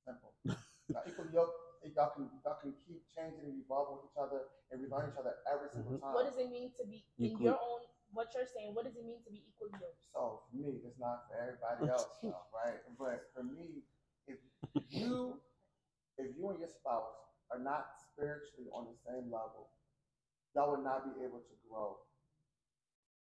Simple. 0.06 0.34
now, 0.94 1.02
equally 1.08 1.30
yoked, 1.34 1.56
y'all 1.96 2.12
can 2.16 2.30
y'all 2.44 2.60
can 2.62 2.74
keep 2.88 3.04
changing 3.16 3.46
and 3.48 3.56
evolving 3.64 4.00
with 4.04 4.12
each 4.12 4.20
other 4.20 4.52
and 4.72 4.82
relearn 4.84 5.12
each 5.12 5.20
other 5.20 5.36
every 5.48 5.70
single 5.72 5.96
Mhm. 5.98 6.02
time. 6.04 6.14
What 6.14 6.26
does 6.28 6.38
it 6.38 6.50
mean 6.52 6.72
to 6.80 6.84
be 6.86 7.06
in 7.18 7.26
Equal- 7.36 7.46
your 7.46 7.60
own? 7.62 7.82
What 8.12 8.34
you're 8.34 8.46
saying? 8.50 8.74
What 8.74 8.86
does 8.86 8.96
it 8.98 9.06
mean 9.06 9.22
to 9.24 9.30
be 9.30 9.46
equally 9.48 9.72
yoked? 9.80 10.02
So 10.14 10.42
for 10.50 10.56
me, 10.58 10.82
it's 10.84 10.98
not 10.98 11.28
for 11.30 11.36
everybody 11.38 11.90
else, 11.90 12.10
though, 12.24 12.46
right? 12.54 12.82
But 12.98 13.30
for 13.34 13.44
me, 13.44 13.86
if 14.28 14.38
you 14.90 15.40
if 16.18 16.36
you 16.36 16.50
and 16.50 16.60
your 16.60 16.68
spouse 16.68 17.16
are 17.52 17.60
not 17.60 17.96
spiritually 18.12 18.68
on 18.74 18.86
the 18.90 18.96
same 19.08 19.32
level, 19.32 19.70
y'all 20.56 20.72
would 20.72 20.84
not 20.84 21.06
be 21.06 21.24
able 21.24 21.40
to 21.40 21.56
grow 21.70 21.98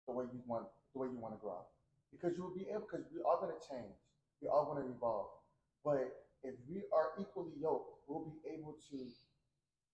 the 0.07 0.11
way 0.11 0.25
you 0.33 0.41
want 0.47 0.67
the 0.93 0.99
way 0.99 1.07
you 1.07 1.17
want 1.19 1.33
to 1.35 1.39
grow. 1.39 1.65
Because 2.11 2.35
you 2.35 2.43
will 2.43 2.55
be 2.55 2.67
able 2.69 2.81
because 2.89 3.05
we 3.13 3.21
are 3.21 3.37
going 3.39 3.53
to 3.53 3.61
change. 3.69 3.93
We 4.41 4.47
are 4.49 4.65
going 4.65 4.81
to 4.83 4.89
evolve. 4.89 5.29
But 5.83 6.27
if 6.43 6.55
we 6.69 6.83
are 6.93 7.11
equally 7.19 7.51
yoked, 7.59 7.99
we'll 8.07 8.25
be 8.25 8.39
able 8.49 8.77
to 8.91 8.97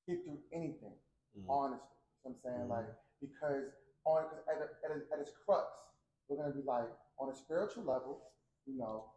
get 0.07 0.23
through 0.23 0.41
anything 0.51 0.93
Mhm. 1.37 1.45
honestly. 1.49 1.89
You 2.23 2.31
know 2.31 2.35
what 2.35 2.35
I'm 2.35 2.41
saying? 2.41 2.67
Mhm. 2.67 2.69
Like, 2.69 2.95
because 3.19 3.73
on 4.05 4.23
cause 4.29 4.37
at, 4.47 4.57
a, 4.57 4.85
at, 4.85 4.91
a, 4.91 5.13
at 5.13 5.19
its 5.19 5.31
crux, 5.31 5.93
we're 6.27 6.37
gonna 6.37 6.53
be 6.53 6.61
like, 6.61 6.89
on 7.17 7.29
a 7.29 7.33
spiritual 7.33 7.83
level, 7.83 8.31
you 8.65 8.75
know, 8.77 9.11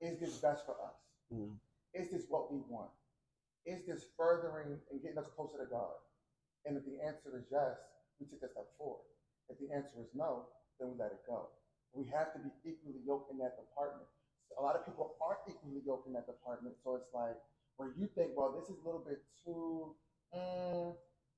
is 0.00 0.18
this 0.20 0.38
best 0.40 0.64
for 0.66 0.80
us? 0.80 0.96
Mhm. 1.32 1.58
Is 1.92 2.10
this 2.10 2.28
what 2.28 2.52
we 2.52 2.60
want? 2.60 2.92
Is 3.64 3.86
this 3.86 4.04
furthering 4.16 4.80
and 4.90 5.02
getting 5.02 5.18
us 5.18 5.26
closer 5.28 5.58
to 5.58 5.66
God? 5.66 5.96
And 6.64 6.76
if 6.76 6.84
the 6.84 7.00
answer 7.00 7.36
is 7.36 7.50
yes, 7.50 7.78
we 8.18 8.26
take 8.26 8.40
that 8.40 8.50
step 8.52 8.76
forward. 8.76 9.04
If 9.48 9.58
the 9.58 9.70
answer 9.72 10.00
is 10.00 10.14
no, 10.14 10.48
then 10.78 10.90
we 10.90 10.96
let 10.96 11.12
it 11.12 11.24
go. 11.26 11.50
We 11.92 12.04
have 12.06 12.32
to 12.32 12.38
be 12.38 12.50
equally 12.64 12.98
yoked 13.00 13.30
in 13.30 13.38
that 13.38 13.56
department. 13.56 14.08
A 14.58 14.62
lot 14.62 14.76
of 14.76 14.86
people 14.86 15.16
aren't 15.20 15.42
equally 15.48 15.82
yoked 15.84 16.06
in 16.06 16.12
that 16.14 16.26
department, 16.26 16.76
so 16.82 16.96
it's 16.96 17.10
like 17.12 17.36
where 17.76 17.90
you 17.98 18.08
think, 18.14 18.32
well, 18.36 18.54
this 18.54 18.70
is 18.70 18.78
a 18.82 18.84
little 18.86 19.02
bit 19.02 19.22
too 19.42 19.94
mm, 20.30 20.94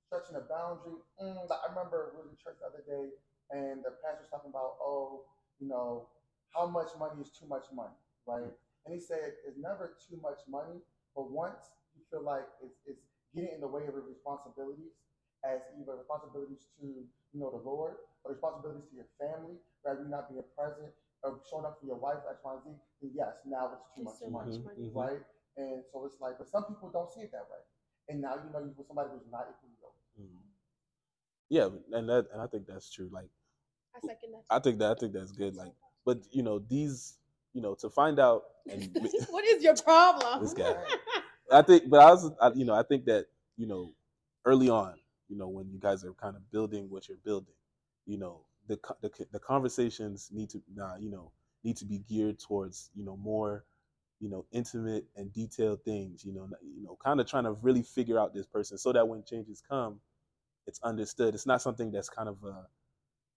stretching 0.07 0.37
a 0.37 0.45
boundary. 0.45 1.01
Mm. 1.21 1.49
I 1.49 1.69
remember 1.73 2.13
we 2.13 2.23
was 2.23 2.31
in 2.31 2.37
church 2.37 2.61
the 2.61 2.69
other 2.69 2.85
day, 2.85 3.15
and 3.51 3.81
the 3.83 3.97
pastor 4.05 4.27
was 4.27 4.31
talking 4.31 4.51
about, 4.51 4.77
oh, 4.83 5.25
you 5.59 5.69
know, 5.69 6.09
how 6.53 6.67
much 6.67 6.93
money 6.99 7.21
is 7.21 7.31
too 7.33 7.47
much 7.49 7.65
money, 7.73 7.97
right? 8.27 8.53
And 8.85 8.95
he 8.95 9.01
said 9.01 9.35
it's 9.47 9.59
never 9.59 9.97
too 10.09 10.21
much 10.23 10.41
money, 10.49 10.81
but 11.15 11.31
once 11.31 11.75
you 11.97 12.03
feel 12.11 12.23
like 12.23 12.47
it's, 12.63 12.77
it's 12.87 13.03
getting 13.35 13.53
in 13.57 13.61
the 13.61 13.69
way 13.69 13.89
of 13.89 13.95
your 13.95 14.07
responsibilities, 14.07 14.95
as 15.45 15.61
either 15.79 15.97
responsibilities 15.97 16.67
to 16.81 16.87
you 16.87 17.39
know 17.39 17.51
the 17.51 17.63
Lord 17.63 18.01
or 18.25 18.33
responsibilities 18.33 18.89
to 18.91 18.97
your 18.97 19.11
family, 19.21 19.57
rather 19.85 20.03
you 20.03 20.09
not 20.09 20.29
being 20.29 20.43
present 20.57 20.93
showing 21.51 21.65
up 21.65 21.79
for 21.81 21.87
your 21.87 21.97
wife, 21.97 22.19
X, 22.29 22.41
Y, 22.45 22.55
Z, 22.65 22.71
then 23.03 23.11
yes, 23.15 23.35
now 23.47 23.73
it's 23.73 23.87
too 23.95 24.03
It's 24.03 24.21
much 24.21 24.21
too 24.21 24.31
money, 24.31 24.59
much 24.59 24.65
money. 24.65 24.91
Mhm. 24.91 24.97
right? 24.97 25.23
And 25.57 25.83
so 25.93 26.05
it's 26.05 26.21
like, 26.21 26.39
but 26.39 26.49
some 26.49 26.65
people 26.65 26.91
don't 26.91 27.11
see 27.13 27.23
it 27.23 27.33
that 27.33 27.49
way. 27.51 27.59
And 28.09 28.21
now 28.21 28.35
you 28.37 28.51
know 28.53 28.61
you 28.61 28.75
with 28.77 28.87
somebody 28.87 29.11
who's 29.11 29.27
not 29.31 29.49
equally 29.51 29.75
yoked. 29.81 30.03
Mhm. 30.21 30.43
Yeah, 31.49 31.69
and 31.97 32.09
that 32.09 32.27
and 32.33 32.43
I 32.43 32.47
think 32.47 32.67
that's 32.67 32.91
true. 32.91 33.09
Like 33.11 33.31
I 33.95 34.01
second 34.01 34.33
that. 34.33 34.43
I 34.51 34.59
think 34.59 34.79
that 34.79 34.91
I 34.91 34.95
think 34.99 35.13
that's 35.13 35.33
good. 35.33 35.55
Like, 35.57 35.73
but 36.05 36.19
you 36.31 36.43
know 36.43 36.59
these, 36.59 37.19
you 37.53 37.63
know, 37.63 37.75
to 37.77 37.91
find 37.91 38.19
out 38.19 38.45
and 38.69 38.91
what 39.31 39.45
is 39.45 39.63
your 39.63 39.77
problem? 39.77 40.43
this 40.43 40.55
guy. 40.55 40.75
I 41.53 41.63
think, 41.63 41.89
but 41.89 42.01
I 42.01 42.11
was, 42.11 42.33
I, 42.41 42.51
you 42.55 42.65
know, 42.65 42.75
I 42.75 42.83
think 42.83 43.05
that 43.07 43.27
you 43.57 43.67
know, 43.67 43.93
early 44.45 44.69
on, 44.69 44.95
you 45.29 45.37
know, 45.37 45.49
when 45.49 45.71
you 45.71 45.79
guys 45.79 46.05
are 46.05 46.13
kind 46.15 46.37
of 46.37 46.51
building 46.51 46.91
what 46.91 47.09
you're 47.09 47.19
building, 47.25 47.55
you 48.07 48.19
know, 48.19 48.41
the 48.69 48.79
the, 49.03 49.11
the 49.33 49.39
conversations 49.39 50.31
need 50.33 50.51
to, 50.51 50.63
nah, 50.75 50.97
you 50.97 51.11
know, 51.11 51.33
need 51.65 51.77
to 51.79 51.85
be 51.85 51.99
geared 52.09 52.39
towards, 52.39 52.91
you 52.95 53.05
know, 53.05 53.17
more, 53.17 53.65
you 54.21 54.29
know, 54.29 54.47
intimate 54.53 55.07
and 55.17 55.33
detailed 55.33 55.83
things. 55.85 56.25
You 56.25 56.33
know, 56.33 56.49
you 56.63 56.83
know, 56.85 56.97
kind 57.03 57.21
of 57.21 57.27
trying 57.27 57.45
to 57.45 57.53
really 57.63 57.83
figure 57.83 58.19
out 58.19 58.35
this 58.35 58.47
person 58.47 58.79
so 58.79 58.93
that 58.93 59.07
when 59.07 59.23
changes 59.25 59.63
come, 59.69 60.01
it's 60.67 60.81
understood. 60.83 61.35
It's 61.35 61.47
not 61.47 61.63
something 61.63 61.91
that's 61.91 62.09
kind 62.09 62.29
of, 62.29 62.37
uh, 62.45 62.65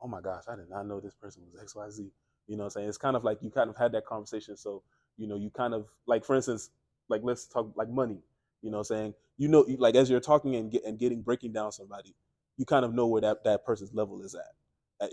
oh 0.01 0.07
my 0.07 0.21
gosh, 0.21 0.43
I 0.47 0.55
did 0.55 0.69
not 0.69 0.87
know 0.87 0.99
this 0.99 1.15
person 1.15 1.43
was 1.45 1.61
X 1.61 1.75
Y 1.75 1.89
Z. 1.89 2.11
You 2.47 2.57
know, 2.57 2.63
I'm 2.65 2.69
saying 2.71 2.89
it's 2.89 2.97
kind 2.97 3.15
of 3.15 3.23
like 3.23 3.39
you 3.41 3.51
kind 3.51 3.69
of 3.69 3.77
had 3.77 3.91
that 3.93 4.05
conversation, 4.05 4.57
so 4.57 4.83
you 5.17 5.27
know, 5.27 5.35
you 5.35 5.49
kind 5.49 5.73
of 5.73 5.87
like, 6.07 6.25
for 6.25 6.35
instance, 6.35 6.71
like 7.09 7.21
let's 7.23 7.45
talk 7.45 7.71
like 7.75 7.89
money 7.89 8.19
you 8.61 8.71
know 8.71 8.83
saying 8.83 9.13
you 9.37 9.47
know 9.47 9.65
like 9.77 9.95
as 9.95 10.09
you're 10.09 10.19
talking 10.19 10.55
and, 10.55 10.71
get, 10.71 10.83
and 10.85 10.99
getting 10.99 11.21
breaking 11.21 11.51
down 11.51 11.71
somebody 11.71 12.15
you 12.57 12.65
kind 12.65 12.83
of 12.83 12.93
know 12.93 13.07
where 13.07 13.21
that, 13.21 13.43
that 13.43 13.65
person's 13.65 13.93
level 13.93 14.21
is 14.21 14.35
at 14.35 14.53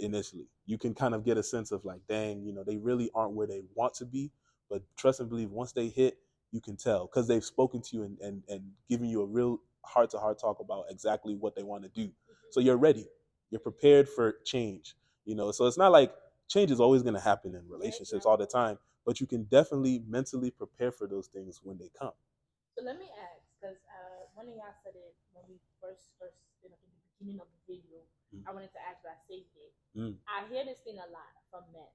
initially. 0.00 0.46
You 0.66 0.78
can 0.78 0.94
kind 0.94 1.14
of 1.14 1.24
get 1.24 1.36
a 1.36 1.42
sense 1.42 1.70
of 1.72 1.84
like 1.84 2.00
dang 2.08 2.42
you 2.42 2.52
know 2.52 2.64
they 2.64 2.76
really 2.76 3.10
aren't 3.14 3.32
where 3.34 3.46
they 3.46 3.62
want 3.74 3.94
to 3.94 4.04
be 4.04 4.30
but 4.68 4.82
trust 4.96 5.20
and 5.20 5.28
believe 5.28 5.50
once 5.50 5.72
they 5.72 5.88
hit 5.88 6.18
you 6.52 6.60
can 6.60 6.76
tell 6.76 7.06
because 7.06 7.28
they've 7.28 7.44
spoken 7.44 7.80
to 7.82 7.96
you 7.96 8.02
and, 8.04 8.18
and, 8.20 8.42
and 8.48 8.62
given 8.88 9.08
you 9.08 9.22
a 9.22 9.26
real 9.26 9.60
heart 9.84 10.10
to 10.10 10.18
heart 10.18 10.40
talk 10.40 10.58
about 10.60 10.84
exactly 10.90 11.34
what 11.34 11.54
they 11.54 11.62
want 11.62 11.82
to 11.82 11.88
do 11.88 12.10
so 12.50 12.60
you're 12.60 12.76
ready. 12.76 13.06
You're 13.50 13.60
prepared 13.60 14.08
for 14.08 14.36
change 14.44 14.96
you 15.24 15.34
know? 15.34 15.50
So 15.50 15.66
it's 15.66 15.78
not 15.78 15.92
like 15.92 16.12
change 16.48 16.70
is 16.70 16.80
always 16.80 17.02
going 17.02 17.14
to 17.14 17.20
happen 17.20 17.54
in 17.54 17.62
relationships 17.68 18.26
all 18.26 18.36
the 18.36 18.46
time 18.46 18.78
but 19.04 19.20
you 19.20 19.26
can 19.26 19.44
definitely 19.44 20.02
mentally 20.08 20.50
prepare 20.50 20.90
for 20.90 21.06
those 21.06 21.28
things 21.28 21.60
when 21.62 21.78
they 21.78 21.88
come. 21.96 22.10
So 22.76 22.84
let 22.84 22.98
me 22.98 23.06
ask, 23.22 23.40
because 23.54 23.78
uh, 23.86 24.26
one 24.34 24.50
of 24.50 24.54
y'all 24.58 24.74
said 24.82 24.98
it 24.98 25.14
when 25.32 25.44
we 25.48 25.56
first 25.80 26.10
first 26.18 26.36
you 26.62 26.68
know, 26.68 26.76
the 26.82 26.90
beginning 27.16 27.40
of 27.40 27.46
the 27.46 27.60
video. 27.70 28.02
Mm. 28.34 28.42
I 28.46 28.50
wanted 28.52 28.72
to 28.74 28.82
ask, 28.88 28.98
but 29.02 29.12
I 29.14 29.20
saved 29.28 29.52
it. 29.56 29.72
Mm. 29.98 30.14
I 30.26 30.46
hear 30.50 30.64
this 30.64 30.80
thing 30.82 30.98
a 30.98 31.08
lot 31.10 31.30
from 31.50 31.64
men. 31.72 31.90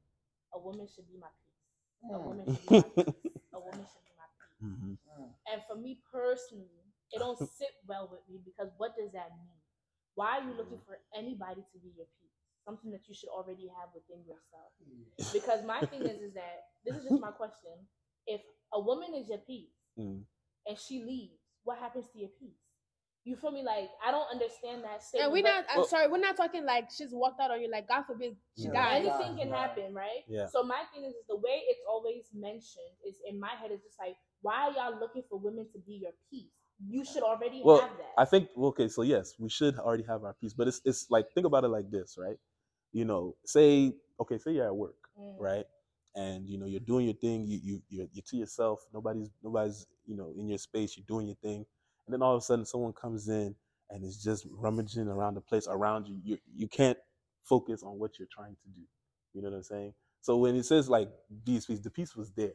A 0.54 0.60
woman 0.60 0.88
should 0.88 1.08
be 1.08 1.18
my 1.20 1.32
peace. 1.44 1.64
A 2.12 2.18
Mm. 2.18 2.24
woman 2.26 2.46
should 2.46 2.66
be 2.66 2.76
my 2.76 2.82
peace. 3.04 3.36
A 3.54 3.60
woman 3.60 3.86
should 3.88 4.06
be 4.08 4.16
my 4.18 4.30
peace. 4.36 4.58
Mhm. 4.64 4.94
Mm. 4.98 5.30
And 5.52 5.60
for 5.68 5.76
me 5.76 6.02
personally, 6.12 6.84
it 7.12 7.20
don't 7.20 7.38
sit 7.60 7.74
well 7.86 8.08
with 8.12 8.24
me 8.30 8.40
because 8.44 8.72
what 8.78 8.96
does 8.96 9.12
that 9.12 9.32
mean? 9.38 9.60
Why 10.16 10.40
are 10.40 10.44
you 10.44 10.54
looking 10.56 10.80
for 10.86 11.00
anybody 11.16 11.64
to 11.72 11.78
be 11.80 11.90
your 11.96 12.08
peace? 12.20 12.36
Something 12.66 12.92
that 12.92 13.08
you 13.08 13.14
should 13.16 13.30
already 13.30 13.68
have 13.80 13.90
within 13.96 14.22
yourself. 14.24 14.72
Because 15.34 15.64
my 15.66 15.82
thing 15.90 16.04
is, 16.04 16.22
is 16.22 16.34
that 16.36 16.70
this 16.86 16.96
is 16.96 17.10
just 17.10 17.20
my 17.22 17.32
question. 17.32 17.74
If 18.28 18.42
a 18.74 18.80
woman 18.80 19.14
is 19.16 19.30
your 19.30 19.40
peace 19.40 19.74
Mm. 19.98 20.24
and 20.68 20.78
she 20.80 21.04
leaves, 21.04 21.42
what 21.64 21.80
happens 21.80 22.08
to 22.14 22.20
your 22.20 22.30
peace? 22.40 22.61
You 23.24 23.36
feel 23.36 23.52
me? 23.52 23.62
Like 23.64 23.90
I 24.04 24.10
don't 24.12 24.28
understand 24.32 24.84
that 24.84 25.02
And 25.20 25.32
we're 25.32 25.44
not. 25.44 25.66
I'm 25.70 25.78
Well- 25.80 25.88
sorry. 25.88 26.08
We're 26.08 26.18
not 26.18 26.36
talking 26.38 26.66
like 26.66 26.90
she's 26.90 27.14
walked 27.14 27.40
out 27.40 27.52
on 27.52 27.62
you. 27.62 27.70
Like 27.70 27.88
God 27.88 28.04
forbid 28.04 28.36
she 28.58 28.64
Yeah. 28.64 28.72
died. 28.74 29.06
anything 29.06 29.38
can 29.38 29.50
Right. 29.52 29.60
happen, 29.70 29.94
right? 29.94 30.24
Yeah. 30.28 30.48
So 30.48 30.64
my 30.64 30.84
thing 30.94 31.04
is, 31.04 31.14
is 31.14 31.26
the 31.28 31.36
way 31.38 31.62
it's 31.68 31.82
always 31.88 32.30
mentioned 32.34 32.90
is 33.06 33.20
in 33.28 33.40
my 33.40 33.50
head 33.56 33.72
is 33.72 33.82
just 33.84 34.00
like 34.00 34.16
why 34.42 34.68
are 34.68 34.72
y'all 34.72 35.00
looking 35.00 35.22
for 35.30 35.38
women 35.38 35.70
to 35.72 35.78
be 35.80 35.94
your 35.94 36.14
peace? 36.32 36.52
You 36.84 37.06
should 37.06 37.22
already 37.22 37.62
Well, 37.64 37.82
have 37.82 37.96
that. 37.98 38.14
I 38.18 38.26
think 38.26 38.50
well, 38.56 38.70
okay, 38.70 38.88
so 38.88 39.04
yes, 39.04 39.38
we 39.38 39.50
should 39.50 39.78
already 39.78 40.04
have 40.04 40.24
our 40.24 40.34
peace, 40.34 40.54
but 40.54 40.68
it's 40.68 40.82
it's 40.84 41.12
like 41.12 41.32
think 41.34 41.46
about 41.46 41.64
it 41.64 41.68
like 41.68 41.92
this, 41.92 42.18
right? 42.18 42.40
You 42.92 43.06
know, 43.06 43.36
say 43.46 43.94
okay, 44.20 44.40
say 44.40 44.54
you're 44.54 44.66
at 44.66 44.76
work, 44.76 44.98
Mm. 45.20 45.40
right? 45.40 45.66
And 46.16 46.50
you 46.50 46.58
know 46.58 46.66
you're 46.66 46.80
doing 46.80 47.06
your 47.06 47.14
thing, 47.16 47.46
you 47.46 47.60
you 47.64 47.82
you're, 47.90 48.08
you're 48.12 48.24
to 48.24 48.38
yourself. 48.38 48.84
Nobody's 48.92 49.30
nobody's 49.44 49.86
you 50.08 50.16
know 50.16 50.32
in 50.36 50.48
your 50.50 50.58
space. 50.58 50.98
You're 50.98 51.06
doing 51.06 51.28
your 51.28 51.36
thing, 51.38 51.58
and 51.58 51.66
then 52.12 52.22
all 52.22 52.36
of 52.36 52.42
a 52.42 52.46
sudden 52.46 52.66
someone 52.66 52.94
comes 52.94 53.28
in 53.28 53.56
and 53.90 54.04
is 54.04 54.22
just 54.22 54.46
rummaging 54.50 55.08
around 55.08 55.36
the 55.36 55.42
place 55.42 55.68
around 55.68 56.08
you. 56.08 56.20
You 56.24 56.38
you 56.56 56.68
can't 56.68 56.98
focus 57.44 57.84
on 57.84 58.00
what 58.00 58.18
you're 58.20 58.28
trying 58.32 58.56
to 58.56 58.70
do. 58.76 58.82
You 59.34 59.42
know 59.42 59.50
what 59.50 59.58
I'm 59.58 59.64
saying? 59.64 59.94
So 60.22 60.38
when 60.38 60.56
it 60.56 60.66
says 60.66 60.90
like 60.90 61.10
these 61.46 61.66
peace, 61.66 61.80
the 61.80 61.90
peace 61.90 62.16
was 62.16 62.32
there. 62.32 62.54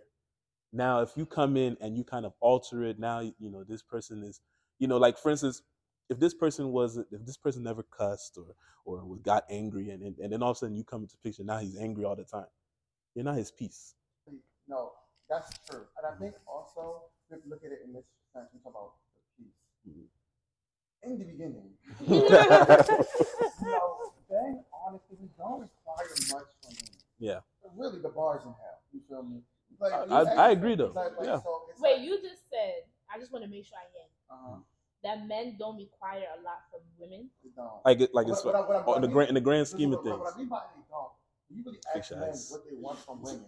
Now, 0.73 1.01
if 1.01 1.11
you 1.17 1.27
come 1.27 1.57
in 1.57 1.77
and 1.81 1.97
you 1.97 2.05
kind 2.05 2.27
of 2.27 2.33
alter 2.41 2.85
it, 2.85 2.99
now 2.99 3.21
you 3.21 3.51
know 3.51 3.65
this 3.65 3.83
person 3.83 4.23
is, 4.23 4.41
you 4.79 4.89
know, 4.89 4.99
like 4.99 5.19
for 5.19 5.31
instance, 5.31 5.63
if 6.09 6.19
this 6.21 6.35
person 6.35 6.71
was, 6.73 6.97
if 6.97 7.25
this 7.25 7.37
person 7.37 7.63
never 7.63 7.83
cussed 7.83 8.39
or 8.39 8.55
or 8.85 9.05
was- 9.05 9.21
got 9.23 9.45
angry, 9.51 9.91
and, 9.91 10.03
and 10.03 10.19
and 10.19 10.33
then 10.33 10.43
all 10.43 10.51
of 10.51 10.57
a 10.57 10.59
sudden 10.59 10.77
you 10.77 10.85
come 10.85 11.03
into 11.03 11.17
picture, 11.19 11.45
now 11.45 11.59
he's 11.59 11.77
angry 11.77 12.05
all 12.05 12.17
the 12.17 12.25
time. 12.25 12.47
You're 13.15 13.25
not 13.25 13.37
his 13.37 13.51
peace. 13.51 13.95
No, 14.69 14.93
that's 15.29 15.59
true. 15.69 15.83
And 15.99 16.07
I 16.07 16.11
mm-hmm. 16.11 16.25
think 16.25 16.35
also 16.47 17.03
look 17.49 17.65
at 17.65 17.73
it 17.73 17.81
in 17.85 17.93
this 17.93 18.05
sense. 18.33 18.49
About 18.67 18.93
peace. 19.03 19.06
In 21.03 21.19
the 21.19 21.25
beginning, 21.25 21.71
you 22.09 22.29
know, 22.29 24.13
then 24.29 24.65
honestly, 24.87 25.17
we 25.21 25.29
don't 25.39 25.61
require 25.61 26.09
much 26.33 26.51
from 26.61 26.75
him. 26.75 26.95
Yeah. 27.19 27.41
But 27.63 27.73
really, 27.77 28.01
the 28.01 28.09
bar's 28.09 28.43
in 28.43 28.49
hell. 28.49 28.81
You 28.93 29.01
feel 29.09 29.23
me? 29.23 29.41
Like, 29.79 29.93
I- 29.93 30.05
I- 30.05 30.21
ask- 30.23 30.39
I 30.39 30.51
agree, 30.51 30.75
though. 30.75 30.91
Like, 30.95 31.17
like, 31.19 31.27
Yeah. 31.29 31.41
so 31.43 31.63
Wait, 31.79 31.99
like, 31.99 32.03
you 32.05 32.21
just 32.23 32.43
said. 32.51 32.85
I 33.15 33.19
just 33.21 33.33
want 33.33 33.45
to 33.45 33.51
make 33.51 33.65
sure 33.65 33.79
I 33.79 33.87
get 33.95 34.11
uh-huh, 34.31 34.57
that 35.05 35.29
men 35.29 35.55
don't 35.59 35.77
require 35.77 36.25
a 36.37 36.43
lot 36.43 36.67
from 36.73 36.81
women. 36.99 37.31
we 37.45 37.51
don't. 37.55 37.85
Like 37.85 38.01
it, 38.01 38.13
like 38.13 38.27
What- 38.27 38.33
it's 38.33 38.45
what 38.45 38.55
I- 38.57 38.61
what 38.67 38.77
I- 38.77 38.83
what 38.83 38.97
in 38.97 39.03
the 39.03 39.09
grand 39.09 39.29
in 39.29 39.35
the 39.37 39.41
grand 39.41 39.61
Listen, 39.61 39.79
scheme 39.79 39.93
of 39.93 40.03
things. 40.03 40.19
What 40.19 40.35
I 40.35 40.39
mean 40.39 40.49
by 40.49 40.63
they 40.75 40.83
don't, 40.91 41.13
you 41.51 41.63
really 41.65 41.79
ask 41.95 42.11
men 42.11 42.35
what 42.51 42.65
they 42.69 42.75
want 42.77 42.99
from 42.99 43.23
women, 43.27 43.47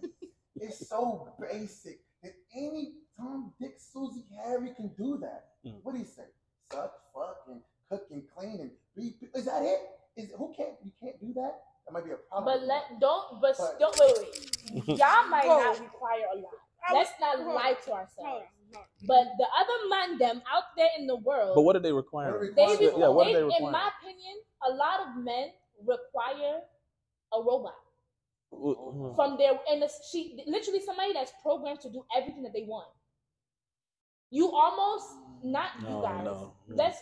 it's 0.55 0.87
so 0.89 1.33
basic 1.41 2.01
that 2.23 2.35
any 2.55 2.95
Tom, 3.19 3.53
Dick, 3.61 3.77
Susie, 3.79 4.25
Harry 4.45 4.71
can 4.77 4.89
do 4.97 5.19
that. 5.21 5.47
Mm. 5.67 5.81
What 5.83 5.93
do 5.93 5.99
you 5.99 6.05
say? 6.07 6.23
Suck, 6.71 6.93
fuck, 7.15 7.39
and 7.49 7.61
cook 7.91 8.07
and 8.13 8.23
clean 8.37 8.61
and 8.61 8.71
be. 8.97 9.17
Is 9.35 9.45
that 9.47 9.63
it? 9.63 9.81
Is 10.17 10.31
who 10.37 10.53
can't? 10.57 10.75
You 10.85 10.93
can't 11.03 11.19
do 11.21 11.33
that. 11.35 11.63
That 11.87 11.93
might 11.93 12.05
be 12.05 12.13
a 12.13 12.17
problem. 12.17 12.59
But 12.61 12.67
let 12.67 13.01
don't. 13.01 13.41
But, 13.41 13.57
But- 13.59 13.79
don't 13.81 13.99
wait, 13.99 14.15
wait. 14.19 14.89
Y'all 14.99 15.27
might 15.29 15.47
Whoa. 15.47 15.59
not 15.59 15.81
require 15.81 16.25
a 16.35 16.37
lot. 16.39 16.53
Let's 16.93 17.11
not 17.21 17.37
hold 17.41 17.55
lie 17.55 17.75
to 17.85 17.93
ourselves. 17.93 18.19
on, 18.21 18.43
hold. 18.73 18.85
But 19.07 19.25
the 19.39 19.47
other 19.61 19.89
man, 19.91 20.19
them 20.19 20.43
out 20.55 20.65
there 20.77 20.89
in 20.99 21.07
the 21.07 21.17
world, 21.17 21.53
But 21.55 21.63
what 21.63 21.75
are 21.77 21.81
they 21.81 21.93
What 21.93 21.99
are 21.99 22.03
requiring? 22.03 22.55
they, 22.55 22.63
requiring? 22.63 22.79
re- 22.95 23.01
yeah, 23.01 23.09
what 23.09 23.25
they- 23.25 23.35
are 23.35 23.49
they 23.49 23.57
in 23.57 23.71
my 23.73 23.91
opinion, 24.01 24.37
a 24.69 24.71
lot 24.73 25.01
of 25.09 25.17
men 25.25 25.51
require 25.85 26.61
a 27.33 27.43
robot 27.43 27.75
Mm. 28.53 29.15
from 29.17 29.37
their 29.37 29.53
and 29.69 29.83
it's- 29.83 30.09
she 30.11 30.43
literally 30.47 30.81
somebody 30.81 31.13
that's 31.13 31.33
programmed 31.43 31.81
to 31.81 31.91
do 31.91 32.05
everything 32.17 32.43
that 32.45 32.53
they 32.55 32.63
want. 32.65 32.89
You 34.31 34.51
almost 34.51 35.07
not 35.43 35.71
you 35.81 35.89
No, 35.89 36.03
guys. 36.03 36.25
no, 36.25 36.33
no. 36.69 36.77
Let's. 36.77 36.99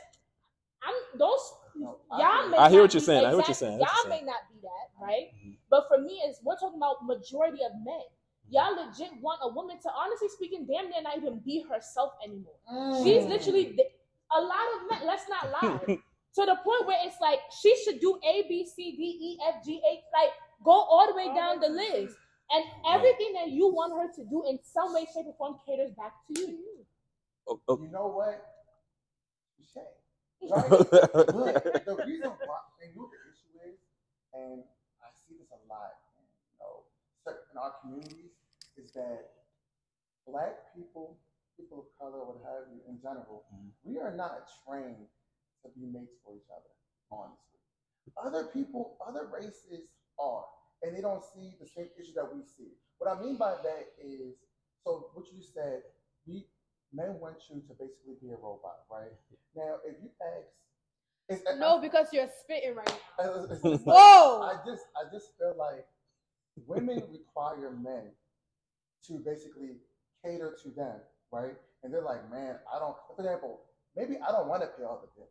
I'm 0.82 0.94
those 1.18 1.40
No, 1.74 1.98
y'all 2.10 2.20
I- 2.20 2.48
may 2.48 2.56
I 2.58 2.70
hear 2.70 2.78
not 2.78 2.82
what 2.84 2.94
you're 2.94 3.00
be- 3.00 3.06
saying. 3.06 3.24
I 3.24 3.28
hear 3.28 3.36
what 3.36 3.48
you're 3.48 3.54
saying. 3.54 3.74
I 3.74 3.78
Y'all 3.78 3.88
you're 4.04 4.08
may 4.08 4.16
saying. 4.16 4.26
not 4.26 4.42
be 4.52 4.60
that, 4.62 4.86
right? 5.04 5.26
Mhm. 5.34 5.56
But 5.68 5.88
for 5.88 5.98
me, 5.98 6.20
it's 6.24 6.40
we're 6.42 6.56
talking 6.56 6.76
about 6.78 7.04
majority 7.04 7.64
of 7.64 7.72
men. 7.84 8.02
Y'all 8.48 8.76
legit 8.76 9.10
want 9.20 9.40
a 9.42 9.48
woman 9.48 9.78
to, 9.80 9.90
honestly 9.90 10.28
speaking, 10.28 10.66
damn 10.66 10.88
near 10.88 11.02
not 11.02 11.16
even 11.16 11.40
be 11.40 11.62
herself 11.68 12.12
anymore. 12.24 12.54
She's 13.02 13.24
Mm. 13.24 13.28
literally 13.28 13.78
a 14.30 14.40
lot 14.40 14.66
of 14.76 14.90
men. 14.90 15.06
Let's 15.06 15.28
not 15.28 15.50
lie. 15.50 15.78
to 16.36 16.44
the 16.46 16.54
point 16.62 16.86
where 16.86 16.98
it's 17.04 17.20
like 17.20 17.40
she 17.50 17.74
should 17.82 17.98
do 17.98 18.20
A, 18.22 18.42
B, 18.48 18.64
C, 18.66 18.92
D, 18.96 19.02
E, 19.02 19.38
F, 19.48 19.64
G, 19.64 19.82
H, 19.90 20.04
like 20.12 20.30
go 20.62 20.70
all 20.70 21.06
the 21.08 21.14
way 21.14 21.34
down 21.34 21.58
the 21.58 21.68
list. 21.68 22.16
And 22.50 22.64
everything 22.88 23.32
that 23.32 23.48
you 23.48 23.66
want 23.74 23.92
her 23.94 24.12
to 24.22 24.24
do 24.30 24.46
in 24.48 24.60
some 24.62 24.94
way, 24.94 25.04
shape, 25.12 25.26
or 25.26 25.34
form 25.34 25.58
caters 25.66 25.90
back 25.96 26.12
to 26.28 26.40
you. 26.40 26.86
Oh, 27.48 27.60
oh. 27.68 27.78
You 27.80 27.88
know 27.90 28.08
what? 28.08 28.42
Touche. 29.56 29.82
Right? 30.42 30.68
But 30.68 31.86
the 31.86 31.96
reason 32.06 32.30
why, 32.46 32.60
and 32.82 32.92
you 32.94 33.00
know 33.00 33.08
the 33.10 33.20
issue 33.32 33.52
is, 33.72 33.78
and 34.34 34.62
I 35.02 35.08
see 35.14 35.34
this 35.38 35.50
a 35.50 35.60
lot, 35.68 35.96
you 36.18 36.58
know, 36.60 36.84
in 37.26 37.56
our 37.58 37.72
communities, 37.82 38.36
is 38.76 38.92
that 38.92 39.30
black 40.26 40.74
people, 40.74 41.18
people 41.56 41.86
of 41.86 41.88
color, 41.98 42.20
what 42.26 42.42
have 42.44 42.68
you, 42.70 42.82
in 42.88 43.00
general, 43.00 43.46
Mhm. 43.52 43.72
we 43.84 43.98
are 43.98 44.12
not 44.12 44.48
trained 44.64 45.08
to 45.62 45.68
be 45.70 45.86
mates 45.86 46.18
for 46.24 46.34
each 46.36 46.50
other, 46.50 46.70
honestly. 47.10 47.60
Other 48.16 48.46
people, 48.48 48.96
other 49.04 49.26
races 49.26 49.88
are, 50.18 50.46
and 50.82 50.96
they 50.96 51.00
don't 51.00 51.24
see 51.24 51.56
the 51.60 51.66
same 51.66 51.90
issue 51.98 52.12
that 52.14 52.32
we 52.34 52.42
see. 52.44 52.76
What 52.98 53.10
I 53.10 53.20
mean 53.20 53.36
by 53.36 53.56
that 53.62 53.94
is, 53.98 54.36
so 54.84 55.10
what 55.14 55.32
you 55.32 55.42
said, 55.42 55.82
we 56.26 56.46
men 56.96 57.20
want 57.20 57.36
you 57.52 57.60
to 57.68 57.72
basically 57.78 58.16
be 58.22 58.32
a 58.32 58.36
robot, 58.40 58.88
right? 58.90 59.12
Now, 59.54 59.76
if 59.84 59.96
you 60.02 60.08
ask, 60.24 60.48
it's, 61.28 61.42
No, 61.58 61.78
because 61.80 62.06
you're 62.12 62.28
spitting 62.40 62.74
right 62.74 62.86
now. 63.18 63.24
it's- 63.24 63.44
it's- 63.44 63.64
it's- 63.64 63.80
Whoa! 63.84 64.40
I 64.42 64.56
just, 64.64 64.84
I 64.96 65.04
just 65.12 65.36
feel 65.38 65.54
like 65.58 65.86
women 66.66 67.02
require 67.12 67.70
men 67.70 68.12
to 69.06 69.18
basically 69.24 69.76
cater 70.24 70.56
to 70.62 70.70
them, 70.70 70.96
right? 71.30 71.54
And 71.82 71.92
they're 71.92 72.02
like, 72.02 72.30
man, 72.30 72.56
I 72.72 72.78
don't. 72.78 72.96
For 73.14 73.22
example, 73.22 73.60
maybe 73.96 74.16
I 74.26 74.32
don't 74.32 74.48
want 74.48 74.62
to 74.62 74.68
pay 74.68 74.84
all 74.84 75.00
the 75.02 75.10
bills. 75.14 75.30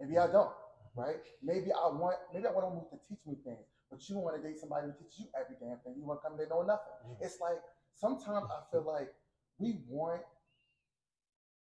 Maybe 0.00 0.18
I 0.18 0.26
don't, 0.30 0.50
right? 0.96 1.22
Maybe 1.42 1.70
I 1.72 1.86
want, 1.88 2.16
maybe 2.32 2.46
I 2.46 2.50
want 2.52 2.66
to 2.90 2.96
to 2.96 3.02
teach 3.08 3.20
me 3.26 3.36
things, 3.44 3.66
but 3.90 4.00
you 4.08 4.18
want 4.18 4.40
to 4.40 4.42
date 4.46 4.58
somebody 4.58 4.86
who 4.88 4.92
teaches 5.04 5.20
you 5.20 5.26
every 5.38 5.56
damn 5.60 5.78
thing. 5.84 5.94
You 5.96 6.04
want 6.04 6.22
to 6.22 6.28
come 6.28 6.36
there 6.38 6.48
know 6.48 6.62
nothing. 6.62 7.16
It's 7.20 7.38
like 7.40 7.58
sometimes 7.94 8.46
I 8.50 8.62
feel 8.70 8.82
like 8.86 9.12
we 9.58 9.80
want 9.88 10.22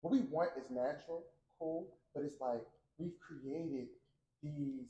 what 0.02 0.12
we 0.12 0.22
want 0.32 0.52
is 0.58 0.70
natural, 0.70 1.26
cool, 1.58 1.88
but 2.14 2.24
it's 2.24 2.40
like 2.40 2.62
we've 2.98 3.18
created 3.20 3.88
these 4.44 4.88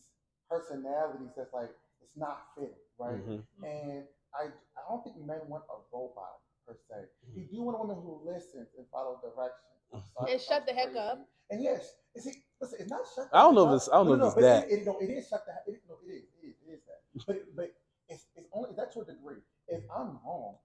personalities 0.49 1.29
that's 1.35 1.53
like 1.53 1.69
it's 2.01 2.15
not 2.17 2.47
fitting, 2.55 2.73
right? 2.97 3.17
Mhm. 3.25 3.43
And 3.63 4.03
I 4.33 4.45
I 4.77 4.81
don't 4.87 5.03
think 5.03 5.17
men 5.17 5.41
want 5.47 5.63
a 5.69 5.77
robot 5.95 6.39
per 6.67 6.75
se. 6.89 7.05
You 7.33 7.45
do 7.51 7.63
want 7.63 7.75
a 7.77 7.79
woman 7.79 7.97
who 8.03 8.21
listens 8.25 8.67
and 8.77 8.85
follows 8.91 9.19
directions. 9.21 9.65
I'm 10.19 10.27
And 10.27 10.41
shut 10.41 10.65
the 10.65 10.73
sounds 10.73 10.93
heck 10.93 10.95
up. 10.95 11.27
And 11.49 11.63
yes, 11.63 11.95
is 12.15 12.27
it 12.27 12.35
listen, 12.61 12.77
it's 12.81 12.89
not 12.89 13.01
shut 13.15 13.29
the 13.31 13.37
I 13.37 13.41
don't 13.41 13.55
know 13.55 13.65
heck 13.65 13.75
if 13.77 13.81
it's- 13.81 13.89
I 13.89 13.95
don't 13.97 14.07
know 14.07 14.15
No, 14.15 14.15
if 14.15 14.19
no, 14.21 14.27
it's 14.27 14.35
but 14.35 14.41
that. 14.41 14.69
It, 14.71 14.79
it, 14.81 14.85
no, 14.85 14.97
it 14.99 15.09
is 15.09 15.27
shut 15.27 15.45
the 15.45 15.53
heck. 15.53 15.63
It, 15.67 15.81
no, 15.89 15.95
it 16.05 16.11
is. 16.11 16.23
It 16.41 16.47
is. 16.47 16.55
It 16.67 16.71
is 16.73 16.81
that. 16.85 17.25
But 17.25 17.55
but 17.55 17.71
it's 18.07 18.25
it's 18.35 18.47
only 18.53 18.69
that's 18.77 18.93
to 18.93 19.01
a 19.01 19.05
degree. 19.05 19.41
If 19.67 19.83
I'm 19.95 20.19
wrong, 20.25 20.57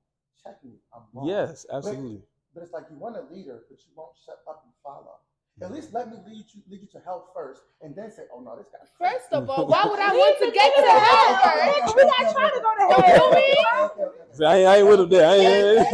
check 0.42 0.62
me. 0.64 0.72
I'm 0.94 1.02
wrong. 1.12 1.26
Yes, 1.26 1.64
absolutely. 1.72 2.16
But 2.18 2.28
it's 2.62 2.72
like 2.72 2.84
you 2.90 2.96
want 2.98 3.16
a 3.16 3.22
leader, 3.32 3.64
but 3.68 3.78
you 3.84 3.90
won't 3.96 4.12
shut 4.24 4.38
up 4.48 4.62
and 4.64 4.72
follow. 4.82 5.18
At 5.62 5.70
least 5.72 5.92
let 5.92 6.10
me 6.10 6.16
lead 6.26 6.46
you 6.52 6.62
lead 6.68 6.80
you 6.82 6.88
to 6.92 7.00
hell 7.04 7.30
first, 7.32 7.62
and 7.80 7.94
then 7.94 8.10
say, 8.10 8.22
"Oh 8.34 8.40
no, 8.40 8.56
this 8.56 8.66
guy." 8.72 8.78
First 8.98 9.32
of 9.32 9.48
all, 9.48 9.66
why 9.68 9.84
would 9.86 10.00
I 10.00 10.10
want 10.12 10.38
to 10.40 10.50
get 10.50 10.74
to 10.74 10.80
Okay, 10.82 10.98
hell 10.98 11.38
first? 11.46 11.94
We're 11.94 12.10
not 12.10 12.26
trying 12.34 12.54
to 12.54 12.60
go 12.60 12.74
to 12.74 12.84
Don't 12.90 13.04
hell. 13.04 13.30
do 13.30 13.36
me. 13.36 14.34
See, 14.34 14.44
I, 14.44 14.56
ain't, 14.58 14.66
I 14.68 14.76
ain't 14.78 14.88
with 14.88 15.00
him 15.00 15.08
there. 15.10 15.28
I 15.30 15.34
ain't, 15.36 15.86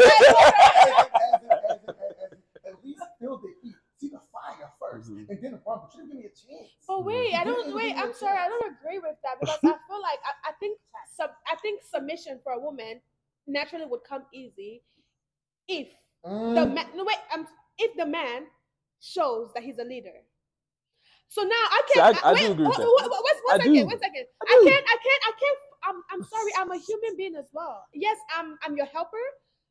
At 2.64 2.84
least 2.84 3.02
feel 3.20 3.36
the 3.38 3.52
heat, 3.62 3.74
see 4.00 4.08
the 4.08 4.20
fire 4.32 4.72
1st 4.80 5.10
Mhm. 5.10 5.28
and 5.28 5.42
then 5.42 5.60
run. 5.66 5.80
But 5.84 5.92
you 5.94 6.00
didn't 6.06 6.08
give 6.08 6.18
me 6.18 6.24
a 6.24 6.28
chance. 6.32 6.70
But 6.88 7.04
wait, 7.04 7.34
I 7.34 7.44
don't 7.44 7.74
wait. 7.74 7.94
I'm 7.96 8.14
sorry, 8.14 8.38
I 8.38 8.48
don't 8.48 8.64
agree 8.72 8.98
with 8.98 9.16
that 9.22 9.40
because 9.40 9.58
I 9.62 9.76
feel 9.88 10.00
like 10.00 10.20
I, 10.24 10.48
I 10.48 10.52
think 10.58 10.78
sub, 11.14 11.30
I 11.46 11.56
think 11.56 11.82
submission 11.82 12.40
for 12.42 12.52
a 12.52 12.58
woman 12.58 13.00
naturally 13.46 13.84
would 13.84 14.04
come 14.04 14.24
easy 14.32 14.82
if 15.68 15.88
the 16.24 16.28
Mm. 16.30 16.74
man. 16.74 16.86
No 16.94 17.04
wait, 17.04 17.18
um, 17.32 17.46
if 17.78 17.96
the 17.96 18.06
man 18.06 18.46
shows 19.00 19.52
that 19.54 19.62
he's 19.62 19.78
a 19.78 19.84
leader. 19.84 20.22
So 21.28 21.42
now 21.42 21.50
I 21.54 21.82
can't. 21.92 22.24
I- 22.24 22.30
I 22.30 22.34
do 22.34 22.40
wait, 22.42 22.50
agree 22.50 22.66
with 22.66 22.78
wait, 22.78 22.84
that. 22.84 23.10
wait, 23.10 23.22
wait, 23.24 23.36
one 23.44 23.54
I 23.54 23.56
second, 23.58 23.72
do. 23.74 23.86
one 23.86 23.98
second. 24.00 24.26
I 24.42 24.44
I 24.50 24.64
can't. 24.68 24.84
I 24.84 24.96
can't. 25.04 25.22
I 25.28 25.32
can't. 25.38 25.58
I'm. 25.84 26.02
I'm 26.10 26.22
sorry. 26.24 26.50
I'm 26.58 26.70
a 26.72 26.76
human 26.76 27.16
being 27.16 27.36
as 27.36 27.48
well. 27.52 27.86
Yes, 27.94 28.18
I'm. 28.36 28.58
I'm 28.64 28.76
your 28.76 28.86
helper, 28.86 29.16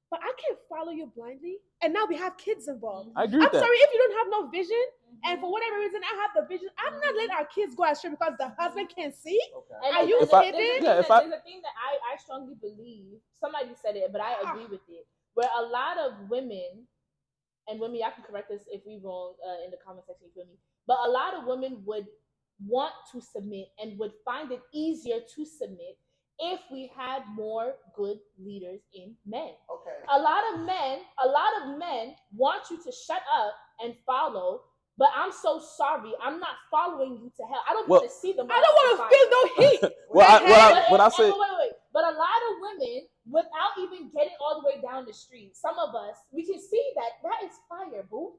but 0.10 0.22
I 0.24 0.32
can't 0.42 0.58
follow 0.70 0.92
you 0.92 1.12
blindly. 1.16 1.58
And 1.82 1.94
now 1.94 2.06
we 2.08 2.16
have 2.16 2.38
kids 2.38 2.68
involved. 2.70 3.12
I 3.16 3.26
agree 3.26 3.44
I'm 3.44 3.50
that. 3.52 3.60
sorry 3.60 3.78
if 3.78 3.94
you 3.94 4.00
don't 4.00 4.18
have 4.20 4.28
no 4.32 4.48
vision, 4.50 4.84
and 5.26 5.40
for 5.42 5.52
whatever 5.52 5.78
reason 5.80 6.02
I 6.02 6.16
have 6.24 6.32
the 6.34 6.48
vision. 6.48 6.70
I'm 6.80 6.98
not 7.02 7.14
letting 7.16 7.32
our 7.36 7.46
kids 7.46 7.76
go 7.76 7.84
astray 7.84 8.12
because 8.12 8.34
the 8.40 8.50
husband 8.58 8.90
can't 8.96 9.14
see. 9.14 9.40
Okay. 9.56 9.98
Are 10.00 10.04
you 10.06 10.18
there's 10.18 10.30
If 10.30 10.34
I- 10.34 10.44
a- 10.46 10.52
there's 10.52 10.56
a 10.56 10.74
thing 10.80 10.84
yeah, 10.84 10.96
that- 11.02 11.12
I- 11.12 11.20
there's 11.28 11.40
a 11.40 11.44
thing 11.44 11.62
that 11.62 11.76
I, 11.78 12.14
I 12.14 12.18
strongly 12.18 12.56
believe. 12.56 13.20
Somebody 13.42 13.76
said 13.76 13.98
it, 13.98 14.12
but 14.14 14.22
I 14.22 14.36
Ah. 14.44 14.52
agree 14.52 14.66
with 14.66 14.82
it. 14.90 15.06
Where 15.40 15.48
a 15.58 15.64
lot 15.72 15.96
of 15.98 16.30
women, 16.30 16.84
and 17.70 17.80
women, 17.80 17.96
y'all 17.96 18.12
can 18.14 18.26
correct 18.30 18.52
us 18.52 18.60
if 18.70 18.82
we 18.86 19.00
wrong 19.02 19.36
uh, 19.48 19.64
in 19.64 19.72
the 19.72 19.78
comment 19.86 20.04
section. 20.06 20.28
You 20.28 20.34
feel 20.36 20.52
me? 20.52 20.60
But 20.86 20.98
a 21.06 21.10
lot 21.10 21.34
of 21.34 21.46
women 21.48 21.82
would 21.86 22.08
want 22.68 22.92
to 23.14 23.22
submit 23.22 23.68
and 23.82 23.98
would 24.00 24.12
find 24.26 24.52
it 24.52 24.60
easier 24.74 25.20
to 25.38 25.46
submit 25.46 25.96
if 26.40 26.60
we 26.74 26.92
had 26.94 27.24
more 27.34 27.76
good 27.96 28.18
leaders 28.38 28.82
in 28.94 29.16
men. 29.26 29.56
Okay. 29.72 29.96
A 30.12 30.20
lot 30.20 30.44
of 30.54 30.60
men, 30.66 31.00
a 31.24 31.28
lot 31.30 31.52
of 31.64 31.80
men 31.80 32.16
want 32.36 32.64
you 32.70 32.76
to 32.76 32.92
shut 32.92 33.22
up 33.34 33.54
and 33.82 33.94
follow, 34.06 34.60
but 34.98 35.08
I'm 35.16 35.32
so 35.32 35.62
sorry. 35.78 36.12
I'm 36.22 36.42
not 36.42 36.56
following 36.70 37.16
you 37.24 37.32
to 37.38 37.44
hell. 37.48 37.64
I 37.70 37.72
don't 37.72 37.88
Well- 37.88 38.02
want 38.02 38.12
to 38.12 38.18
see 38.18 38.34
them. 38.34 38.48
I 38.52 38.60
don't 38.60 38.76
want 38.76 39.10
to 39.10 39.16
feel 39.16 39.28
no 39.32 39.42
heat. 39.70 39.96
Well, 40.10 40.28
I, 40.28 40.40
But- 40.40 40.50
what 40.50 40.60
I, 40.60 40.92
what 40.92 41.00
I 41.00 41.06
and- 41.06 41.14
say, 41.14 41.24
wait, 41.32 41.40
wait, 41.40 41.56
wait. 41.60 41.72
But 41.94 42.04
a 42.04 42.12
lot 42.12 42.40
of 42.50 42.54
women, 42.60 43.08
without 43.30 43.78
even 43.80 44.10
getting 44.10 44.34
all 44.42 44.62
the 44.62 44.68
way 44.68 44.82
down 44.82 45.06
the 45.06 45.14
street, 45.14 45.56
some 45.56 45.78
of 45.80 45.96
us, 45.96 46.18
we 46.32 46.46
can 46.46 46.60
see 46.60 46.84
that 46.96 47.22
that 47.24 47.46
is 47.46 47.54
fire, 47.70 48.04
boo. 48.10 48.34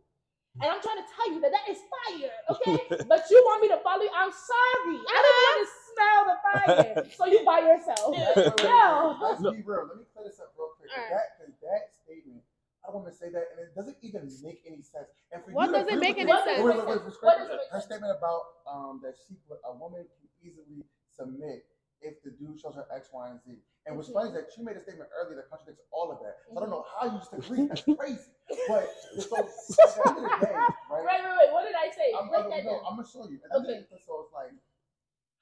And 0.60 0.68
I'm 0.68 0.82
trying 0.82 0.98
to 0.98 1.08
tell 1.14 1.30
you 1.32 1.40
that 1.40 1.52
that 1.54 1.66
is 1.70 1.78
fire, 1.88 2.34
okay? 2.50 3.04
but 3.08 3.22
you 3.30 3.38
want 3.46 3.62
me 3.62 3.68
to 3.68 3.78
follow 3.86 4.02
you? 4.02 4.10
I'm 4.12 4.32
sorry. 4.34 4.98
I 4.98 5.18
don't 5.22 5.38
want 5.46 5.58
to 5.62 5.68
smell 5.88 6.20
the 6.26 6.36
fire. 6.42 6.94
So 7.16 7.26
you 7.26 7.44
by 7.46 7.60
yourself. 7.60 8.10
No. 8.66 9.16
Let's 9.22 9.40
be 9.40 9.62
real. 9.62 9.86
Let 9.86 9.98
me 10.02 10.04
clear 10.12 10.26
this 10.26 10.40
up 10.42 10.52
real 10.58 10.74
quick. 10.76 10.90
Alright. 10.90 11.10
That, 11.14 11.38
'cause 11.38 11.54
that 11.62 11.94
statement, 11.94 12.42
I 12.86 12.90
want 12.90 13.06
to 13.06 13.14
say 13.14 13.30
that, 13.30 13.54
and 13.54 13.60
it 13.62 13.74
doesn't 13.78 13.96
even 14.02 14.26
make 14.42 14.66
any 14.66 14.82
sense. 14.82 15.06
And 15.30 15.44
for 15.44 15.52
What 15.52 15.70
you 15.70 15.80
does 15.80 15.88
it 15.88 15.98
make 16.00 16.18
any 16.18 16.32
sense? 16.32 16.58
Wait, 16.60 16.76
wait, 16.76 16.86
wait, 16.86 16.98
wait, 17.06 17.60
Her 17.70 17.80
statement 17.80 18.10
about 18.18 18.66
um 18.66 19.00
that 19.06 19.14
she 19.16 19.38
a 19.64 19.72
woman 19.72 20.02
can 20.02 20.26
easily 20.42 20.82
submit 21.14 21.64
if 22.02 22.22
the 22.22 22.30
dude 22.30 22.58
shows 22.60 22.74
her 22.74 22.86
X, 22.94 23.08
Y, 23.12 23.28
and 23.28 23.40
Z. 23.42 23.60
And 23.86 23.96
what's 23.96 24.10
funny 24.10 24.28
is 24.28 24.34
that 24.34 24.52
you 24.56 24.64
made 24.64 24.76
a 24.76 24.82
statement 24.82 25.08
earlier 25.16 25.36
that 25.36 25.48
contradicts 25.48 25.82
all 25.92 26.12
of 26.12 26.20
that. 26.20 26.44
So 26.44 26.56
I 26.56 26.60
don't 26.60 26.70
know 26.70 26.84
mm-hmm. 26.84 27.08
how 27.08 27.12
you 27.12 27.18
just 27.20 27.32
agree. 27.32 27.66
That's 27.70 27.84
crazy. 27.84 28.30
But 28.68 28.88
so 29.18 29.36
at 29.40 29.94
the 29.96 30.10
end 30.10 30.18
of 30.18 30.24
the 30.24 30.46
day, 30.46 30.52
right? 30.52 30.72
Wait, 30.90 31.20
wait, 31.24 31.36
wait. 31.40 31.50
What 31.52 31.64
did 31.64 31.76
I 31.76 31.88
say? 31.92 32.08
I'm, 32.12 32.28
Break 32.28 32.48
that 32.50 32.64
no, 32.64 32.80
down. 32.80 32.88
I'm 32.88 32.96
gonna 33.00 33.08
show 33.08 33.24
you. 33.28 33.40
At 33.40 33.50
the 33.50 33.56
end 33.56 33.64
of 33.64 33.70
Okay. 33.70 33.86
the 33.88 33.96
day, 33.96 34.02
So 34.04 34.12
it's 34.24 34.32
like 34.34 34.52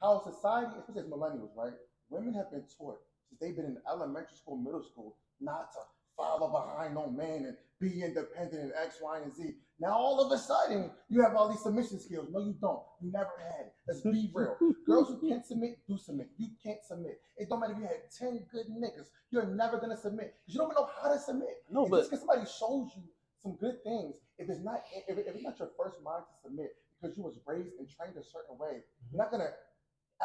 how 0.00 0.22
society, 0.22 0.78
especially 0.78 1.02
as 1.02 1.10
millennials, 1.10 1.54
right? 1.58 1.74
Women 2.10 2.34
have 2.34 2.50
been 2.50 2.64
taught 2.70 3.02
since 3.28 3.38
they've 3.40 3.56
been 3.56 3.66
in 3.66 3.78
elementary 3.90 4.36
school, 4.36 4.56
middle 4.56 4.82
school, 4.82 5.16
not 5.40 5.72
to 5.74 5.82
follow 6.16 6.50
behind 6.50 6.94
no 6.94 7.10
man 7.10 7.46
and 7.46 7.56
be 7.80 8.02
independent 8.02 8.62
and 8.62 8.72
X, 8.74 8.98
Y, 9.02 9.20
and 9.22 9.34
Z. 9.34 9.54
Now 9.80 9.92
all 9.92 10.20
of 10.24 10.32
a 10.32 10.38
sudden 10.38 10.90
you 11.08 11.22
have 11.22 11.34
all 11.36 11.48
these 11.48 11.60
submission 11.62 12.00
skills. 12.00 12.28
No, 12.32 12.40
you 12.40 12.54
don't. 12.60 12.82
You 13.00 13.12
never 13.12 13.30
had 13.38 13.66
it. 13.66 13.74
Let's 13.86 14.00
be 14.00 14.30
real. 14.34 14.56
Girls 14.86 15.08
who 15.08 15.28
can't 15.28 15.44
submit, 15.46 15.78
do 15.88 15.96
submit. 15.98 16.28
You 16.36 16.48
can't 16.62 16.82
submit. 16.84 17.20
It 17.36 17.48
don't 17.48 17.60
matter 17.60 17.72
if 17.74 17.78
you 17.78 17.84
had 17.84 18.10
10 18.18 18.46
good 18.50 18.66
niggas, 18.68 19.06
you're 19.30 19.46
never 19.46 19.78
gonna 19.78 19.96
submit. 19.96 20.34
Because 20.42 20.54
you 20.54 20.58
don't 20.58 20.72
even 20.72 20.82
know 20.82 20.88
how 21.00 21.12
to 21.12 21.18
submit. 21.20 21.62
no, 21.70 21.82
And 21.82 21.90
but 21.90 21.98
just 21.98 22.10
because 22.10 22.24
somebody 22.26 22.46
shows 22.50 22.90
you 22.96 23.02
some 23.42 23.54
good 23.56 23.82
things, 23.84 24.14
if 24.38 24.48
it's 24.50 24.60
not 24.64 24.82
if, 25.06 25.16
it- 25.16 25.26
if 25.28 25.34
it's 25.34 25.44
not 25.44 25.58
your 25.58 25.70
first 25.78 26.02
mind 26.02 26.24
to 26.26 26.34
submit 26.42 26.74
because 27.00 27.16
you 27.16 27.22
was 27.22 27.38
raised 27.46 27.78
and 27.78 27.88
trained 27.88 28.16
a 28.16 28.22
certain 28.24 28.58
way, 28.58 28.82
you're 29.12 29.22
not 29.22 29.30
gonna 29.30 29.50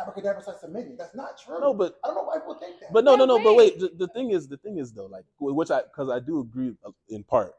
abracadabra 0.01 0.41
start 0.41 0.59
submitting. 0.59 0.97
That's 0.97 1.13
not 1.15 1.37
true. 1.37 1.59
no, 1.59 1.73
but 1.73 1.99
I 2.03 2.07
don't 2.07 2.15
know 2.15 2.23
why 2.23 2.37
people 2.39 2.55
think 2.55 2.79
that. 2.79 2.91
But 2.91 3.03
no, 3.05 3.15
no, 3.15 3.25
No 3.25 3.37
no. 3.37 3.43
But 3.43 3.55
wait, 3.55 3.79
the, 3.79 3.89
the 3.95 4.07
thing 4.07 4.31
is, 4.31 4.47
the 4.47 4.57
thing 4.57 4.79
is 4.79 4.91
though, 4.91 5.05
like, 5.05 5.25
which 5.39 5.69
I, 5.69 5.83
because 5.83 6.09
I 6.09 6.19
do 6.19 6.39
agree 6.39 6.73
uh, 6.83 6.89
in 7.09 7.23
part. 7.23 7.53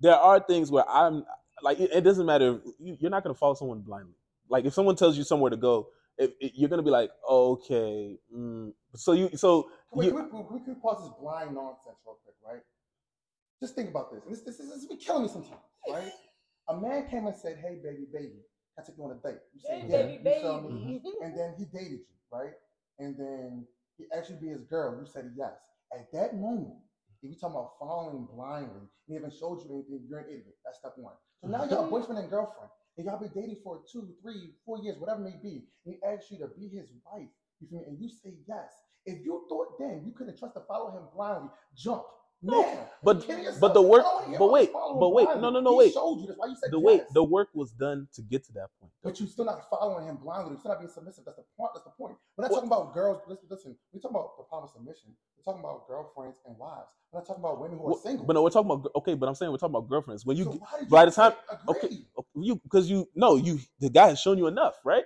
There 0.00 0.14
are 0.14 0.40
things 0.40 0.70
where 0.70 0.88
I'm 0.88 1.24
like, 1.62 1.80
it, 1.80 1.90
it 1.92 2.00
doesn't 2.02 2.26
matter. 2.26 2.56
If, 2.64 2.74
you, 2.78 2.96
you're 3.00 3.10
not 3.10 3.22
gonna 3.22 3.34
follow 3.34 3.54
someone 3.54 3.80
blindly. 3.80 4.14
Like, 4.48 4.64
if 4.64 4.74
someone 4.74 4.96
tells 4.96 5.16
you 5.18 5.24
somewhere 5.24 5.50
to 5.50 5.56
go, 5.56 5.88
if, 6.18 6.30
if 6.40 6.52
you're 6.54 6.68
gonna 6.68 6.82
be 6.82 6.90
like, 6.90 7.10
okay, 7.28 8.16
mm. 8.34 8.72
so 8.94 9.12
you, 9.12 9.30
so 9.36 9.68
Wait, 9.92 10.06
you, 10.06 10.12
can, 10.12 10.24
we, 10.24 10.30
can, 10.30 10.46
we, 10.50 10.60
can 10.60 10.74
pause 10.76 11.02
this 11.02 11.12
blind 11.20 11.54
nonsense 11.54 11.96
real 12.06 12.18
quick, 12.24 12.36
right? 12.46 12.62
Just 13.60 13.74
think 13.74 13.90
about 13.90 14.12
this. 14.12 14.22
And 14.24 14.32
this, 14.32 14.42
this, 14.42 14.58
this, 14.58 14.68
this 14.68 14.86
be 14.86 14.96
killing 14.96 15.22
me 15.22 15.28
sometimes, 15.28 15.60
right? 15.88 16.12
A 16.68 16.76
man 16.76 17.08
came 17.08 17.26
and 17.26 17.36
said, 17.36 17.58
"Hey, 17.62 17.78
baby, 17.82 18.06
baby, 18.12 18.42
I 18.78 18.82
take 18.82 18.96
you 18.98 19.04
on 19.04 19.12
a 19.12 19.14
date?" 19.14 19.40
You 19.54 19.60
say, 19.60 19.80
Hey, 19.80 19.86
"Yeah." 19.88 20.02
baby, 20.02 20.30
You 20.34 20.40
feel 20.42 20.60
me? 20.62 21.00
baby. 21.02 21.16
and 21.22 21.38
then 21.38 21.54
he 21.56 21.64
dated 21.64 22.00
you, 22.00 22.16
right? 22.32 22.52
And 22.98 23.16
then 23.16 23.66
he 23.96 24.04
asked 24.16 24.30
you 24.30 24.36
to 24.36 24.42
be 24.42 24.48
his 24.48 24.64
girl. 24.64 24.98
You 25.00 25.06
said 25.06 25.32
yes. 25.36 25.52
At 25.92 26.10
that 26.12 26.34
moment, 26.34 26.74
if 27.22 27.30
you 27.30 27.36
talking 27.36 27.56
about 27.56 27.72
following 27.78 28.28
blindly, 28.32 28.80
and 28.80 29.08
he 29.08 29.14
haven't 29.14 29.34
showed 29.34 29.62
you 29.64 29.72
anything, 29.72 30.06
you're 30.08 30.20
an 30.20 30.26
idiot. 30.28 30.56
That's 30.64 30.78
step 30.78 30.94
one. 30.96 31.14
So 31.40 31.48
mm-hmm. 31.48 31.56
now 31.56 31.64
you're 31.68 31.86
a 31.86 31.90
boyfriend 31.90 32.20
and 32.20 32.30
girlfriend, 32.30 32.70
and 32.96 33.06
y'all 33.06 33.18
been 33.18 33.32
dating 33.34 33.60
for 33.64 33.80
two, 33.90 34.14
three, 34.22 34.54
four 34.64 34.78
years, 34.78 34.98
whatever 34.98 35.20
it 35.20 35.30
may 35.30 35.38
be. 35.42 35.68
And 35.84 35.94
he 35.94 36.02
asks 36.04 36.30
you 36.30 36.38
to 36.38 36.48
be 36.48 36.68
his 36.68 36.92
wife. 37.04 37.28
You 37.60 37.68
feel 37.68 37.80
me? 37.80 37.86
And 37.88 38.00
you 38.00 38.08
say 38.08 38.34
yes. 38.46 38.72
If 39.06 39.24
you 39.24 39.46
thought 39.48 39.78
then 39.78 40.02
you 40.04 40.12
couldn't 40.12 40.38
trust 40.38 40.54
to 40.54 40.60
follow 40.66 40.90
him 40.90 41.04
blindly, 41.14 41.50
jump. 41.76 42.02
No, 42.42 42.60
now. 42.62 42.90
but- 43.02 43.16
You're 43.16 43.26
kidding 43.26 43.44
yourself. 43.44 43.60
but 43.60 43.74
the 43.74 43.82
work- 43.82 44.02
don't 44.04 44.14
wanna 44.14 44.28
hear 44.28 44.38
but 44.38 44.50
wait, 44.52 44.72
but 44.72 45.08
wait, 45.14 45.24
blindly. 45.24 45.42
no, 45.42 45.50
no, 45.50 45.60
no, 45.60 45.70
He 45.72 45.76
wait. 45.78 45.92
showed 45.94 46.20
you. 46.20 46.26
That's 46.26 46.38
why 46.38 46.46
you 46.46 46.56
said 46.56 46.70
the 46.70 46.78
yes. 46.78 46.84
wait, 46.86 47.02
the 47.14 47.24
work 47.24 47.48
was 47.54 47.72
done 47.72 48.08
to 48.12 48.22
get 48.22 48.44
to 48.44 48.52
that 48.52 48.68
point. 48.78 48.92
But 49.02 49.18
you're 49.18 49.28
still 49.28 49.46
not 49.46 49.68
following 49.70 50.06
him 50.06 50.16
blindly. 50.16 50.50
You're 50.52 50.60
still 50.60 50.72
not 50.72 50.80
being 50.80 50.90
submissive. 50.90 51.24
That's 51.24 51.38
the 51.38 51.44
point. 51.56 51.70
That's 51.74 51.84
the 51.84 51.90
point. 51.92 52.16
We're 52.36 52.42
not 52.42 52.50
Well- 52.50 52.60
talking 52.60 52.72
about 52.72 52.94
girls. 52.94 53.22
Listen, 53.26 53.46
listen. 53.50 53.78
We're 53.92 54.00
talking 54.00 54.16
about 54.16 54.36
the 54.36 54.44
problem 54.44 54.68
of 54.68 54.70
submission. 54.74 55.16
We're 55.36 55.42
talking 55.52 55.60
about 55.64 55.88
girlfriends 55.88 56.38
and 56.44 56.58
wives. 56.58 56.88
We're 57.10 57.20
not 57.20 57.26
talking 57.26 57.42
about 57.42 57.60
women 57.60 57.78
who 57.78 57.84
are 57.84 57.90
Well, 57.92 57.98
single. 58.00 58.26
But 58.26 58.32
no, 58.34 58.42
we're 58.42 58.50
talking 58.50 58.70
about 58.70 58.90
okay. 58.96 59.14
But 59.14 59.28
I'm 59.28 59.34
saying 59.34 59.50
we're 59.50 59.58
talking 59.58 59.74
about 59.74 59.88
girlfriends. 59.88 60.26
When 60.26 60.36
you 60.36 60.44
so 60.44 60.50
why 60.52 60.84
by 60.90 61.04
the 61.06 61.10
time- 61.12 61.32
agree? 61.68 61.76
okay, 61.76 62.04
you 62.34 62.56
because 62.56 62.90
you 62.90 63.08
no, 63.14 63.36
you 63.36 63.58
the 63.80 63.88
guy 63.88 64.08
has 64.08 64.20
shown 64.20 64.36
you 64.38 64.46
enough, 64.46 64.74
right? 64.84 65.04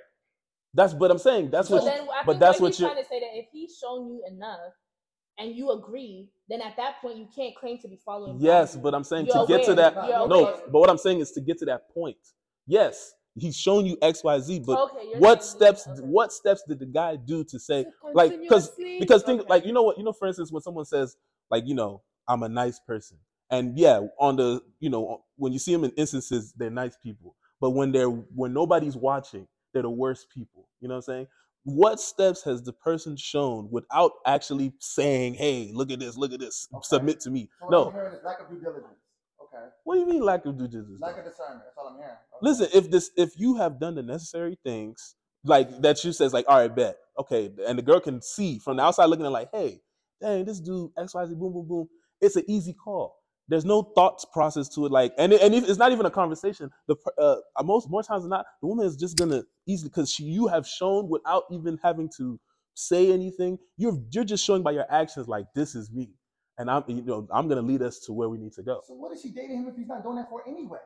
That's 0.74 0.94
what 0.94 1.10
I'm 1.10 1.18
saying 1.18 1.50
that's 1.50 1.68
So 1.68 1.76
what. 1.76 1.84
then 1.84 2.08
I 2.08 2.22
but 2.24 2.38
that's 2.38 2.58
what 2.60 2.68
what 2.70 2.78
you're- 2.78 2.90
trying 2.92 3.02
to 3.02 3.08
say 3.08 3.20
that 3.20 3.36
if 3.38 3.46
he's 3.52 3.76
shown 3.76 4.08
you 4.08 4.22
enough 4.26 4.72
and 5.40 5.56
you 5.56 5.70
agree, 5.72 6.28
then 6.48 6.60
at 6.60 6.76
that 6.76 7.00
point 7.00 7.16
you 7.18 7.28
can't 7.34 7.54
claim 7.56 7.78
to 7.78 7.88
be 7.88 7.98
following. 8.04 8.38
Yes, 8.40 8.72
blindly. 8.72 8.90
but 8.90 8.96
I'm 8.96 9.04
saying 9.04 9.26
You're 9.26 9.46
to 9.46 9.52
get 9.52 9.64
to 9.64 9.74
that. 9.76 9.94
You're 9.94 10.28
No, 10.28 10.40
aware. 10.46 10.54
but 10.70 10.78
what 10.80 10.90
I'm 10.90 10.98
saying 10.98 11.20
is 11.20 11.32
to 11.32 11.40
get 11.40 11.58
to 11.58 11.64
that 11.66 11.88
point. 11.92 12.18
Yes, 12.66 13.14
he's 13.34 13.56
shown 13.56 13.86
you 13.86 13.96
X, 14.02 14.22
Y, 14.22 14.38
Z, 14.40 14.62
but 14.66 14.78
okay, 14.90 15.18
what 15.18 15.42
steps? 15.42 15.86
okay. 15.88 16.00
What 16.02 16.32
steps 16.32 16.62
did 16.68 16.78
the 16.78 16.86
guy 16.86 17.16
do 17.16 17.42
to 17.44 17.58
say? 17.58 17.86
like 18.12 18.38
because 18.40 18.70
Because 18.98 19.22
think 19.22 19.40
Okay. 19.40 19.48
like 19.48 19.66
you 19.66 19.72
know 19.72 19.82
what 19.82 19.98
you 19.98 20.04
know. 20.04 20.12
For 20.12 20.28
instance, 20.28 20.52
when 20.52 20.62
someone 20.62 20.84
says 20.84 21.16
like 21.50 21.64
you 21.66 21.74
know 21.74 22.02
I'm 22.28 22.42
a 22.42 22.48
nice 22.48 22.78
person, 22.78 23.16
and 23.50 23.76
yeah, 23.78 24.00
on 24.18 24.36
the 24.36 24.60
you 24.78 24.90
know 24.90 25.24
when 25.36 25.52
you 25.52 25.58
see 25.58 25.72
them 25.72 25.84
in 25.84 25.90
instances, 25.92 26.52
they're 26.56 26.70
nice 26.70 26.96
people. 27.02 27.34
But 27.60 27.70
when 27.70 27.92
they're 27.92 28.08
when 28.10 28.52
nobody's 28.52 28.96
watching, 28.96 29.46
they're 29.72 29.82
the 29.82 29.90
worst 29.90 30.28
people. 30.30 30.68
You 30.80 30.88
know 30.88 30.94
what 30.94 31.08
I'm 31.08 31.14
saying? 31.14 31.26
What 31.64 32.00
steps 32.00 32.42
has 32.44 32.62
the 32.62 32.72
person 32.72 33.16
shown 33.16 33.68
without 33.70 34.12
actually 34.26 34.72
saying, 34.80 35.34
"Hey, 35.34 35.70
look 35.74 35.90
at 35.90 36.00
this, 36.00 36.16
look 36.16 36.32
at 36.32 36.40
this, 36.40 36.68
Okay. 36.72 36.82
submit 36.82 37.20
to 37.20 37.30
me"? 37.30 37.50
So 37.60 37.68
No. 37.68 37.86
I'm 37.88 37.92
hearing 37.92 38.14
is 38.14 38.24
lack 38.24 38.40
of 38.40 38.48
due 38.48 38.60
diligence. 38.60 38.98
Okay. 39.42 39.66
What 39.84 39.94
do 39.94 40.00
you 40.00 40.06
mean 40.06 40.22
lack 40.22 40.46
of 40.46 40.56
due 40.56 40.68
diligence? 40.68 41.00
Lack 41.00 41.18
of 41.18 41.24
discernment. 41.24 41.64
That's 41.64 41.76
all 41.76 41.88
I'm 41.88 41.96
hearing. 41.96 42.12
Okay. 42.12 42.38
Listen, 42.42 42.68
if 42.72 42.90
this 42.90 43.10
if 43.16 43.38
you 43.38 43.56
have 43.56 43.78
done 43.78 43.94
the 43.94 44.02
necessary 44.02 44.58
things, 44.64 45.16
like 45.44 45.80
that 45.82 46.02
you 46.04 46.12
says 46.12 46.32
like, 46.32 46.46
all 46.48 46.58
right, 46.58 46.74
bet. 46.74 46.96
Okay. 47.18 47.52
And 47.66 47.78
the 47.78 47.82
girl 47.82 48.00
can 48.00 48.22
see 48.22 48.58
from 48.58 48.78
the 48.78 48.82
outside 48.82 49.06
looking 49.06 49.26
at 49.26 49.32
like, 49.32 49.50
hey, 49.52 49.82
dang, 50.20 50.44
this 50.46 50.60
dude, 50.60 50.92
XYZ, 50.96 51.34
boom, 51.38 51.52
boom, 51.52 51.66
boom. 51.68 51.88
It's 52.20 52.36
an 52.36 52.44
easy 52.48 52.72
call. 52.72 53.19
There's 53.50 53.66
no 53.66 53.82
thoughts 53.82 54.26
process 54.32 54.68
to 54.70 54.86
it. 54.86 54.92
Like, 54.92 55.14
and, 55.18 55.32
it- 55.34 55.42
and 55.42 55.54
if 55.54 55.68
it's 55.68 55.78
not 55.78 55.92
even 55.92 56.06
a 56.06 56.12
conversation. 56.12 56.70
The 56.88 56.96
uh, 57.18 57.36
uh, 57.56 57.64
most 57.64 57.90
more 57.90 58.02
times 58.04 58.24
than 58.24 58.30
not, 58.30 58.46
the 58.62 58.68
woman 58.68 58.86
is 58.86 58.96
just 58.96 59.18
gonna 59.18 59.44
easily 59.68 59.90
because 59.90 60.12
she 60.12 60.24
you 60.24 60.48
have 60.48 60.66
shown 60.66 61.08
without 61.10 61.44
even 61.52 61.78
having 61.82 62.10
to 62.18 62.40
say 62.74 63.12
anything. 63.12 63.58
You're 63.76 63.98
you're 64.12 64.24
just 64.24 64.44
showing 64.44 64.62
by 64.62 64.72
your 64.72 64.86
actions 64.90 65.28
like 65.28 65.46
this 65.54 65.74
is 65.74 65.92
me, 65.92 66.14
and 66.58 66.70
I'm 66.70 66.84
you 66.88 67.02
know 67.02 67.28
I'm 67.32 67.48
gonna 67.48 67.62
lead 67.62 67.82
us 67.82 68.00
to 68.06 68.12
where 68.14 68.28
we 68.30 68.38
need 68.38 68.54
to 68.54 68.62
go. 68.62 68.82
So 68.86 68.94
what 68.94 69.12
is 69.12 69.22
she 69.22 69.30
dating 69.30 69.58
him 69.58 69.68
if 69.68 69.76
he's 69.76 69.88
not 69.88 70.02
doing 70.04 70.16
that 70.16 70.30
for 70.30 70.42
anyway? 70.48 70.78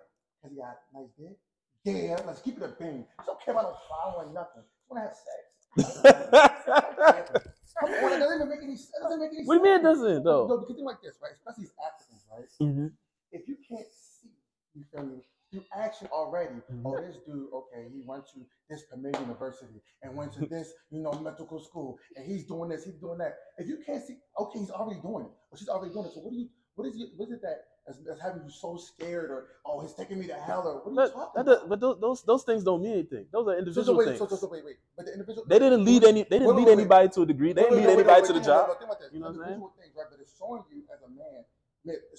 Because 0.43 0.57
he 0.57 0.63
got 0.63 0.79
a 0.95 1.01
nice 1.01 1.11
dick. 1.19 1.39
Yeah, 1.85 2.17
let's 2.27 2.41
keep 2.41 2.57
it 2.57 2.63
a 2.63 2.69
thing. 2.69 3.07
She 3.21 3.27
don't 3.27 3.41
care 3.45 3.53
about 3.55 3.65
no 3.65 3.77
following 3.89 4.33
nothing. 4.35 4.63
She 4.63 4.87
want 4.89 5.05
to 5.05 5.09
have 5.09 5.17
sex. 5.17 5.45
Come 7.81 7.91
on, 7.91 8.13
it 8.13 8.19
doesn't 8.19 8.49
make 8.49 8.63
any. 8.63 8.75
It 8.75 8.89
doesn't 9.03 9.21
make 9.21 9.31
any 9.35 9.45
What 9.45 9.55
do 9.55 9.59
you 9.59 9.65
mean 9.65 9.81
it 9.81 9.83
doesn't 9.83 10.23
though? 10.25 10.47
No, 10.47 10.59
because 10.59 10.77
think 10.77 10.87
like 10.87 11.03
this, 11.03 11.17
right? 11.23 11.33
Especially 11.35 11.65
as 11.65 11.73
Africans, 11.83 12.14
right? 12.37 12.49
Mhm. 12.61 12.93
if 13.33 13.49
you 13.49 13.57
can't 13.69 13.87
see, 13.93 14.31
you 14.75 14.85
feel 14.93 15.05
me, 15.05 15.23
through 15.51 15.65
action 15.73 16.09
already, 16.13 16.55
Mhm. 16.71 16.83
oh, 16.85 17.01
this 17.01 17.17
dude, 17.27 17.53
okay, 17.53 17.89
he 17.93 18.03
went 18.07 18.27
to 18.29 18.47
this 18.69 18.85
premier 18.87 19.13
university 19.21 19.81
and 20.03 20.17
went 20.17 20.33
to 20.35 20.47
this, 20.47 20.73
you 20.91 21.01
know, 21.03 21.13
medical 21.13 21.61
school, 21.61 21.99
and 22.17 22.25
he's 22.27 22.47
doing 22.47 22.69
this, 22.71 22.85
he's 22.85 22.99
doing 22.99 23.19
that. 23.19 23.37
If 23.59 23.69
you 23.69 23.79
can't 23.85 24.05
see, 24.05 24.19
okay, 24.39 24.59
he's 24.61 24.71
already 24.71 25.01
doing 25.01 25.25
it, 25.27 25.33
or 25.51 25.59
she's 25.59 25.69
already 25.69 25.93
doing 25.93 26.07
it. 26.07 26.13
So 26.13 26.21
what 26.21 26.31
do 26.33 26.37
you, 26.39 26.49
what 26.77 26.87
is 26.89 26.97
it, 27.01 27.11
what 27.17 27.29
is 27.29 27.35
it 27.35 27.43
that 27.43 27.67
that's, 27.87 27.99
that's 28.07 28.21
having 28.21 28.43
you 28.45 28.51
so 28.51 28.77
scared, 28.77 29.31
or 29.31 29.49
oh, 29.67 29.81
he's 29.81 29.95
taking 29.95 30.19
me 30.19 30.27
to 30.29 30.35
hell, 30.35 30.67
or 30.67 30.75
what 30.83 30.87
are 30.87 30.91
you 30.91 30.97
That, 30.97 31.13
talking 31.13 31.33
that, 31.37 31.47
does- 31.47 31.57
about? 31.59 31.69
but 31.69 31.81
those, 31.81 32.01
those 32.01 32.23
those 32.23 32.43
things 32.45 32.65
don't 32.65 32.83
mean 32.83 32.93
anything. 32.93 33.27
Those 33.31 33.47
are 33.47 33.53
So, 33.53 33.55
so 33.55 33.59
individual 33.59 33.99
wait, 33.99 34.07
things. 34.07 34.19
so, 34.19 34.27
so, 34.27 34.37
so 34.37 34.49
wait, 34.49 34.65
wait, 34.65 34.77
but 34.97 35.07
the 35.07 35.13
individual 35.13 35.45
they 35.47 35.59
didn't 35.59 35.85
lead 35.85 36.03
any. 36.05 36.23
They 36.23 36.39
didn't 36.41 36.49
wait, 36.49 36.57
lead 36.57 36.67
wait, 36.67 36.77
wait. 36.77 36.81
anybody 36.81 37.09
to 37.11 37.23
a 37.23 37.27
degree. 37.27 37.53
They 37.53 37.63
Wait, 37.63 37.69
didn't 37.71 37.77
wait, 37.77 37.87
lead 37.87 37.87
wait, 37.89 37.99
anybody 38.07 38.21
wait, 38.23 38.27
to 38.27 38.33
the 38.33 38.39
wait, 38.41 38.47
no, 38.49 38.55
no, 38.55 38.61
job. 38.61 38.69
no, 38.69 38.75
think 38.75 38.85
about 38.91 39.01
this. 39.01 39.13
You 39.13 39.21
know 39.21 39.27
what 39.27 39.37
I'm 39.37 39.45
saying? 39.45 39.61
Things, 39.79 39.95
right? 39.97 40.07
But 40.11 40.21
it's 40.21 40.35
showing 40.39 40.65
you 40.73 40.83
as 40.95 41.03
a 41.03 41.09
man, 41.09 41.19
man, 41.19 41.45
it's 41.45 41.54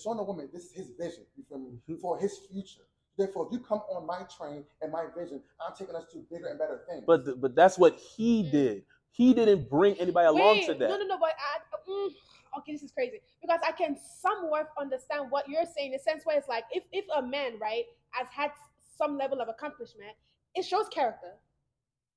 showing 0.01 0.17
the 0.17 0.23
woman 0.23 0.49
this 0.53 0.65
is 0.65 0.71
his 0.73 0.89
vision. 0.91 1.25
You 1.35 1.43
feel 1.47 1.59
me? 1.59 1.79
Mhm. 1.89 1.99
For 2.01 2.17
his 2.17 2.37
future. 2.51 2.81
Therefore, 3.17 3.47
if 3.47 3.53
you 3.53 3.59
come 3.59 3.79
on 3.89 4.05
my 4.05 4.23
train 4.23 4.65
and 4.81 4.91
my 4.91 5.05
vision, 5.17 5.41
I'm 5.59 5.73
taking 5.75 5.95
us 5.95 6.05
to 6.11 6.19
bigger 6.29 6.47
and 6.47 6.59
better 6.59 6.83
things. 6.87 7.03
But 7.07 7.25
th- 7.25 7.37
but 7.39 7.55
that's 7.55 7.77
what 7.77 7.97
he 7.97 8.43
Mm. 8.43 8.51
did. 8.51 8.85
He 9.11 9.33
didn't 9.33 9.69
bring 9.69 9.95
anybody 9.99 10.27
along 10.27 10.57
Wait, 10.57 10.65
to 10.65 10.73
that. 10.73 10.89
No, 10.89 10.97
no, 10.97 11.05
no, 11.05 11.17
but 11.17 11.33
I, 11.39 11.89
mm, 11.89 12.09
okay, 12.57 12.73
this 12.73 12.83
is 12.83 12.91
crazy 12.91 13.21
because 13.41 13.61
I 13.65 13.71
can 13.71 13.95
somewhat 13.97 14.71
understand 14.77 15.31
what 15.31 15.47
you're 15.47 15.65
saying 15.65 15.93
in 15.93 15.93
the 15.93 15.99
sense 15.99 16.25
where 16.25 16.37
it's 16.37 16.49
like 16.49 16.65
if 16.71 16.83
if 16.91 17.05
a 17.15 17.21
man 17.21 17.57
right 17.59 17.85
has 18.11 18.27
had 18.27 18.51
some 18.97 19.17
level 19.17 19.39
of 19.39 19.47
accomplishment, 19.47 20.11
it 20.53 20.63
shows 20.63 20.89
character. 20.89 21.35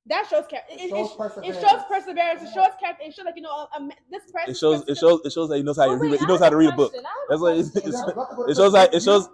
That 0.08 0.26
shows 0.30 0.46
character. 0.46 0.72
It 0.74 0.80
It, 0.80 0.84
it, 0.84 0.90
shows 0.90 1.10
it, 1.12 1.18
perseverance. 1.18 1.56
it 1.56 1.60
shows 1.60 1.80
perseverance. 1.88 2.42
It 2.42 2.52
shows 2.54 2.72
character. 2.80 3.04
It 3.04 3.14
shows 3.14 3.24
like 3.26 3.36
you 3.36 3.42
know 3.42 3.50
a, 3.50 3.68
a, 3.76 3.88
this 4.10 4.24
person. 4.32 4.50
It 4.50 4.56
shows. 4.56 4.84
It 4.88 4.96
shows. 4.98 5.20
It 5.24 5.32
shows 5.32 5.48
that 5.50 5.56
he 5.56 5.62
knows 5.62 5.76
how 5.76 5.84
to 5.86 5.90
But 5.92 6.00
read. 6.00 6.10
wait, 6.12 6.20
He 6.20 6.26
knows 6.26 6.40
how 6.40 6.48
to 6.50 6.56
read 6.56 6.70
a 6.70 6.76
book. 6.76 6.92
question. 6.92 7.06
I 7.06 7.10
have 7.10 7.24
a 7.24 7.28
That's 7.28 7.40
what 7.42 7.56
it- 7.56 7.72
question. 7.72 7.88
it's- 7.88 8.48
It 8.48 8.56
shows 8.56 8.74
how- 8.74 8.88
it 8.96 9.02
shows- 9.02 9.28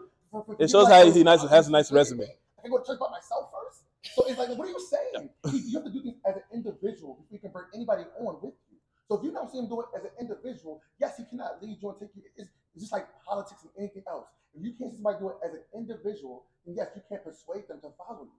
it 0.59 0.71
shows 0.71 0.89
how 0.89 1.05
he 1.11 1.23
nice- 1.23 1.47
has 1.49 1.69
a 1.69 1.71
nice 1.71 1.93
resume. 1.93 2.27
I 2.65 2.69
go 2.69 2.79
to 2.79 2.85
church 2.85 2.99
by 2.99 3.11
myself 3.11 3.51
first. 3.55 3.85
So 4.17 4.25
it's 4.27 4.39
like, 4.39 4.49
what 4.59 4.67
are 4.67 4.71
you 4.71 4.81
saying? 4.81 5.31
You, 5.53 5.59
you 5.59 5.75
have 5.79 5.85
to 5.85 5.91
do 5.93 6.03
things 6.03 6.17
as 6.27 6.37
an 6.37 6.43
individual 6.53 7.15
before 7.15 7.29
you 7.31 7.39
can 7.39 7.51
bring 7.53 7.67
anybody 7.75 8.05
on 8.19 8.35
with 8.43 8.55
you. 8.71 8.77
So 9.09 9.19
if 9.19 9.25
you 9.25 9.31
don't 9.33 9.51
see 9.51 9.59
him 9.59 9.69
do 9.69 9.81
it 9.81 9.87
as 9.97 10.05
an 10.05 10.11
individual, 10.19 10.83
yes, 10.99 11.17
he 11.19 11.25
cannot 11.25 11.63
lead 11.63 11.79
you 11.81 11.89
and 11.91 11.99
take 12.01 12.11
you. 12.17 12.23
It's, 12.37 12.49
it's 12.75 12.83
just 12.85 12.93
like 12.93 13.07
politics 13.25 13.63
and 13.63 13.71
anything 13.79 14.03
else. 14.09 14.27
If 14.57 14.63
you 14.65 14.73
can't 14.79 14.91
see 14.91 14.97
somebody 14.97 15.19
do 15.21 15.29
it 15.31 15.37
as 15.45 15.55
an 15.55 15.63
individual, 15.75 16.45
then 16.67 16.75
yes, 16.77 16.89
you 16.97 17.03
can't 17.09 17.23
persuade 17.23 17.69
them 17.69 17.81
to 17.83 17.91
follow 17.99 18.25
you. 18.25 18.33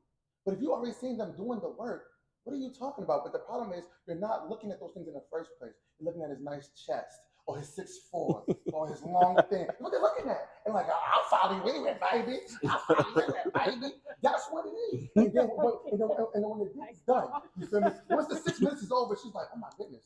But 0.45 0.55
if 0.55 0.61
you 0.61 0.73
already 0.73 0.93
seen 0.93 1.17
them 1.17 1.33
doing 1.38 1.59
the 1.61 1.69
work, 1.69 2.05
what 2.45 2.53
are 2.53 2.57
you 2.61 2.71
talking 2.71 3.03
about? 3.03 3.23
But 3.23 3.33
the 3.33 3.39
problem 3.39 3.73
is 3.73 3.85
you're 4.07 4.15
not 4.17 4.49
looking 4.49 4.71
at 4.71 4.79
those 4.79 4.91
things 4.93 5.07
in 5.07 5.13
the 5.13 5.23
first 5.31 5.49
place. 5.59 5.73
You're 5.99 6.05
looking 6.05 6.23
at 6.23 6.29
his 6.29 6.39
nice 6.41 6.69
chest 6.85 7.19
or 7.47 7.57
his 7.57 7.67
six 7.67 8.07
four 8.11 8.43
or 8.73 8.87
his 8.87 9.01
long 9.03 9.35
thing. 9.49 9.65
What 9.79 9.91
they're 9.91 9.99
looking 10.01 10.29
at. 10.29 10.47
And 10.65 10.73
like, 10.73 10.85
I'll 10.85 11.27
follow 11.29 11.57
you 11.57 11.69
anywhere, 11.69 11.97
baby. 12.11 12.37
I'll 12.69 12.79
follow 12.79 13.05
you 13.15 13.21
anywhere, 13.21 13.43
baby. 13.81 13.93
That's 14.21 14.47
what 14.51 14.65
it 14.65 14.95
is. 14.95 15.09
And 15.15 15.33
then, 15.33 15.47
when, 15.57 15.73
and 15.91 15.99
then, 16.01 16.09
and 16.33 16.43
then 16.43 16.49
when 16.49 16.59
the 16.59 16.71
dick's 16.85 16.99
done, 17.07 17.27
you 17.59 17.65
feel 17.67 17.81
me? 17.81 17.91
Once 18.09 18.27
the 18.27 18.37
six 18.37 18.61
minutes 18.61 18.83
is 18.83 18.91
over, 18.91 19.17
she's 19.21 19.33
like, 19.33 19.47
oh 19.53 19.57
my 19.59 19.69
goodness. 19.77 20.01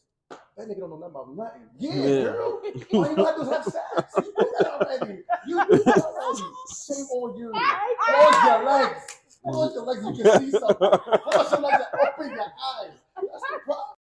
That 0.57 0.67
nigga 0.67 0.79
don't 0.79 0.89
know 0.91 0.97
nothing 0.97 1.15
about 1.15 1.35
nothing. 1.35 1.61
Yeah, 1.77 1.93
Yeah. 1.95 2.23
girl. 2.23 2.61
All 2.93 3.09
you 3.09 3.15
gotta 3.15 3.35
do 3.37 3.43
is 3.43 3.49
have 3.49 3.63
sex. 3.65 4.13
You 4.17 4.33
do 4.37 4.53
that 4.59 4.67
already. 4.67 5.19
You 5.47 5.65
do 5.69 5.83
that 5.83 5.97
already. 6.05 6.43
Shame 6.87 7.05
on 7.11 7.37
you. 7.37 7.51
Close 7.51 8.43
your 8.43 8.63
legs. 8.65 9.18
Close 9.43 9.73
your 9.75 9.83
legs. 9.85 10.03
You 10.05 10.23
can 10.23 10.51
see 10.51 10.51
something. 10.59 10.77
Close 10.77 11.51
your 11.51 11.61
legs 11.61 11.83
and 11.93 12.01
open 12.09 12.31
your 12.31 12.41
eyes. 12.43 12.91
That's 13.15 13.43
the 13.51 13.59
problem. 13.65 13.95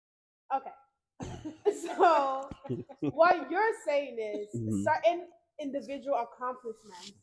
Okay. 0.56 0.72
so 1.96 2.50
what 3.12 3.50
you're 3.52 3.74
saying 3.86 4.18
is 4.20 4.48
Mhm. 4.56 4.84
certain 4.84 5.28
individual 5.60 6.16
accomplishments 6.18 7.14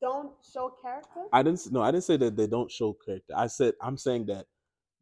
don't 0.00 0.32
show 0.52 0.74
character. 0.82 1.24
I 1.32 1.42
didn't. 1.42 1.60
s- 1.60 1.70
No, 1.70 1.82
I 1.82 1.90
didn't 1.90 2.04
say 2.04 2.16
that 2.18 2.36
they 2.36 2.46
don't 2.46 2.70
show 2.70 2.92
character. 3.04 3.32
I 3.36 3.46
said 3.46 3.74
I'm 3.80 3.96
saying 3.96 4.26
that 4.26 4.46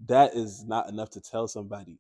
that 0.07 0.35
is 0.35 0.65
not 0.65 0.89
enough 0.89 1.11
to 1.11 1.21
tell 1.21 1.49
somebody, 1.49 1.99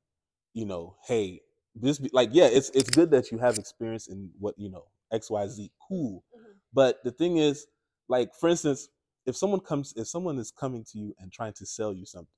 you 0.52 0.66
know, 0.66 0.96
hey, 1.06 1.42
this 1.74 1.98
be, 1.98 2.10
like 2.12 2.30
yeah, 2.32 2.46
it's 2.46 2.70
it's 2.70 2.90
good 2.90 3.10
that 3.12 3.32
you 3.32 3.38
have 3.38 3.58
experience 3.58 4.06
in 4.08 4.30
what 4.38 4.54
you 4.58 4.68
know 4.70 4.84
X 5.12 5.30
Y 5.30 5.46
Z, 5.48 5.72
cool. 5.88 6.24
Mhm. 6.36 6.54
But 6.72 7.02
the 7.04 7.10
thing 7.12 7.38
is, 7.38 7.66
like 8.08 8.34
for 8.34 8.48
instance, 8.48 8.88
if 9.26 9.36
someone 9.36 9.60
comes, 9.60 9.94
if 9.96 10.06
someone 10.06 10.38
is 10.38 10.50
coming 10.50 10.84
to 10.92 10.98
you 10.98 11.14
and 11.18 11.32
trying 11.32 11.52
to 11.54 11.66
sell 11.66 11.92
you 11.92 12.06
something, 12.06 12.28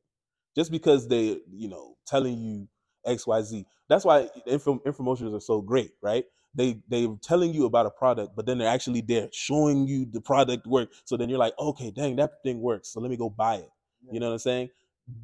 just 0.55 0.70
because 0.70 1.09
they, 1.09 1.39
you 1.53 1.68
know, 1.68 1.97
telling 2.07 2.39
you 2.39 2.68
X 3.05 3.26
Y 3.26 3.43
Z, 3.43 3.66
that's 3.89 4.05
why 4.05 4.28
info, 4.47 4.78
infomercials 4.87 5.37
are 5.37 5.41
so 5.41 5.61
great, 5.61 5.93
right? 6.03 6.24
They 6.55 6.80
they're 6.89 7.09
telling 7.22 7.53
you 7.53 7.66
about 7.66 7.87
a 7.87 7.91
product, 7.91 8.34
but 8.34 8.47
then 8.47 8.59
they're 8.59 8.68
actually 8.68 9.03
there 9.03 9.28
showing 9.32 9.87
you 9.87 10.07
the 10.11 10.20
product 10.20 10.66
work. 10.66 10.91
So 11.05 11.16
then 11.16 11.28
you're 11.28 11.39
like, 11.39 11.53
okay, 11.59 11.91
dang, 11.91 12.16
that 12.16 12.43
thing 12.43 12.61
works. 12.61 12.89
So 12.89 13.01
let 13.01 13.11
me 13.11 13.16
go 13.16 13.28
buy 13.28 13.57
it. 13.57 13.70
You 14.11 14.20
know 14.20 14.26
what 14.26 14.32
I'm 14.34 14.39
saying? 14.39 14.70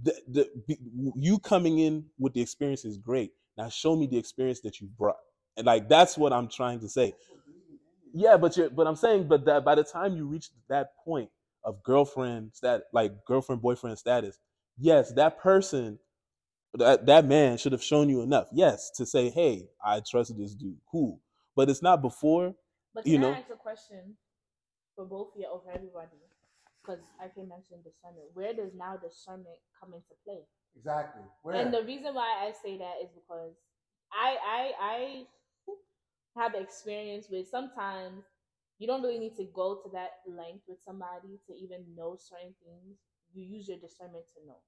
The, 0.04 0.14
the, 0.28 0.78
you 1.16 1.38
coming 1.38 1.78
in 1.78 2.04
with 2.18 2.34
the 2.34 2.40
experience 2.40 2.84
is 2.84 2.98
great. 2.98 3.32
Now 3.56 3.68
show 3.68 3.96
me 3.96 4.06
the 4.06 4.18
experience 4.18 4.60
that 4.60 4.80
you 4.80 4.88
brought, 4.98 5.16
and 5.56 5.66
like 5.66 5.88
that's 5.88 6.18
what 6.18 6.32
I'm 6.32 6.48
trying 6.48 6.80
to 6.80 6.88
say. 6.88 7.14
Yeah, 8.12 8.36
but 8.36 8.56
you're, 8.56 8.68
but 8.68 8.86
I'm 8.86 8.96
saying, 8.96 9.26
but 9.26 9.44
that 9.46 9.64
by 9.64 9.74
the 9.74 9.84
time 9.84 10.16
you 10.16 10.26
reach 10.26 10.50
that 10.68 10.90
point 11.04 11.30
of 11.64 11.82
girlfriend 11.82 12.50
stat, 12.54 12.82
like 12.92 13.12
girlfriend 13.26 13.62
boyfriend 13.62 13.98
status, 13.98 14.38
yes, 14.78 15.12
that 15.12 15.38
person, 15.38 15.98
that 16.74 17.06
that 17.06 17.26
man 17.26 17.58
should 17.58 17.72
have 17.72 17.82
shown 17.82 18.08
you 18.08 18.22
enough, 18.22 18.48
yes, 18.52 18.90
to 18.96 19.06
say, 19.06 19.30
hey, 19.30 19.68
I 19.84 20.00
trusted 20.00 20.38
this 20.38 20.54
dude, 20.54 20.78
cool. 20.90 21.20
But 21.54 21.68
it's 21.68 21.82
not 21.82 22.00
before. 22.02 22.54
But 22.94 23.06
you 23.06 23.14
can 23.14 23.22
know- 23.22 23.32
I 23.32 23.38
ask 23.38 23.50
a 23.50 23.56
question 23.56 24.16
for 24.96 25.04
both 25.04 25.34
of 25.34 25.40
you 25.40 25.46
or 25.46 25.60
for 25.64 25.70
everybody? 25.72 26.16
Because 26.82 27.00
I 27.20 27.28
can 27.28 27.48
mention 27.48 27.78
discernment. 27.84 28.26
Where 28.34 28.52
does 28.52 28.72
now 28.74 28.96
discernment 28.96 29.58
come 29.78 29.94
into 29.94 30.14
play? 30.24 30.40
Exactly. 30.76 31.22
Where? 31.42 31.56
And 31.56 31.72
the 31.72 31.84
reason 31.84 32.14
why 32.14 32.46
I 32.46 32.52
say 32.62 32.78
that 32.78 32.94
is 33.02 33.10
because 33.14 33.52
I 34.12 34.36
I 34.44 34.72
I 34.80 36.40
have 36.40 36.54
experience 36.54 37.28
with 37.30 37.46
sometimes 37.48 38.24
you 38.82 38.88
don't 38.90 39.02
really 39.06 39.20
need 39.22 39.36
to 39.38 39.46
go 39.54 39.78
to 39.78 39.88
that 39.94 40.26
length 40.26 40.66
with 40.66 40.82
somebody 40.82 41.38
to 41.46 41.54
even 41.54 41.86
know 41.94 42.18
certain 42.18 42.50
things. 42.66 42.98
You 43.32 43.46
use 43.46 43.68
your 43.70 43.78
discernment 43.78 44.26
to 44.34 44.42
know. 44.42 44.58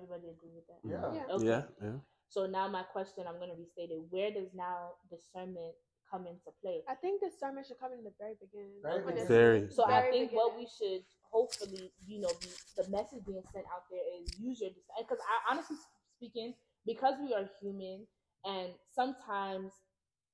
Everybody 0.00 0.32
agree 0.32 0.56
with 0.56 0.64
that? 0.72 0.80
yeah. 0.80 1.12
Yeah. 1.12 1.34
Okay. 1.36 1.44
Yeah, 1.44 1.62
yeah. 1.84 2.00
So 2.32 2.46
now 2.46 2.68
my 2.72 2.84
question, 2.88 3.28
I'm 3.28 3.36
going 3.36 3.52
to 3.52 3.60
restate 3.60 3.92
it. 3.92 4.00
Where 4.08 4.32
does 4.32 4.48
now 4.56 4.96
discernment 5.12 5.76
come 6.10 6.24
into 6.24 6.48
play? 6.64 6.80
I 6.88 6.96
think 6.96 7.20
discernment 7.20 7.68
should 7.68 7.80
come 7.84 7.92
in 7.92 8.00
the 8.00 8.16
very 8.16 8.40
beginning. 8.40 8.80
Very 8.80 9.04
when 9.04 9.12
it's- 9.20 9.28
Very. 9.28 9.68
So 9.68 9.84
I 9.84 10.00
very 10.08 10.12
think 10.12 10.32
what 10.32 10.56
we 10.56 10.64
should 10.64 11.04
hopefully, 11.28 11.92
you 12.08 12.20
know, 12.24 12.32
be, 12.40 12.48
the 12.80 12.88
message 12.88 13.28
being 13.28 13.44
sent 13.52 13.68
out 13.68 13.84
there 13.92 14.04
is 14.16 14.24
use 14.40 14.64
your 14.64 14.72
discernment. 14.72 15.04
Because 15.04 15.20
I 15.20 15.52
honestly 15.52 15.76
speaking, 16.16 16.54
because 16.88 17.20
we 17.20 17.36
are 17.36 17.44
human, 17.60 18.08
and 18.44 18.72
sometimes 18.96 19.72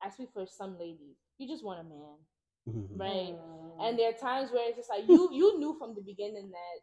I 0.03 0.11
speak 0.11 0.31
for 0.33 0.47
some 0.47 0.79
ladies, 0.79 1.17
you 1.39 1.47
just 1.49 1.65
want 1.65 1.81
a 1.81 1.85
man, 1.85 2.19
Mhm. 2.69 2.99
right? 2.99 3.35
Mm. 3.39 3.77
And 3.81 3.99
there 3.99 4.11
are 4.11 4.19
times 4.19 4.51
where 4.53 4.69
it's 4.69 4.77
just 4.79 4.91
like 4.91 5.09
you 5.09 5.31
you 5.33 5.59
knew 5.59 5.75
from 5.79 5.95
the 5.95 6.03
beginning 6.03 6.51
that 6.51 6.79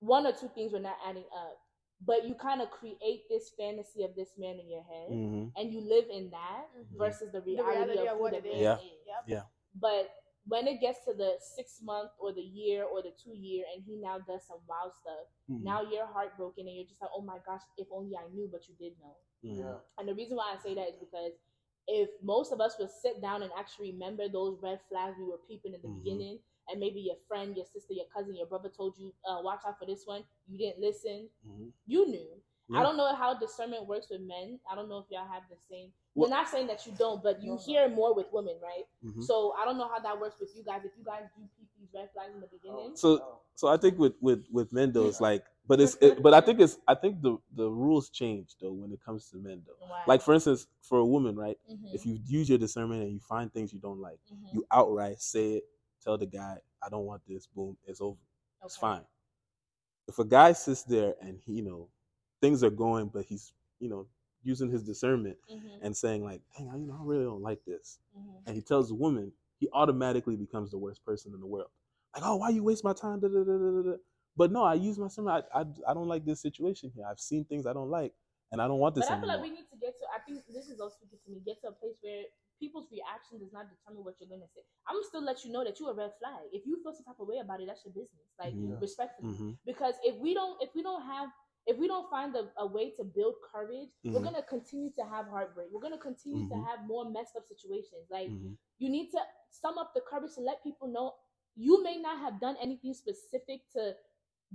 one 0.00 0.26
or 0.26 0.32
two 0.32 0.48
things 0.54 0.72
were 0.72 0.80
not 0.80 0.96
adding 1.06 1.24
up, 1.36 1.58
but 2.04 2.24
you 2.26 2.34
kind 2.34 2.60
of 2.60 2.70
create 2.70 3.28
this 3.28 3.50
fantasy 3.56 4.02
of 4.02 4.14
this 4.16 4.30
man 4.36 4.58
in 4.58 4.68
your 4.68 4.82
head, 4.82 5.10
Mhm. 5.10 5.52
and 5.56 5.72
you 5.72 5.80
live 5.80 6.08
in 6.10 6.30
that 6.30 6.68
Mhm. 6.74 6.98
versus 6.98 7.30
the 7.32 7.40
The 7.40 7.52
reality, 7.52 7.74
reality 7.76 7.98
of, 8.00 8.06
of 8.08 8.16
who 8.16 8.22
what 8.22 8.30
the 8.32 8.38
it 8.38 8.44
man 8.44 8.52
is. 8.54 8.60
Yeah. 8.62 8.78
Yep. 9.06 9.24
Yeah. 9.28 9.46
But 9.74 10.10
when 10.48 10.66
it 10.66 10.80
gets 10.80 11.04
to 11.04 11.14
the 11.14 11.38
six 11.38 11.80
month 11.82 12.10
or 12.18 12.32
the 12.32 12.42
year 12.42 12.84
or 12.84 13.00
the 13.00 13.12
two 13.12 13.32
year, 13.32 13.64
and 13.72 13.84
he 13.84 13.96
now 13.96 14.18
does 14.18 14.44
some 14.44 14.60
wild 14.66 14.92
stuff, 14.94 15.26
Mhm. 15.48 15.62
now 15.62 15.82
you're 15.82 16.06
heartbroken 16.06 16.66
and 16.66 16.76
you're 16.76 16.86
just 16.86 17.00
like, 17.00 17.10
oh 17.14 17.22
my 17.22 17.38
gosh, 17.46 17.62
if 17.76 17.86
only 17.92 18.16
I 18.16 18.26
knew, 18.28 18.48
but 18.48 18.68
you 18.68 18.74
did 18.74 18.98
know. 18.98 19.16
Mhm. 19.44 19.56
Yeah. 19.58 19.80
And 19.98 20.08
the 20.08 20.14
reason 20.14 20.36
why 20.36 20.52
I 20.52 20.56
say 20.56 20.74
that 20.74 20.88
is 20.88 20.96
because 20.96 21.32
if 21.92 22.08
most 22.22 22.52
of 22.52 22.60
us 22.60 22.76
would 22.78 22.90
sit 22.90 23.20
down 23.20 23.42
and 23.42 23.52
actually 23.58 23.92
remember 23.92 24.26
those 24.28 24.56
red 24.62 24.80
flags 24.88 25.16
we 25.18 25.24
were 25.24 25.36
peeping 25.46 25.74
in 25.74 25.82
the 25.82 25.88
Mhm. 25.88 26.02
beginning, 26.02 26.38
and 26.68 26.80
maybe 26.80 27.00
your 27.00 27.16
friend, 27.28 27.54
your 27.54 27.66
sister, 27.66 27.92
your 27.92 28.06
cousin, 28.06 28.34
your 28.34 28.46
brother 28.46 28.70
told 28.70 28.96
you, 28.98 29.12
uh, 29.26 29.40
watch 29.42 29.60
out 29.66 29.78
for 29.78 29.84
this 29.84 30.06
one, 30.06 30.24
you 30.48 30.56
didn't 30.56 30.80
listen, 30.80 31.28
Mhm. 31.46 31.72
you 31.86 32.06
knew. 32.08 32.42
I 32.74 32.82
don't 32.82 32.96
know 32.96 33.14
how 33.14 33.34
discernment 33.34 33.86
works 33.86 34.08
with 34.08 34.22
men. 34.22 34.58
I 34.70 34.74
don't 34.74 34.88
know 34.88 34.96
if 34.98 35.10
y'all 35.10 35.26
have 35.28 35.46
the 35.50 35.56
same. 35.58 35.92
Well- 36.14 36.30
We're 36.30 36.36
not 36.36 36.48
saying 36.48 36.68
that 36.68 36.86
you 36.86 36.92
don't, 36.92 37.22
but 37.22 37.42
you 37.42 37.50
No. 37.52 37.56
hear 37.58 37.86
more 37.88 38.14
with 38.14 38.32
women, 38.32 38.58
right? 38.60 38.86
Mhm. 39.04 39.22
So 39.22 39.52
I 39.58 39.66
don't 39.66 39.76
know 39.76 39.88
how 39.88 39.98
that 40.00 40.18
works 40.18 40.40
with 40.40 40.56
you 40.56 40.62
guys. 40.62 40.82
If 40.82 40.96
you 40.96 41.04
guys 41.04 41.28
do 41.36 41.42
peep 41.42 41.68
these 41.71 41.71
red 41.94 42.10
flags 42.12 42.34
in 42.34 42.40
the 42.40 42.46
beginning, 42.46 42.96
So- 42.96 43.38
So 43.54 43.68
I 43.68 43.76
think 43.76 43.98
with 43.98 44.14
with 44.20 44.46
with 44.50 44.72
men 44.72 44.92
though, 44.92 45.06
it's 45.08 45.20
like, 45.20 45.44
but 45.68 45.78
it's 45.80 45.96
it, 46.00 46.22
but 46.22 46.32
I 46.34 46.40
think 46.40 46.58
it's 46.58 46.78
I 46.88 46.94
think 46.94 47.20
the 47.22 47.36
the 47.54 47.70
rules 47.70 48.08
change 48.08 48.56
though 48.60 48.72
when 48.72 48.90
it 48.92 49.00
comes 49.04 49.28
to 49.30 49.36
men 49.36 49.62
though. 49.66 49.76
Why? 49.86 50.02
Like 50.08 50.22
for 50.22 50.32
instance, 50.34 50.66
for 50.80 50.98
a 50.98 51.04
woman, 51.04 51.36
right? 51.36 51.58
Mhm, 51.70 51.94
If 51.94 52.06
you 52.06 52.18
use 52.24 52.48
your 52.48 52.58
discernment 52.58 53.02
and 53.02 53.12
you 53.12 53.20
find 53.20 53.52
things 53.52 53.72
you 53.72 53.78
don't 53.78 54.00
like, 54.00 54.18
mhm, 54.32 54.52
you 54.54 54.64
outright 54.72 55.20
say 55.20 55.52
it, 55.58 55.64
tell 56.02 56.16
the 56.16 56.26
guy, 56.26 56.58
I 56.82 56.88
don't 56.88 57.04
want 57.04 57.22
this, 57.28 57.46
boom, 57.46 57.76
it's 57.86 58.00
over. 58.00 58.18
It's 58.64 58.76
fine. 58.76 59.04
If 60.08 60.18
a 60.18 60.24
guy 60.24 60.52
sits 60.52 60.82
there 60.82 61.14
and 61.20 61.38
he, 61.44 61.52
you 61.54 61.62
know, 61.62 61.88
things 62.40 62.62
are 62.64 62.70
going, 62.70 63.08
but 63.08 63.24
he's, 63.24 63.52
you 63.78 63.88
know, 63.88 64.06
using 64.42 64.70
his 64.70 64.82
discernment 64.82 65.38
Mhm, 65.48 65.78
and 65.82 65.96
saying 65.96 66.24
like, 66.24 66.42
dang, 66.56 66.66
you 66.80 66.86
know, 66.86 66.98
I 67.00 67.04
really 67.04 67.24
don't 67.24 67.42
like 67.42 67.64
this. 67.64 67.98
mhm. 68.16 68.42
And 68.46 68.56
he 68.56 68.62
tells 68.62 68.88
the 68.88 68.94
woman, 68.94 69.32
he 69.58 69.68
automatically 69.72 70.36
becomes 70.36 70.70
the 70.70 70.78
worst 70.78 71.04
person 71.04 71.32
in 71.34 71.40
the 71.40 71.46
world. 71.46 71.70
Like, 72.14 72.24
oh, 72.26 72.36
why 72.36 72.50
you 72.50 72.62
waste 72.62 72.84
my 72.84 72.92
time? 72.92 73.20
Da, 73.20 73.28
da, 73.28 73.44
da, 73.44 73.56
da, 73.56 73.70
da, 73.70 73.82
da. 73.92 73.96
But 74.36 74.52
no, 74.52 74.64
I 74.64 74.74
use 74.74 74.98
my 74.98 75.06
discernment. 75.08 75.44
I, 75.54 75.60
I, 75.60 75.64
I 75.88 75.94
don't 75.94 76.08
like 76.08 76.24
this 76.24 76.40
situation 76.40 76.90
here. 76.94 77.04
I've 77.08 77.20
seen 77.20 77.44
things 77.44 77.66
I 77.66 77.72
don't 77.72 77.90
like, 77.90 78.12
and 78.50 78.60
I 78.60 78.68
don't 78.68 78.78
want 78.78 78.94
this 78.94 79.04
But 79.04 79.12
I 79.12 79.20
feel 79.20 79.28
anymore. 79.28 79.36
like 79.36 79.42
we 79.42 79.50
need 79.50 79.68
to 79.72 79.78
get 79.80 79.94
to. 80.00 80.04
I 80.14 80.20
think 80.24 80.40
this 80.52 80.68
is 80.68 80.80
also 80.80 80.96
speaking 81.00 81.18
to 81.26 81.30
me. 81.32 81.40
Get 81.44 81.60
to 81.62 81.68
a 81.68 81.72
place 81.72 81.96
where 82.00 82.24
people's 82.60 82.88
reaction 82.92 83.40
does 83.40 83.52
not 83.52 83.66
determine 83.68 84.04
what 84.04 84.16
you're 84.20 84.28
gonna 84.28 84.48
say. 84.54 84.60
I'm 84.88 84.96
gonna 84.96 85.08
still 85.08 85.24
let 85.24 85.44
you 85.44 85.52
know 85.52 85.64
that 85.64 85.78
you're 85.80 85.90
a 85.92 85.94
red 85.94 86.12
flag. 86.20 86.48
If 86.52 86.64
you 86.66 86.80
feel 86.82 86.92
some 86.92 87.04
type 87.04 87.20
of 87.20 87.28
way 87.28 87.38
about 87.44 87.60
it, 87.60 87.66
that's 87.68 87.84
your 87.84 87.92
business. 87.92 88.28
Like 88.40 88.56
Mhm. 88.56 88.80
respectfully, 88.80 89.28
Mhm. 89.32 89.56
because 89.64 89.96
if 90.04 90.16
we 90.16 90.32
don't, 90.34 90.60
if 90.62 90.74
we 90.74 90.82
don't 90.82 91.02
have. 91.04 91.28
If 91.64 91.78
we 91.78 91.86
don't 91.86 92.10
find 92.10 92.34
a, 92.34 92.50
a 92.58 92.66
way 92.66 92.90
to 92.98 93.04
build 93.04 93.34
courage, 93.46 93.90
we're 94.02 94.18
Mhm. 94.18 94.24
gonna 94.24 94.42
continue 94.42 94.90
to 94.98 95.04
have 95.04 95.28
heartbreak. 95.28 95.68
We're 95.70 95.80
gonna 95.80 95.96
continue 95.96 96.42
to 96.48 96.56
Mhm. 96.58 96.66
have 96.66 96.84
more 96.88 97.08
messed 97.08 97.36
up 97.36 97.46
situations. 97.46 98.10
Like 98.10 98.26
Mhm. 98.30 98.56
you 98.78 98.90
need 98.90 99.12
to 99.12 99.20
sum 99.48 99.78
up 99.78 99.94
the 99.94 100.00
courage 100.00 100.34
to 100.34 100.40
let 100.40 100.60
people 100.64 100.88
know 100.88 101.14
you 101.56 101.82
may 101.82 101.98
not 101.98 102.18
have 102.18 102.40
done 102.40 102.56
anything 102.60 102.94
specific 102.94 103.60
to 103.72 103.94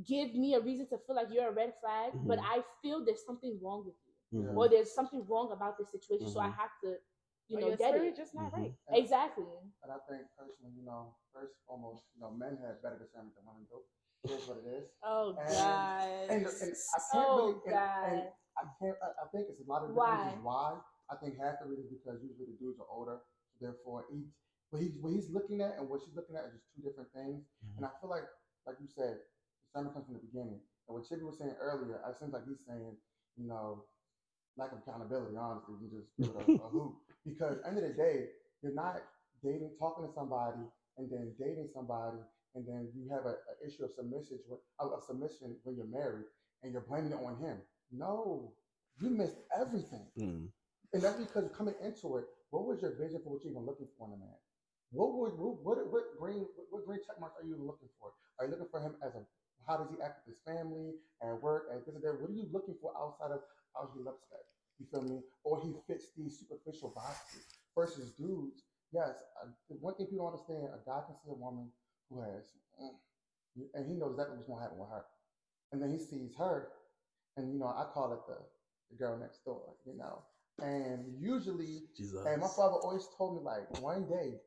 give 0.05 0.35
me 0.35 0.53
a 0.53 0.59
reason 0.59 0.87
to 0.89 0.97
feel 0.97 1.15
like 1.15 1.27
you're 1.31 1.49
a 1.49 1.51
red 1.51 1.73
flag, 1.81 2.13
but 2.25 2.37
Mhm. 2.39 2.45
I 2.45 2.63
feel 2.81 3.03
there's 3.03 3.25
something 3.25 3.59
wrong 3.61 3.85
with 3.85 3.95
you, 4.05 4.41
Mhm. 4.43 4.57
or 4.57 4.67
there's 4.69 4.91
something 4.93 5.25
wrong 5.25 5.51
about 5.51 5.77
this 5.77 5.89
situation, 5.89 6.27
so 6.29 6.39
I 6.39 6.49
Mhm. 6.49 6.53
have 6.55 6.71
to, 6.83 6.99
you 7.47 7.59
know, 7.59 7.67
your 7.67 7.77
get 7.77 7.95
it. 7.95 8.15
just 8.15 8.33
not 8.35 8.51
Mhm. 8.51 8.57
right. 8.61 8.73
Exactly. 8.89 9.45
And 9.83 9.91
I 9.91 9.97
think 10.09 10.27
personally, 10.37 10.73
you 10.73 10.83
know, 10.83 11.15
first 11.33 11.53
and 11.55 11.63
foremost, 11.65 12.03
you 12.13 12.21
know, 12.21 12.31
men 12.31 12.57
have 12.57 12.81
better 12.81 12.97
discernment 12.99 13.35
than 13.35 13.45
women 13.45 13.65
do. 13.65 13.83
It 14.23 14.31
is 14.31 14.47
what 14.47 14.57
it 14.57 14.65
is. 14.65 14.89
Oh 15.03 15.29
And- 15.29 15.49
God. 15.49 16.09
And, 16.29 16.31
and 16.31 16.47
I 16.47 16.49
can't 16.49 17.29
oh 17.29 17.37
really, 17.37 17.53
and, 17.53 17.63
and 17.63 17.73
God. 17.73 18.33
I 18.57 18.63
can't. 18.79 18.97
I, 19.01 19.07
I 19.23 19.27
think 19.29 19.49
it's 19.49 19.61
a 19.61 19.63
lot 19.69 19.83
of 19.83 19.89
different 19.89 20.09
Why? 20.09 20.23
reasons 20.25 20.43
why. 20.43 20.81
I 21.09 21.15
think 21.15 21.37
half 21.37 21.59
the 21.61 21.67
reason 21.69 21.87
because 21.89 22.21
usually 22.21 22.47
the 22.51 22.57
dudes 22.57 22.79
are 22.79 22.87
older, 22.89 23.21
therefore 23.61 24.05
he, 24.11 24.27
what 24.69 24.81
he 24.81 24.91
what 24.99 25.13
he's 25.13 25.29
looking 25.29 25.61
at 25.61 25.79
and 25.79 25.87
what 25.87 26.01
she's 26.03 26.15
looking 26.15 26.35
at 26.35 26.45
is 26.51 26.59
just 26.59 26.67
two 26.75 26.83
different 26.83 27.09
things. 27.15 27.43
And 27.77 27.85
I 27.85 27.89
feel 28.01 28.09
like, 28.09 28.27
like 28.65 28.75
you 28.81 28.87
said, 28.87 29.23
the 29.23 29.67
sermon 29.71 29.93
comes 29.93 30.05
from 30.05 30.15
the 30.19 30.25
beginning. 30.27 30.59
And 30.87 30.91
what 30.95 31.07
Chippy 31.07 31.23
was 31.23 31.39
saying 31.39 31.55
earlier, 31.59 31.99
it 32.03 32.15
seems 32.19 32.33
like 32.33 32.43
he's 32.47 32.63
saying, 32.67 32.95
you 33.35 33.47
know, 33.47 33.83
lack 34.57 34.71
of 34.71 34.79
accountability. 34.83 35.35
Honestly, 35.37 35.75
you 35.79 35.87
just 35.87 36.11
a, 36.19 36.51
a 36.59 36.67
hoop 36.67 36.99
because 37.25 37.59
end 37.63 37.77
of 37.77 37.83
the 37.83 37.95
day, 37.95 38.33
you're 38.61 38.75
not 38.75 39.03
dating, 39.43 39.71
talking 39.79 40.03
to 40.03 40.11
somebody, 40.11 40.63
and 40.97 41.11
then 41.11 41.31
dating 41.39 41.69
somebody, 41.73 42.17
and 42.55 42.67
then 42.67 42.89
you 42.95 43.07
have 43.09 43.25
a, 43.25 43.37
a 43.37 43.53
issue 43.63 43.85
of 43.85 43.91
submission, 43.91 44.39
of 44.79 45.03
submission 45.05 45.55
when 45.63 45.75
you're 45.75 45.87
married, 45.87 46.25
and 46.63 46.71
you're 46.71 46.85
blaming 46.87 47.11
it 47.11 47.19
on 47.23 47.37
him. 47.37 47.57
No, 47.91 48.51
you 48.99 49.09
missed 49.09 49.37
everything. 49.55 50.07
Mm. 50.19 50.47
And 50.93 51.01
that's 51.01 51.19
because 51.19 51.49
coming 51.55 51.75
into 51.83 52.17
it, 52.17 52.25
what 52.49 52.65
was 52.65 52.81
your 52.81 52.95
vision 52.95 53.21
for 53.23 53.33
what 53.33 53.43
you're 53.43 53.51
even 53.51 53.65
looking 53.65 53.87
for 53.97 54.07
in 54.07 54.13
a 54.13 54.17
man? 54.17 54.39
What 54.91 55.13
would 55.17 55.35
what 55.35 55.63
what, 55.63 55.77
what 55.91 56.03
green 56.19 56.45
what, 56.71 56.85
green 56.85 56.99
check 57.05 57.19
marks 57.19 57.35
are 57.41 57.47
you 57.47 57.57
looking 57.59 57.89
for? 57.99 58.11
Are 58.39 58.45
you 58.45 58.51
looking 58.51 58.71
for 58.71 58.79
him 58.79 58.95
as 59.03 59.15
a 59.15 59.23
how 59.67 59.75
does 59.75 59.91
he 59.91 59.99
act 59.99 60.23
with 60.23 60.35
his 60.35 60.39
family 60.47 60.95
and 61.21 61.41
work 61.41 61.67
and 61.71 61.83
this 61.83 61.93
and 61.93 62.03
that? 62.03 62.21
What 62.21 62.31
are 62.31 62.33
you 62.39 62.47
looking 62.51 62.75
for 62.81 62.95
outside 62.95 63.35
of 63.35 63.43
how 63.75 63.91
he 63.91 63.99
looks 63.99 64.23
like? 64.31 64.47
You 64.79 64.85
feel 64.87 65.03
me? 65.03 65.19
Or 65.43 65.59
he 65.59 65.75
fits 65.87 66.15
these 66.15 66.39
superficial 66.39 66.93
boxes 66.95 67.43
versus 67.75 68.11
dudes. 68.15 68.63
Yes, 68.93 69.11
uh, 69.43 69.51
one 69.81 69.95
thing 69.95 70.07
people 70.07 70.23
don't 70.23 70.39
understand: 70.39 70.71
a 70.71 70.79
guy 70.87 71.03
can 71.03 71.15
see 71.19 71.31
a 71.31 71.35
woman 71.35 71.67
who 72.09 72.21
has, 72.23 72.47
mm, 72.79 72.95
and 73.73 73.83
he 73.83 73.93
knows 73.99 74.15
exactly 74.15 74.37
what's 74.37 74.47
gonna 74.47 74.61
happen 74.61 74.79
with 74.79 74.89
her, 74.89 75.03
and 75.73 75.81
then 75.81 75.91
he 75.91 75.99
sees 75.99 76.31
her, 76.37 76.69
and 77.35 77.51
you 77.51 77.59
know 77.59 77.67
I 77.67 77.85
call 77.91 78.13
it 78.13 78.23
the 78.27 78.39
the 78.89 78.95
girl 78.95 79.17
next 79.17 79.43
door, 79.43 79.75
you 79.85 79.97
know. 79.97 80.23
And 80.61 81.05
usually, 81.19 81.83
Jesus. 81.95 82.25
and 82.25 82.41
my 82.41 82.47
father 82.47 82.77
always 82.81 83.07
told 83.17 83.35
me 83.35 83.41
like 83.43 83.67
one 83.81 84.07
day, 84.07 84.39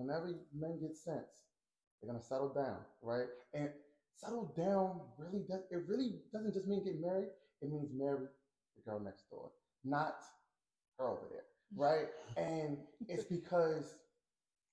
whenever 0.00 0.32
men 0.56 0.80
get 0.80 0.96
sense, 0.96 1.44
they're 2.00 2.10
gonna 2.10 2.22
settle 2.22 2.52
down, 2.52 2.78
right? 3.02 3.28
And 3.54 3.70
settle 4.16 4.52
down 4.56 5.00
really 5.18 5.44
does 5.48 5.62
it 5.70 5.82
really 5.86 6.14
doesn't 6.32 6.54
just 6.54 6.66
mean 6.66 6.84
get 6.84 7.00
married, 7.00 7.28
it 7.62 7.70
means 7.70 7.90
marry 7.94 8.26
the 8.76 8.90
girl 8.90 9.00
next 9.00 9.28
door, 9.30 9.50
not 9.84 10.16
her 10.98 11.08
over 11.08 11.26
there, 11.30 11.44
right? 11.76 12.08
And 12.36 12.78
it's 13.08 13.24
because 13.24 13.94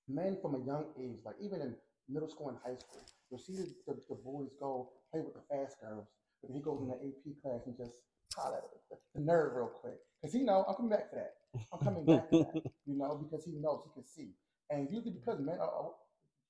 men 0.08 0.38
from 0.40 0.54
a 0.54 0.64
young 0.64 0.86
age, 0.98 1.18
like 1.24 1.36
even 1.40 1.60
in 1.60 1.74
middle 2.08 2.28
school 2.28 2.48
and 2.48 2.58
high 2.64 2.78
school, 2.78 3.02
you'll 3.30 3.40
see 3.40 3.56
the, 3.56 3.68
the, 3.86 3.94
the 4.08 4.16
boys 4.16 4.50
go 4.58 4.90
play 5.12 5.20
with 5.20 5.34
the 5.34 5.44
fast 5.50 5.80
girls, 5.80 6.06
but 6.40 6.48
then 6.48 6.56
he 6.56 6.62
goes 6.62 6.80
in 6.80 6.88
the 6.88 6.94
AP 6.94 7.42
class 7.42 7.60
and 7.66 7.76
just 7.76 7.92
holler 8.36 8.58
at 8.58 8.64
the, 8.90 8.96
the 9.14 9.20
nerd 9.20 9.54
real 9.54 9.68
quick. 9.68 9.96
Because 10.20 10.34
he 10.34 10.42
know 10.42 10.64
I'm 10.68 10.74
coming 10.74 10.90
back 10.90 11.10
for 11.10 11.16
that. 11.16 11.34
I'm 11.72 11.80
coming 11.80 12.04
back 12.04 12.28
for 12.30 12.38
that, 12.44 12.62
you 12.86 12.96
know, 12.98 13.20
because 13.22 13.44
he 13.44 13.52
knows 13.52 13.82
he 13.84 13.92
can 13.94 14.06
see. 14.06 14.32
And 14.70 14.88
usually 14.90 15.12
because 15.12 15.40
men 15.40 15.58
are, 15.60 15.92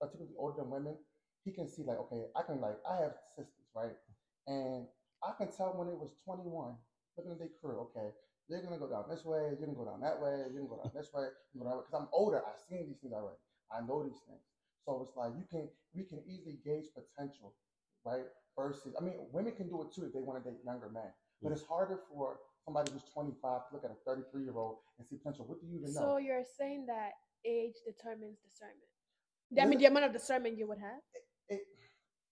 typically 0.03 0.35
older 0.39 0.63
than 0.63 0.71
women, 0.71 0.97
he 1.45 1.53
can 1.53 1.69
see 1.69 1.83
like, 1.83 1.99
okay, 1.99 2.27
I 2.37 2.43
can 2.43 2.61
like, 2.61 2.79
I 2.89 3.03
have 3.03 3.15
sisters, 3.37 3.67
right? 3.75 3.95
And 4.47 4.87
I 5.23 5.33
can 5.37 5.51
tell 5.51 5.75
when 5.75 5.89
it 5.89 5.99
was 5.99 6.11
21, 6.25 6.75
looking 7.17 7.33
at 7.33 7.39
their 7.39 7.51
crew, 7.61 7.91
okay, 7.91 8.15
they're 8.49 8.63
gonna 8.63 8.79
go 8.79 8.89
down 8.89 9.05
this 9.11 9.25
way, 9.25 9.53
you're 9.53 9.61
gonna 9.61 9.77
go 9.77 9.85
down 9.85 10.01
that 10.01 10.21
way, 10.21 10.49
you're 10.51 10.65
gonna 10.65 10.73
go 10.73 10.81
down 10.83 10.93
this 10.95 11.13
way, 11.13 11.29
gonna 11.59 11.77
because 11.77 11.95
I'm 11.95 12.09
older, 12.13 12.41
I've 12.47 12.61
seen 12.69 12.87
these 12.89 12.99
things 12.99 13.13
already. 13.13 13.39
I 13.71 13.85
know 13.85 14.03
these 14.03 14.21
things. 14.25 14.41
So 14.87 15.05
it's 15.07 15.17
like 15.17 15.33
you 15.37 15.45
can 15.51 15.69
we 15.95 16.05
can 16.05 16.25
easily 16.25 16.57
gauge 16.65 16.89
potential, 16.97 17.53
right? 18.05 18.25
Versus 18.57 18.97
I 18.99 19.05
mean 19.05 19.29
women 19.33 19.53
can 19.53 19.69
do 19.69 19.83
it 19.83 19.93
too 19.93 20.07
if 20.07 20.13
they 20.15 20.25
want 20.25 20.43
to 20.43 20.49
date 20.49 20.61
younger 20.65 20.89
men. 20.89 21.13
But 21.43 21.53
it's 21.53 21.63
harder 21.63 22.01
for 22.11 22.41
somebody 22.65 22.91
who's 22.91 23.05
25 23.13 23.37
to 23.37 23.75
look 23.75 23.85
at 23.85 23.91
a 23.91 24.01
33 24.09 24.43
year 24.43 24.57
old 24.57 24.79
and 24.99 25.07
see 25.07 25.17
potential. 25.17 25.45
What 25.45 25.61
do 25.61 25.67
you 25.69 25.77
even 25.79 25.93
know? 25.93 26.01
So 26.01 26.17
you're 26.17 26.43
saying 26.57 26.87
that 26.87 27.13
age 27.45 27.75
determines 27.85 28.39
discernment. 28.45 28.89
I 29.59 29.65
mean, 29.65 29.79
the 29.79 29.87
amount 29.87 30.05
of 30.05 30.13
discernment 30.13 30.59
you 30.59 30.69
would 30.69 30.79
have. 30.79 31.01
it, 31.49 31.63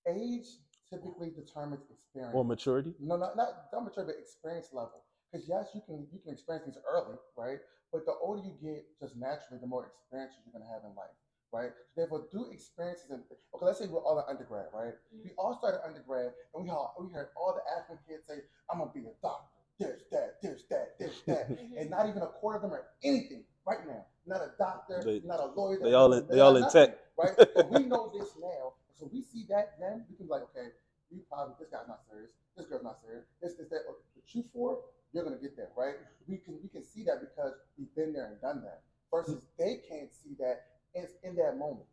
age 0.09 0.47
typically 0.89 1.31
determines 1.31 1.83
experience. 1.91 2.35
or 2.35 2.45
maturity. 2.45 2.95
no, 3.01 3.17
not 3.17 3.37
not 3.37 3.73
not 3.73 3.85
mature, 3.85 4.05
but 4.05 4.17
experience 4.21 4.71
level. 4.73 5.03
Because 5.31 5.49
yes, 5.49 5.71
you 5.75 5.83
can 5.87 6.07
you 6.13 6.21
can 6.21 6.33
experience 6.33 6.65
things 6.65 6.79
early, 6.87 7.17
right? 7.37 7.59
But 7.93 8.07
the 8.07 8.15
older 8.21 8.43
you 8.43 8.55
get, 8.63 8.85
just 9.01 9.17
naturally, 9.17 9.61
the 9.61 9.67
more 9.67 9.87
experiences 9.87 10.39
you're 10.45 10.53
gonna 10.53 10.71
have 10.71 10.83
in 10.85 10.95
life, 10.95 11.17
right? 11.53 11.71
Therefore, 11.97 12.27
do 12.31 12.47
experiences. 12.53 13.11
In, 13.11 13.23
okay, 13.55 13.65
let's 13.67 13.79
say 13.79 13.87
we're 13.87 14.05
all 14.05 14.19
in 14.19 14.27
undergrad, 14.29 14.71
right? 14.75 14.95
We 15.11 15.31
mm-hmm. 15.31 15.39
all 15.39 15.59
started 15.59 15.83
undergrad, 15.87 16.33
and 16.55 16.65
we 16.65 16.71
all 16.71 16.95
we 17.01 17.13
heard 17.13 17.35
all 17.37 17.57
the 17.57 17.65
African 17.75 17.99
kids 18.07 18.27
say, 18.29 18.45
"I'm 18.71 18.79
gonna 18.79 18.93
be 18.95 19.09
a 19.09 19.15
doctor." 19.23 19.56
This, 19.79 20.03
that, 20.11 20.37
there's 20.43 20.65
that, 20.71 20.95
there's 20.99 21.21
that, 21.27 21.49
and 21.79 21.91
not 21.91 22.09
even 22.09 22.23
a 22.23 22.27
quarter 22.29 22.57
of 22.57 22.63
them 22.63 22.73
are 22.73 22.87
anything 23.05 23.45
right 23.67 23.87
now. 23.87 24.07
Not 24.27 24.41
a 24.41 24.51
doctor, 24.59 25.03
They- 25.05 25.21
not 25.21 25.39
a 25.41 25.47
lawyer. 25.47 25.79
they 25.83 25.93
all 25.93 26.13
in- 26.15 26.27
they 26.29 26.41
all 26.41 26.57
in 26.57 26.69
tech. 26.71 26.97
right? 27.19 27.33
But 27.37 27.71
we 27.71 27.81
know 27.85 28.11
this 28.19 28.31
now, 28.41 28.73
so 28.99 29.09
we 29.13 29.21
see 29.23 29.45
that 29.51 29.79
then 29.79 30.05
we 30.09 30.17
can 30.17 30.27
be 30.27 30.31
like, 30.33 30.43
okay, 30.45 30.69
you 31.11 31.21
probably 31.31 31.55
this 31.61 31.69
guy's 31.69 31.87
not 31.89 32.01
serious, 32.11 32.31
this 32.57 32.67
girl's 32.67 32.83
not 32.85 32.99
serious, 33.05 33.25
this, 33.43 33.55
this, 33.55 33.69
that. 33.69 33.81
But 33.87 34.35
you 34.35 34.45
four, 34.53 34.81
you're 35.13 35.25
gonna 35.25 35.37
get 35.37 35.57
there, 35.57 35.69
right? 35.77 35.95
We 36.27 36.39
can 36.39 36.59
we 36.63 36.69
can 36.69 36.83
see 36.85 37.05
that 37.05 37.21
because 37.21 37.53
we've 37.79 37.95
been 37.95 38.13
there 38.15 38.27
and 38.33 38.41
done 38.41 38.63
that. 38.63 38.81
Versus 39.13 39.45
they 39.59 39.81
can't 39.89 40.13
see 40.13 40.35
that 40.41 40.65
it's 40.95 41.13
in 41.23 41.37
that 41.37 41.57
moment, 41.59 41.87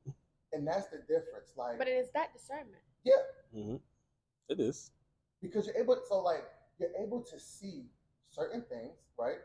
and 0.54 0.66
that's 0.66 0.88
the 0.88 0.98
difference. 1.00 1.52
Like, 1.58 1.78
But 1.78 1.88
it 1.90 1.92
is 2.00 2.10
that 2.16 2.34
discernment. 2.34 2.82
yeah, 3.04 3.14
hmm 3.54 3.76
It 4.50 4.60
is. 4.62 4.90
because 5.42 5.68
you're 5.68 5.76
able. 5.78 6.00
So 6.08 6.20
like 6.22 6.46
you're 6.84 7.06
able 7.06 7.22
to 7.22 7.40
see 7.40 7.86
certain 8.30 8.62
things, 8.68 8.98
right? 9.18 9.40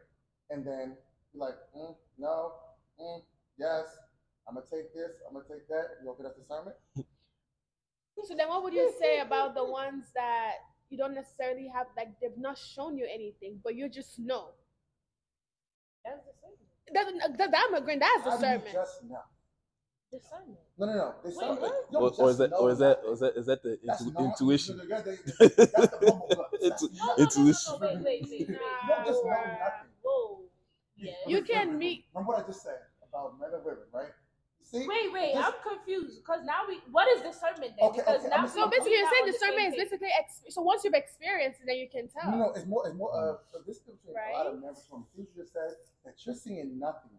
And 0.51 0.67
then 0.67 0.97
you're 1.33 1.47
like, 1.47 1.55
mm, 1.77 1.95
no, 2.19 2.53
mm, 3.01 3.23
yes, 3.59 3.85
I'm 4.49 4.55
gonna 4.55 4.67
take 4.67 4.93
this, 4.93 5.13
I'm 5.27 5.35
gonna 5.35 5.45
take 5.49 5.69
that. 5.69 6.03
You 6.03 6.11
okay? 6.11 6.23
That's 6.25 6.39
discernment. 6.39 6.77
So 8.27 8.35
then, 8.35 8.49
what 8.49 8.65
would 8.65 8.75
you 8.75 8.93
say 8.99 9.21
about 9.21 9.55
the 9.55 9.65
ones 9.65 10.07
that 10.17 10.55
you 10.91 10.99
don't 10.99 11.15
necessarily 11.15 11.71
have, 11.73 11.87
like 11.97 12.09
they've 12.21 12.37
not 12.37 12.59
shown 12.59 12.99
you 12.99 13.07
anything, 13.07 13.61
but 13.63 13.77
you 13.77 13.89
just 13.89 14.19
know? 14.19 14.49
That's 16.05 16.19
discernment. 16.27 17.21
That, 17.23 17.39
that, 17.39 17.51
that 17.53 17.67
I'm 17.69 17.75
agreeing. 17.81 18.01
That's 18.01 18.25
How 18.25 18.37
do 18.37 18.45
you 18.45 18.53
discernment. 18.59 18.73
just 18.75 19.05
know? 19.05 19.23
Discernment. 20.11 20.59
No, 20.79 20.87
no, 20.87 20.95
no. 20.95 21.15
Discernment. 21.23 21.61
what? 21.61 21.71
you 21.71 21.93
don't 21.93 22.03
Or, 22.19 22.25
or 22.25 22.31
is 22.31 22.39
that 22.39 22.53
or 22.55 22.71
is 22.71 22.79
that 22.79 23.01
or 23.05 23.13
is 23.13 23.21
that 23.21 23.37
is 23.37 23.47
that 23.47 23.63
the 23.63 23.79
That's 23.85 24.01
intu- 24.01 24.13
not- 24.15 24.25
intuition? 24.41 24.81
That's 24.89 25.03
the 25.05 25.99
bumble 26.01 26.29
guts. 26.33 26.63
Intu- 26.65 26.95
not- 26.97 27.19
No, 27.19 27.25
no, 27.25 27.25
no, 27.25 27.25
no, 27.25 27.25
Intuition. 27.25 27.73
no, 27.73 27.87
wait, 27.87 27.99
wait, 28.01 28.27
wait. 28.31 28.41
You 28.49 28.57
don't 28.89 29.05
just 29.07 29.25
know 29.25 29.31
nothing. 29.31 29.91
Whoa. 30.03 30.41
Yeah. 30.97 31.13
You 31.27 31.43
can 31.43 31.77
meet. 31.79 32.07
Remember 32.15 32.33
what 32.33 32.45
I 32.45 32.47
just 32.47 32.63
said 32.63 32.79
about 33.07 33.39
men 33.39 33.51
and 33.53 33.63
women, 33.65 33.85
right? 33.93 34.09
See? 34.65 34.85
Wait, 34.89 35.13
wait. 35.13 35.33
Just- 35.35 35.45
I'm 35.47 35.77
confused 35.77 36.17
because 36.25 36.41
now 36.45 36.65
we. 36.67 36.81
What 36.91 37.05
is 37.13 37.21
discernment 37.21 37.77
then? 37.77 37.89
Okay, 37.93 38.01
because 38.01 38.21
okay, 38.25 38.29
now 38.33 38.47
So 38.47 38.65
basically, 38.69 38.97
you're 38.97 39.13
saying 39.13 39.29
not 39.29 39.29
on 39.29 39.33
the 39.33 39.33
discernment 39.37 39.69
is 39.69 39.77
basically 39.77 40.13
ex- 40.19 40.41
so 40.49 40.63
once 40.63 40.85
you've 40.85 40.95
experienced 40.97 41.61
it, 41.61 41.67
then 41.69 41.77
you 41.77 41.89
can 41.93 42.09
tell. 42.09 42.31
No, 42.33 42.49
no, 42.49 42.53
it's 42.57 42.65
more, 42.67 42.87
it's 42.89 42.97
more 42.97 43.13
of 43.13 43.41
so 43.53 43.59
this 43.67 43.77
is 43.77 43.83
between 43.85 44.17
a 44.17 44.33
lot 44.37 44.47
of 44.49 44.55
Right? 44.57 44.73
men 44.73 44.75
from 44.89 45.05
you 45.17 45.27
just 45.37 45.53
said 45.53 45.77
that 46.05 46.15
you're 46.25 46.35
seeing 46.35 46.79
nothing, 46.81 47.13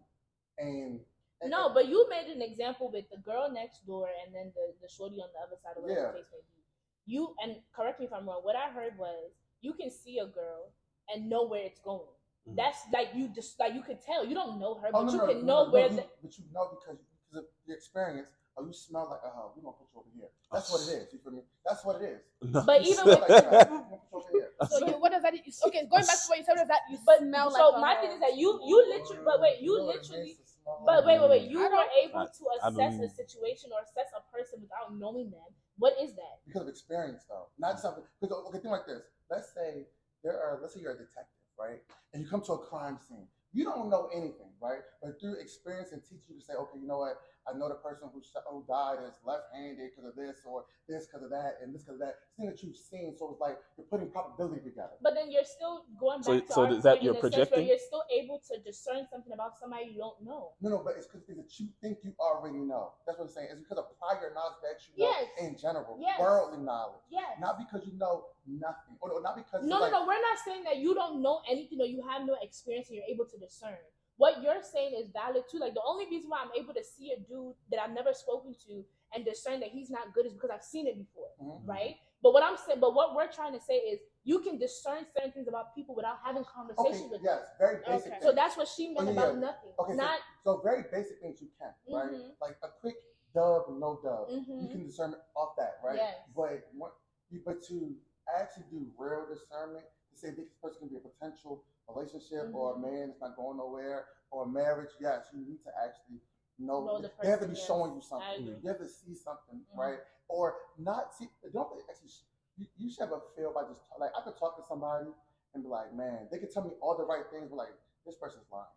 and, 0.58 0.68
and 0.68 1.00
No, 1.46 1.72
but 1.72 1.88
you 1.88 2.06
made 2.10 2.26
an 2.28 2.42
example 2.42 2.90
with 2.92 3.06
the 3.10 3.16
girl 3.18 3.50
next 3.50 3.86
door 3.86 4.08
and 4.24 4.34
then 4.34 4.52
the, 4.54 4.74
the 4.82 4.88
shorty 4.92 5.16
on 5.22 5.28
the 5.32 5.40
other 5.40 5.56
side 5.62 5.76
of 5.76 5.82
whatever 5.84 6.00
Yeah. 6.00 6.12
the 6.12 6.18
case 6.18 6.28
may 6.32 6.40
be. 6.56 6.62
You 7.06 7.34
and 7.42 7.56
correct 7.74 7.98
me 8.00 8.06
if 8.06 8.12
I'm 8.12 8.28
wrong. 8.28 8.40
What 8.42 8.56
I 8.56 8.70
heard 8.70 8.98
was 8.98 9.32
you 9.62 9.72
can 9.72 9.90
see 9.90 10.18
a 10.18 10.26
girl 10.26 10.72
and 11.08 11.28
know 11.30 11.46
where 11.46 11.62
it's 11.64 11.80
going. 11.80 12.12
Mhm. 12.48 12.56
That's 12.56 12.80
like 12.92 13.08
you 13.14 13.28
just 13.34 13.58
like 13.58 13.74
you 13.74 13.82
could 13.82 14.00
tell. 14.02 14.24
You 14.24 14.34
don't 14.34 14.60
know 14.60 14.74
her, 14.80 14.88
oh, 14.92 15.04
but 15.04 15.04
no, 15.06 15.12
you 15.12 15.18
no, 15.18 15.26
can 15.26 15.36
no, 15.40 15.46
know 15.46 15.64
no, 15.66 15.72
where 15.72 15.88
you, 15.88 15.96
the 15.96 16.04
but 16.22 16.38
you 16.38 16.44
know 16.52 16.68
because 16.76 16.98
because 17.30 17.44
of 17.44 17.50
your 17.66 17.76
experience. 17.76 18.30
Oh, 18.56 18.66
you 18.66 18.72
smell 18.74 19.08
like 19.08 19.20
a 19.24 19.30
hoe. 19.30 19.52
We're 19.56 19.62
gonna 19.62 19.76
put 19.78 19.88
you 19.94 20.00
over 20.00 20.10
here. 20.12 20.28
That's 20.52 20.68
what 20.70 20.82
it 20.82 20.90
is. 20.90 21.12
You 21.14 21.18
feel 21.22 21.32
me? 21.32 21.42
That's 21.64 21.84
what 21.84 22.02
it 22.02 22.04
is. 22.04 22.20
No. 22.52 22.64
But 22.66 22.82
even 22.82 23.04
with- 23.06 23.20
like 23.20 23.28
that. 23.28 23.70
We're 23.70 23.78
gonna 23.78 23.86
put 23.88 24.00
you 24.12 24.18
over 24.18 24.28
here. 24.32 24.50
So 24.68 24.86
you, 24.86 24.92
what 25.00 25.12
does 25.12 25.22
that? 25.22 25.32
Okay, 25.32 25.86
going 25.88 26.04
back 26.04 26.18
to 26.20 26.26
what 26.28 26.38
you 26.38 26.44
said, 26.44 26.52
what 26.52 26.58
does 26.58 26.68
that 26.68 26.82
you 26.90 26.98
but 27.06 27.18
smell 27.20 27.50
so 27.50 27.70
like? 27.70 27.78
a 27.78 27.80
my 27.80 27.94
thing 28.02 28.10
is 28.12 28.20
that 28.20 28.36
you 28.36 28.60
you 28.66 28.76
literally 28.90 29.22
but 29.24 29.40
wait 29.40 29.62
you 29.62 29.78
know 29.78 29.84
literally 29.86 30.34
means 30.34 30.38
to 30.42 30.44
smell 30.44 30.49
but 30.84 31.06
wait 31.06 31.20
wait 31.20 31.30
wait. 31.30 31.42
Mm. 31.42 31.50
You 31.50 31.58
were 31.60 31.68
don't- 31.68 31.90
able 32.04 32.26
to 32.26 32.44
assess 32.62 33.00
a 33.00 33.08
situation 33.08 33.70
or 33.72 33.80
assess 33.82 34.10
a 34.16 34.22
person 34.34 34.60
without 34.60 34.96
knowing 34.96 35.30
them. 35.30 35.50
What 35.78 35.94
is 36.00 36.14
that? 36.16 36.40
because 36.46 36.62
of 36.62 36.68
experience 36.68 37.24
though. 37.28 37.48
Not 37.58 37.80
something 37.80 38.04
because 38.20 38.44
okay 38.48 38.58
think 38.58 38.72
like 38.72 38.86
this. 38.86 39.02
Let's 39.30 39.52
say 39.54 39.86
there 40.22 40.36
are 40.38 40.58
let's 40.60 40.74
say 40.74 40.80
you're 40.80 40.92
a 40.92 40.98
detective 40.98 41.40
right? 41.60 41.82
And 42.12 42.22
you 42.22 42.28
come 42.28 42.40
to 42.42 42.52
a 42.52 42.58
crime 42.58 42.98
scene. 43.06 43.26
You 43.52 43.64
don't 43.64 43.90
know 43.90 44.08
anything, 44.14 44.49
right? 44.60 44.80
But 45.02 45.20
through 45.20 45.40
experience 45.40 45.92
and 45.92 46.02
teach 46.04 46.20
you 46.28 46.36
to 46.36 46.42
say, 46.44 46.54
okay, 46.54 46.78
you 46.78 46.86
know 46.86 46.98
what? 46.98 47.16
I 47.48 47.56
know 47.56 47.68
the 47.72 47.80
person 47.80 48.08
who, 48.12 48.20
who 48.20 48.64
died 48.68 49.00
is 49.08 49.16
left-handed 49.24 49.80
because 49.80 50.04
of 50.04 50.14
this 50.14 50.44
or 50.44 50.68
this 50.86 51.06
because 51.08 51.24
of 51.24 51.30
that 51.32 51.56
and 51.64 51.74
this 51.74 51.82
because 51.82 51.96
of 51.96 52.04
that. 52.04 52.20
It's 52.28 52.36
thing 52.36 52.46
that 52.52 52.60
you've 52.62 52.76
seen, 52.76 53.16
so 53.16 53.32
it's 53.32 53.40
like 53.40 53.56
you're 53.80 53.88
putting 53.88 54.12
probability 54.12 54.60
together. 54.60 55.00
But 55.00 55.16
then 55.16 55.32
you're 55.32 55.48
still 55.48 55.88
going 55.98 56.22
So- 56.22 56.38
to 56.38 56.52
so 56.52 56.64
is 56.68 56.84
that 56.84 57.02
you're 57.02 57.16
in 57.16 57.20
the 57.20 57.32
sense 57.32 57.48
projecting? 57.48 57.58
where 57.64 57.66
you're 57.72 57.80
still 57.80 58.04
able 58.12 58.38
to 58.52 58.60
discern 58.60 59.08
something 59.10 59.32
about 59.32 59.56
somebody 59.58 59.96
you 59.96 59.98
don't 60.04 60.20
know. 60.22 60.52
No, 60.60 60.68
no, 60.68 60.78
but 60.84 60.94
it's 61.00 61.08
because 61.08 61.26
that 61.26 61.48
you 61.58 61.68
think 61.80 62.04
you 62.04 62.12
already 62.20 62.60
know. 62.60 62.92
That's 63.06 63.18
what 63.18 63.24
I'm 63.26 63.32
saying. 63.32 63.48
It's 63.56 63.60
because 63.64 63.78
of 63.78 63.88
prior 63.98 64.30
knowledge 64.36 64.60
that 64.60 64.76
you 64.84 64.92
know 65.02 65.10
Yes. 65.10 65.28
in 65.40 65.56
general, 65.56 65.96
Yes. 65.98 66.20
worldly 66.20 66.60
knowledge, 66.60 67.00
Yes. 67.08 67.40
not 67.40 67.56
because 67.56 67.86
you 67.88 67.96
know 67.96 68.26
nothing, 68.46 68.96
or 69.00 69.10
or 69.16 69.22
not 69.22 69.34
because 69.34 69.64
No, 69.64 69.80
you're 69.80 69.80
like, 69.88 69.92
no, 69.92 70.00
no. 70.00 70.06
We're 70.06 70.20
not 70.20 70.38
saying 70.44 70.64
that 70.64 70.76
you 70.76 70.94
don't 70.94 71.22
know 71.22 71.40
anything 71.48 71.80
or 71.80 71.86
you 71.86 72.02
have 72.06 72.26
no 72.26 72.36
experience 72.42 72.88
and 72.88 72.96
you're 72.96 73.08
able 73.08 73.24
to 73.26 73.38
discern. 73.38 73.78
What 74.20 74.42
you're 74.42 74.60
saying 74.62 74.92
is 75.00 75.08
valid 75.16 75.44
too. 75.50 75.56
Like 75.58 75.72
the 75.72 75.80
only 75.82 76.04
reason 76.04 76.28
why 76.28 76.44
I'm 76.44 76.52
able 76.54 76.74
to 76.74 76.84
see 76.84 77.10
a 77.16 77.18
dude 77.18 77.54
that 77.70 77.80
I've 77.80 77.94
never 77.96 78.12
spoken 78.12 78.54
to 78.66 78.84
and 79.14 79.24
discern 79.24 79.60
that 79.60 79.70
he's 79.70 79.88
not 79.88 80.12
good 80.12 80.26
is 80.26 80.34
because 80.34 80.50
I've 80.52 80.62
seen 80.62 80.86
it 80.86 80.98
before, 80.98 81.30
Mhm. 81.40 81.66
right? 81.66 81.96
But 82.22 82.34
what 82.34 82.42
I'm 82.42 82.58
saying, 82.58 82.80
but 82.80 82.92
what 82.92 83.14
we're 83.14 83.32
trying 83.32 83.54
to 83.54 83.60
say 83.60 83.76
is 83.78 83.98
you 84.24 84.40
can 84.40 84.58
discern 84.58 85.06
certain 85.16 85.32
things 85.32 85.48
about 85.48 85.74
people 85.74 85.94
without 85.94 86.18
having 86.22 86.42
Okay, 86.42 86.50
conversations 86.52 87.10
with 87.10 87.22
them. 87.22 87.38
yes, 87.40 87.48
very 87.58 87.82
basic. 87.82 88.12
Okay. 88.12 88.20
So 88.20 88.32
that's 88.32 88.58
what 88.58 88.68
she 88.68 88.88
meant 88.92 89.08
Oh, 89.08 89.10
yeah, 89.10 89.18
about 89.22 89.34
yeah. 89.36 89.40
nothing. 89.40 89.72
Okay, 89.78 89.92
so- 89.92 89.96
not 89.96 90.20
So 90.44 90.56
very 90.58 90.82
basic 90.82 91.18
things 91.22 91.40
you 91.40 91.48
can, 91.58 91.72
right? 91.88 92.10
Mhm. 92.12 92.34
Like 92.42 92.58
a 92.62 92.68
quick 92.68 92.98
dub, 93.32 93.70
no 93.70 93.96
dub. 94.02 94.28
You 94.28 94.40
Mhm. 94.42 94.70
can 94.70 94.84
discern 94.86 95.16
off 95.34 95.56
that, 95.56 95.80
right? 95.82 95.96
Yes. 95.96 96.28
But 96.36 96.68
what, 96.74 96.92
but 97.46 97.62
to 97.68 97.96
actually 98.36 98.64
do 98.64 98.92
real 98.98 99.24
discernment 99.26 99.86
to 100.10 100.14
say 100.14 100.28
this 100.32 100.50
person 100.60 100.80
can 100.80 100.88
be 100.88 100.96
a 100.96 101.00
potential 101.00 101.64
relationship 101.94 102.50
or 102.54 102.74
a 102.74 102.76
Mhm. 102.76 102.82
man 102.82 103.08
that's 103.08 103.20
not 103.20 103.36
going 103.36 103.56
nowhere 103.58 104.06
or 104.30 104.46
marriage, 104.46 104.90
yes, 105.00 105.28
you 105.32 105.40
need 105.40 105.62
to 105.64 105.70
actually 105.82 106.20
know. 106.58 106.84
Know 106.84 107.00
the 107.00 107.10
they 107.22 107.28
have 107.28 107.40
to 107.40 107.48
be 107.48 107.54
showing 107.54 107.94
you 107.94 108.00
something. 108.00 108.46
You 108.62 108.68
have 108.68 108.78
to 108.78 108.88
see 108.88 109.14
something, 109.14 109.60
Mhm. 109.72 109.76
right? 109.78 110.00
Or 110.28 110.56
not 110.78 111.14
see. 111.14 111.28
Don't 111.52 111.70
they 111.74 111.82
actually. 111.88 112.10
You, 112.56 112.66
you 112.76 112.90
should 112.90 113.00
have 113.00 113.12
a 113.12 113.20
feel 113.34 113.52
by 113.52 113.64
just 113.64 113.82
like 113.98 114.12
I 114.16 114.20
could 114.22 114.36
talk 114.36 114.56
to 114.56 114.62
somebody 114.64 115.10
and 115.54 115.62
be 115.62 115.68
like, 115.68 115.92
man, 115.94 116.28
they 116.30 116.38
could 116.38 116.50
tell 116.52 116.62
me 116.62 116.72
all 116.80 116.96
the 116.96 117.04
right 117.04 117.26
things, 117.30 117.48
but 117.48 117.56
like 117.56 117.72
this 118.04 118.16
person's 118.16 118.46
lying. 118.52 118.68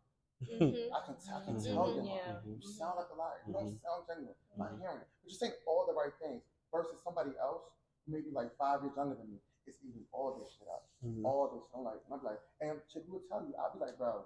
Mhm. 0.41 0.91
I 0.91 1.05
can, 1.05 1.15
t- 1.15 1.31
I 1.31 1.39
can 1.45 1.55
Mhm. 1.55 1.63
tell 1.73 1.87
you. 1.95 2.01
Yeah. 2.03 2.39
Mhm. 2.41 2.61
You 2.61 2.67
sound 2.67 2.97
like 2.97 3.09
a 3.09 3.15
liar. 3.15 3.41
You 3.47 3.53
don't 3.53 3.79
sound 3.81 4.07
genuine. 4.07 4.35
I'm 4.53 4.59
not 4.59 4.79
hearing 4.79 4.97
it. 5.01 5.07
But 5.21 5.29
you're 5.31 5.37
saying 5.37 5.53
all 5.67 5.85
the 5.85 5.93
right 5.93 6.13
things 6.19 6.43
versus 6.71 7.01
somebody 7.03 7.37
else, 7.37 7.63
maybe 8.07 8.31
like 8.31 8.55
five 8.57 8.81
years 8.83 8.95
younger 8.95 9.15
than 9.15 9.29
me, 9.31 9.39
is 9.67 9.75
eating 9.87 10.05
all 10.11 10.35
this 10.39 10.49
shit 10.57 10.67
up. 10.67 10.85
Mhm. 11.05 11.25
All 11.25 11.49
this. 11.53 11.63
I'm 11.75 11.83
like, 11.83 12.01
I'm 12.11 12.23
like, 12.23 12.39
and 12.61 12.79
chick 12.91 13.03
will 13.07 13.21
tell 13.29 13.41
you, 13.41 13.53
I'll 13.59 13.73
be 13.73 13.79
like, 13.79 13.97
bro, 13.97 14.25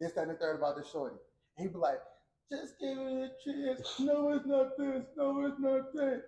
this, 0.00 0.12
that, 0.12 0.22
and 0.22 0.30
the 0.30 0.34
third 0.34 0.56
about 0.56 0.76
this 0.76 0.90
shorty. 0.90 1.16
And 1.56 1.66
he'd 1.66 1.72
be 1.72 1.78
like, 1.78 2.00
just 2.50 2.78
give 2.80 2.98
it 2.98 3.30
a 3.30 3.30
chance. 3.44 3.94
No, 4.00 4.32
it's 4.32 4.46
not 4.46 4.76
this. 4.76 5.04
No, 5.16 5.46
it's 5.46 5.58
not 5.58 5.92
that. 5.94 6.24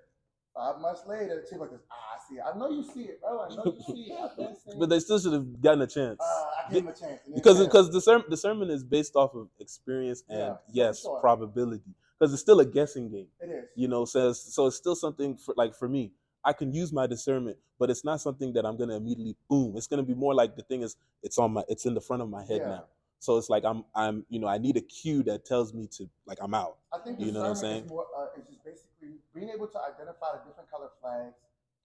Five 0.55 0.81
months 0.81 1.03
later, 1.09 1.45
chick 1.51 1.59
like 1.59 1.71
ah, 1.91 1.95
I 2.15 2.29
see 2.29 2.37
it. 2.37 2.43
I 2.47 2.57
know 2.57 2.71
you 2.71 2.85
see 2.85 3.03
it, 3.03 3.21
bro. 3.21 3.41
I 3.41 3.49
know 3.57 3.65
you 3.65 3.83
see 3.93 4.13
it. 4.13 4.19
I've 4.23 4.37
been 4.37 4.55
seeing 4.65 4.79
But 4.79 4.89
they 4.89 5.01
still 5.01 5.19
should 5.19 5.33
have 5.33 5.61
gotten 5.61 5.83
a 5.83 5.87
chance. 5.89 6.21
Uh, 6.21 6.25
I 6.25 6.73
gave 6.73 6.83
him 6.85 6.89
a 6.89 6.95
chance. 6.95 7.21
because 7.35 7.59
because 7.65 7.91
discern, 7.91 8.23
discernment 8.31 8.71
is 8.71 8.85
based 8.85 9.17
off 9.17 9.35
of 9.35 9.49
experience 9.59 10.23
and 10.29 10.39
Yeah, 10.39 10.57
yes 10.71 11.03
sure. 11.03 11.19
probability 11.21 11.83
because 12.17 12.33
it's 12.33 12.41
still 12.43 12.61
a 12.61 12.65
guessing 12.65 13.11
game 13.11 13.27
it 13.41 13.51
is. 13.51 13.65
you 13.75 13.89
know 13.89 14.05
says 14.05 14.41
so 14.41 14.67
it's 14.69 14.77
still 14.77 14.95
something 14.95 15.37
for 15.37 15.55
like 15.57 15.75
for 15.75 15.89
me 15.89 16.13
i 16.45 16.53
can 16.53 16.73
use 16.73 16.93
my 16.93 17.07
discernment 17.07 17.57
but 17.79 17.91
it's 17.91 18.05
not 18.05 18.21
something 18.21 18.53
that 18.53 18.65
i'm 18.65 18.77
gonna 18.77 18.97
immediately 18.97 19.37
boom 19.49 19.77
it's 19.77 19.87
gonna 19.87 20.03
be 20.03 20.15
more 20.15 20.35
like 20.35 20.57
the 20.57 20.63
thing 20.63 20.83
is 20.83 20.97
it's 21.23 21.39
on 21.39 21.53
my 21.53 21.63
it's 21.69 21.87
in 21.87 21.95
the 21.95 22.01
front 22.01 22.23
of 22.23 22.29
my 22.29 22.43
head 22.45 22.61
Yeah. 22.63 22.69
now 22.69 22.85
so 23.21 23.37
it's 23.39 23.49
like 23.49 23.65
i'm 23.65 23.85
i'm 23.95 24.25
you 24.29 24.39
know 24.39 24.49
i 24.49 24.59
need 24.59 24.77
a 24.77 24.81
cue 24.83 25.23
that 25.25 25.45
tells 25.45 25.73
me 25.75 25.87
to 25.97 26.09
like 26.27 26.39
i'm 26.43 26.55
out 26.55 26.77
I 26.93 26.99
think 26.99 27.19
You 27.19 27.33
know 27.33 27.41
what 27.41 27.47
I'm 27.49 27.53
discernment 27.55 27.75
saying? 27.75 27.85
Is, 27.87 27.91
more, 27.91 28.07
uh, 28.17 28.39
is 28.41 28.47
just 28.47 28.65
basically 28.65 29.19
being 29.35 29.51
able 29.51 29.67
to 29.67 29.79
identify 29.81 30.31
the 30.39 30.41
different 30.47 30.71
color 30.71 30.91
flags, 31.03 31.35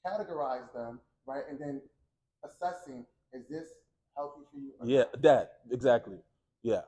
categorize 0.06 0.72
them, 0.72 1.00
right, 1.26 1.42
and 1.50 1.58
then 1.60 1.82
assessing 2.44 3.06
is 3.34 3.44
this 3.50 3.70
healthy 4.16 4.42
for 4.52 4.58
you? 4.60 4.72
or 4.80 4.86
yeah 4.88 5.06
not? 5.10 5.22
that 5.24 5.52
exactly 5.72 6.18
yeah 6.64 6.82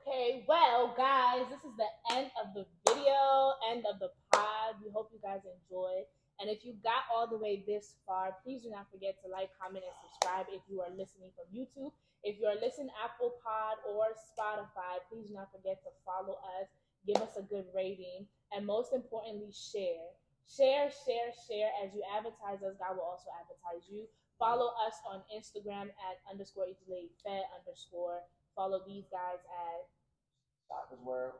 Okay, 0.00 0.44
well, 0.48 0.94
guys, 0.96 1.44
this 1.50 1.60
is 1.68 1.76
the 1.76 2.16
end 2.16 2.30
of 2.42 2.54
the 2.54 2.64
video, 2.88 3.52
end 3.70 3.84
of 3.92 3.98
the 4.00 4.08
pod. 4.32 4.76
We 4.82 4.90
hope 4.90 5.10
you 5.12 5.18
guys 5.22 5.40
enjoyed. 5.44 6.06
And 6.40 6.48
if 6.48 6.64
you 6.64 6.74
got 6.86 7.02
all 7.10 7.26
the 7.26 7.36
way 7.36 7.64
this 7.66 7.98
far, 8.06 8.36
please 8.44 8.62
do 8.62 8.70
not 8.70 8.86
forget 8.90 9.18
to 9.22 9.30
like, 9.30 9.50
comment, 9.58 9.82
and 9.82 9.96
subscribe 9.98 10.46
if 10.54 10.62
you 10.70 10.80
are 10.80 10.90
listening 10.94 11.34
from 11.34 11.50
YouTube. 11.50 11.90
If 12.22 12.38
you 12.38 12.46
are 12.46 12.58
listening 12.58 12.90
Apple 12.98 13.34
Pod 13.42 13.82
or 13.86 14.14
Spotify, 14.14 15.02
please 15.10 15.28
do 15.28 15.34
not 15.34 15.50
forget 15.50 15.82
to 15.82 15.90
follow 16.06 16.38
us, 16.58 16.70
give 17.06 17.18
us 17.22 17.34
a 17.38 17.42
good 17.42 17.66
rating, 17.74 18.26
and 18.54 18.66
most 18.66 18.92
importantly, 18.92 19.50
share. 19.50 20.14
Share, 20.46 20.88
share, 21.04 21.30
share. 21.46 21.70
As 21.84 21.92
you 21.94 22.02
advertise 22.16 22.62
us, 22.62 22.78
God 22.78 22.96
will 22.96 23.04
also 23.04 23.28
advertise 23.36 23.86
you. 23.90 24.06
Follow 24.38 24.70
us 24.86 24.94
on 25.04 25.20
Instagram 25.34 25.90
at 25.90 26.16
underscore 26.30 26.64
Ejile 26.70 27.10
Fed 27.22 27.42
underscore. 27.58 28.22
Follow 28.54 28.80
these 28.86 29.04
guys 29.10 29.42
at 29.42 29.86
Doctor's 30.70 31.04
World. 31.04 31.34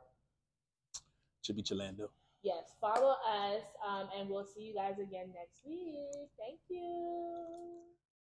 chibi 1.41 1.63
chilando 1.63 2.09
yes, 2.43 2.75
follow 2.79 3.15
us, 3.27 3.63
um, 3.87 4.09
and 4.17 4.29
we'll 4.29 4.45
see 4.45 4.61
you 4.61 4.73
guys 4.73 4.99
again 4.99 5.27
next 5.33 5.65
week. 5.65 6.29
Thank 6.37 6.59
you. 6.69 7.98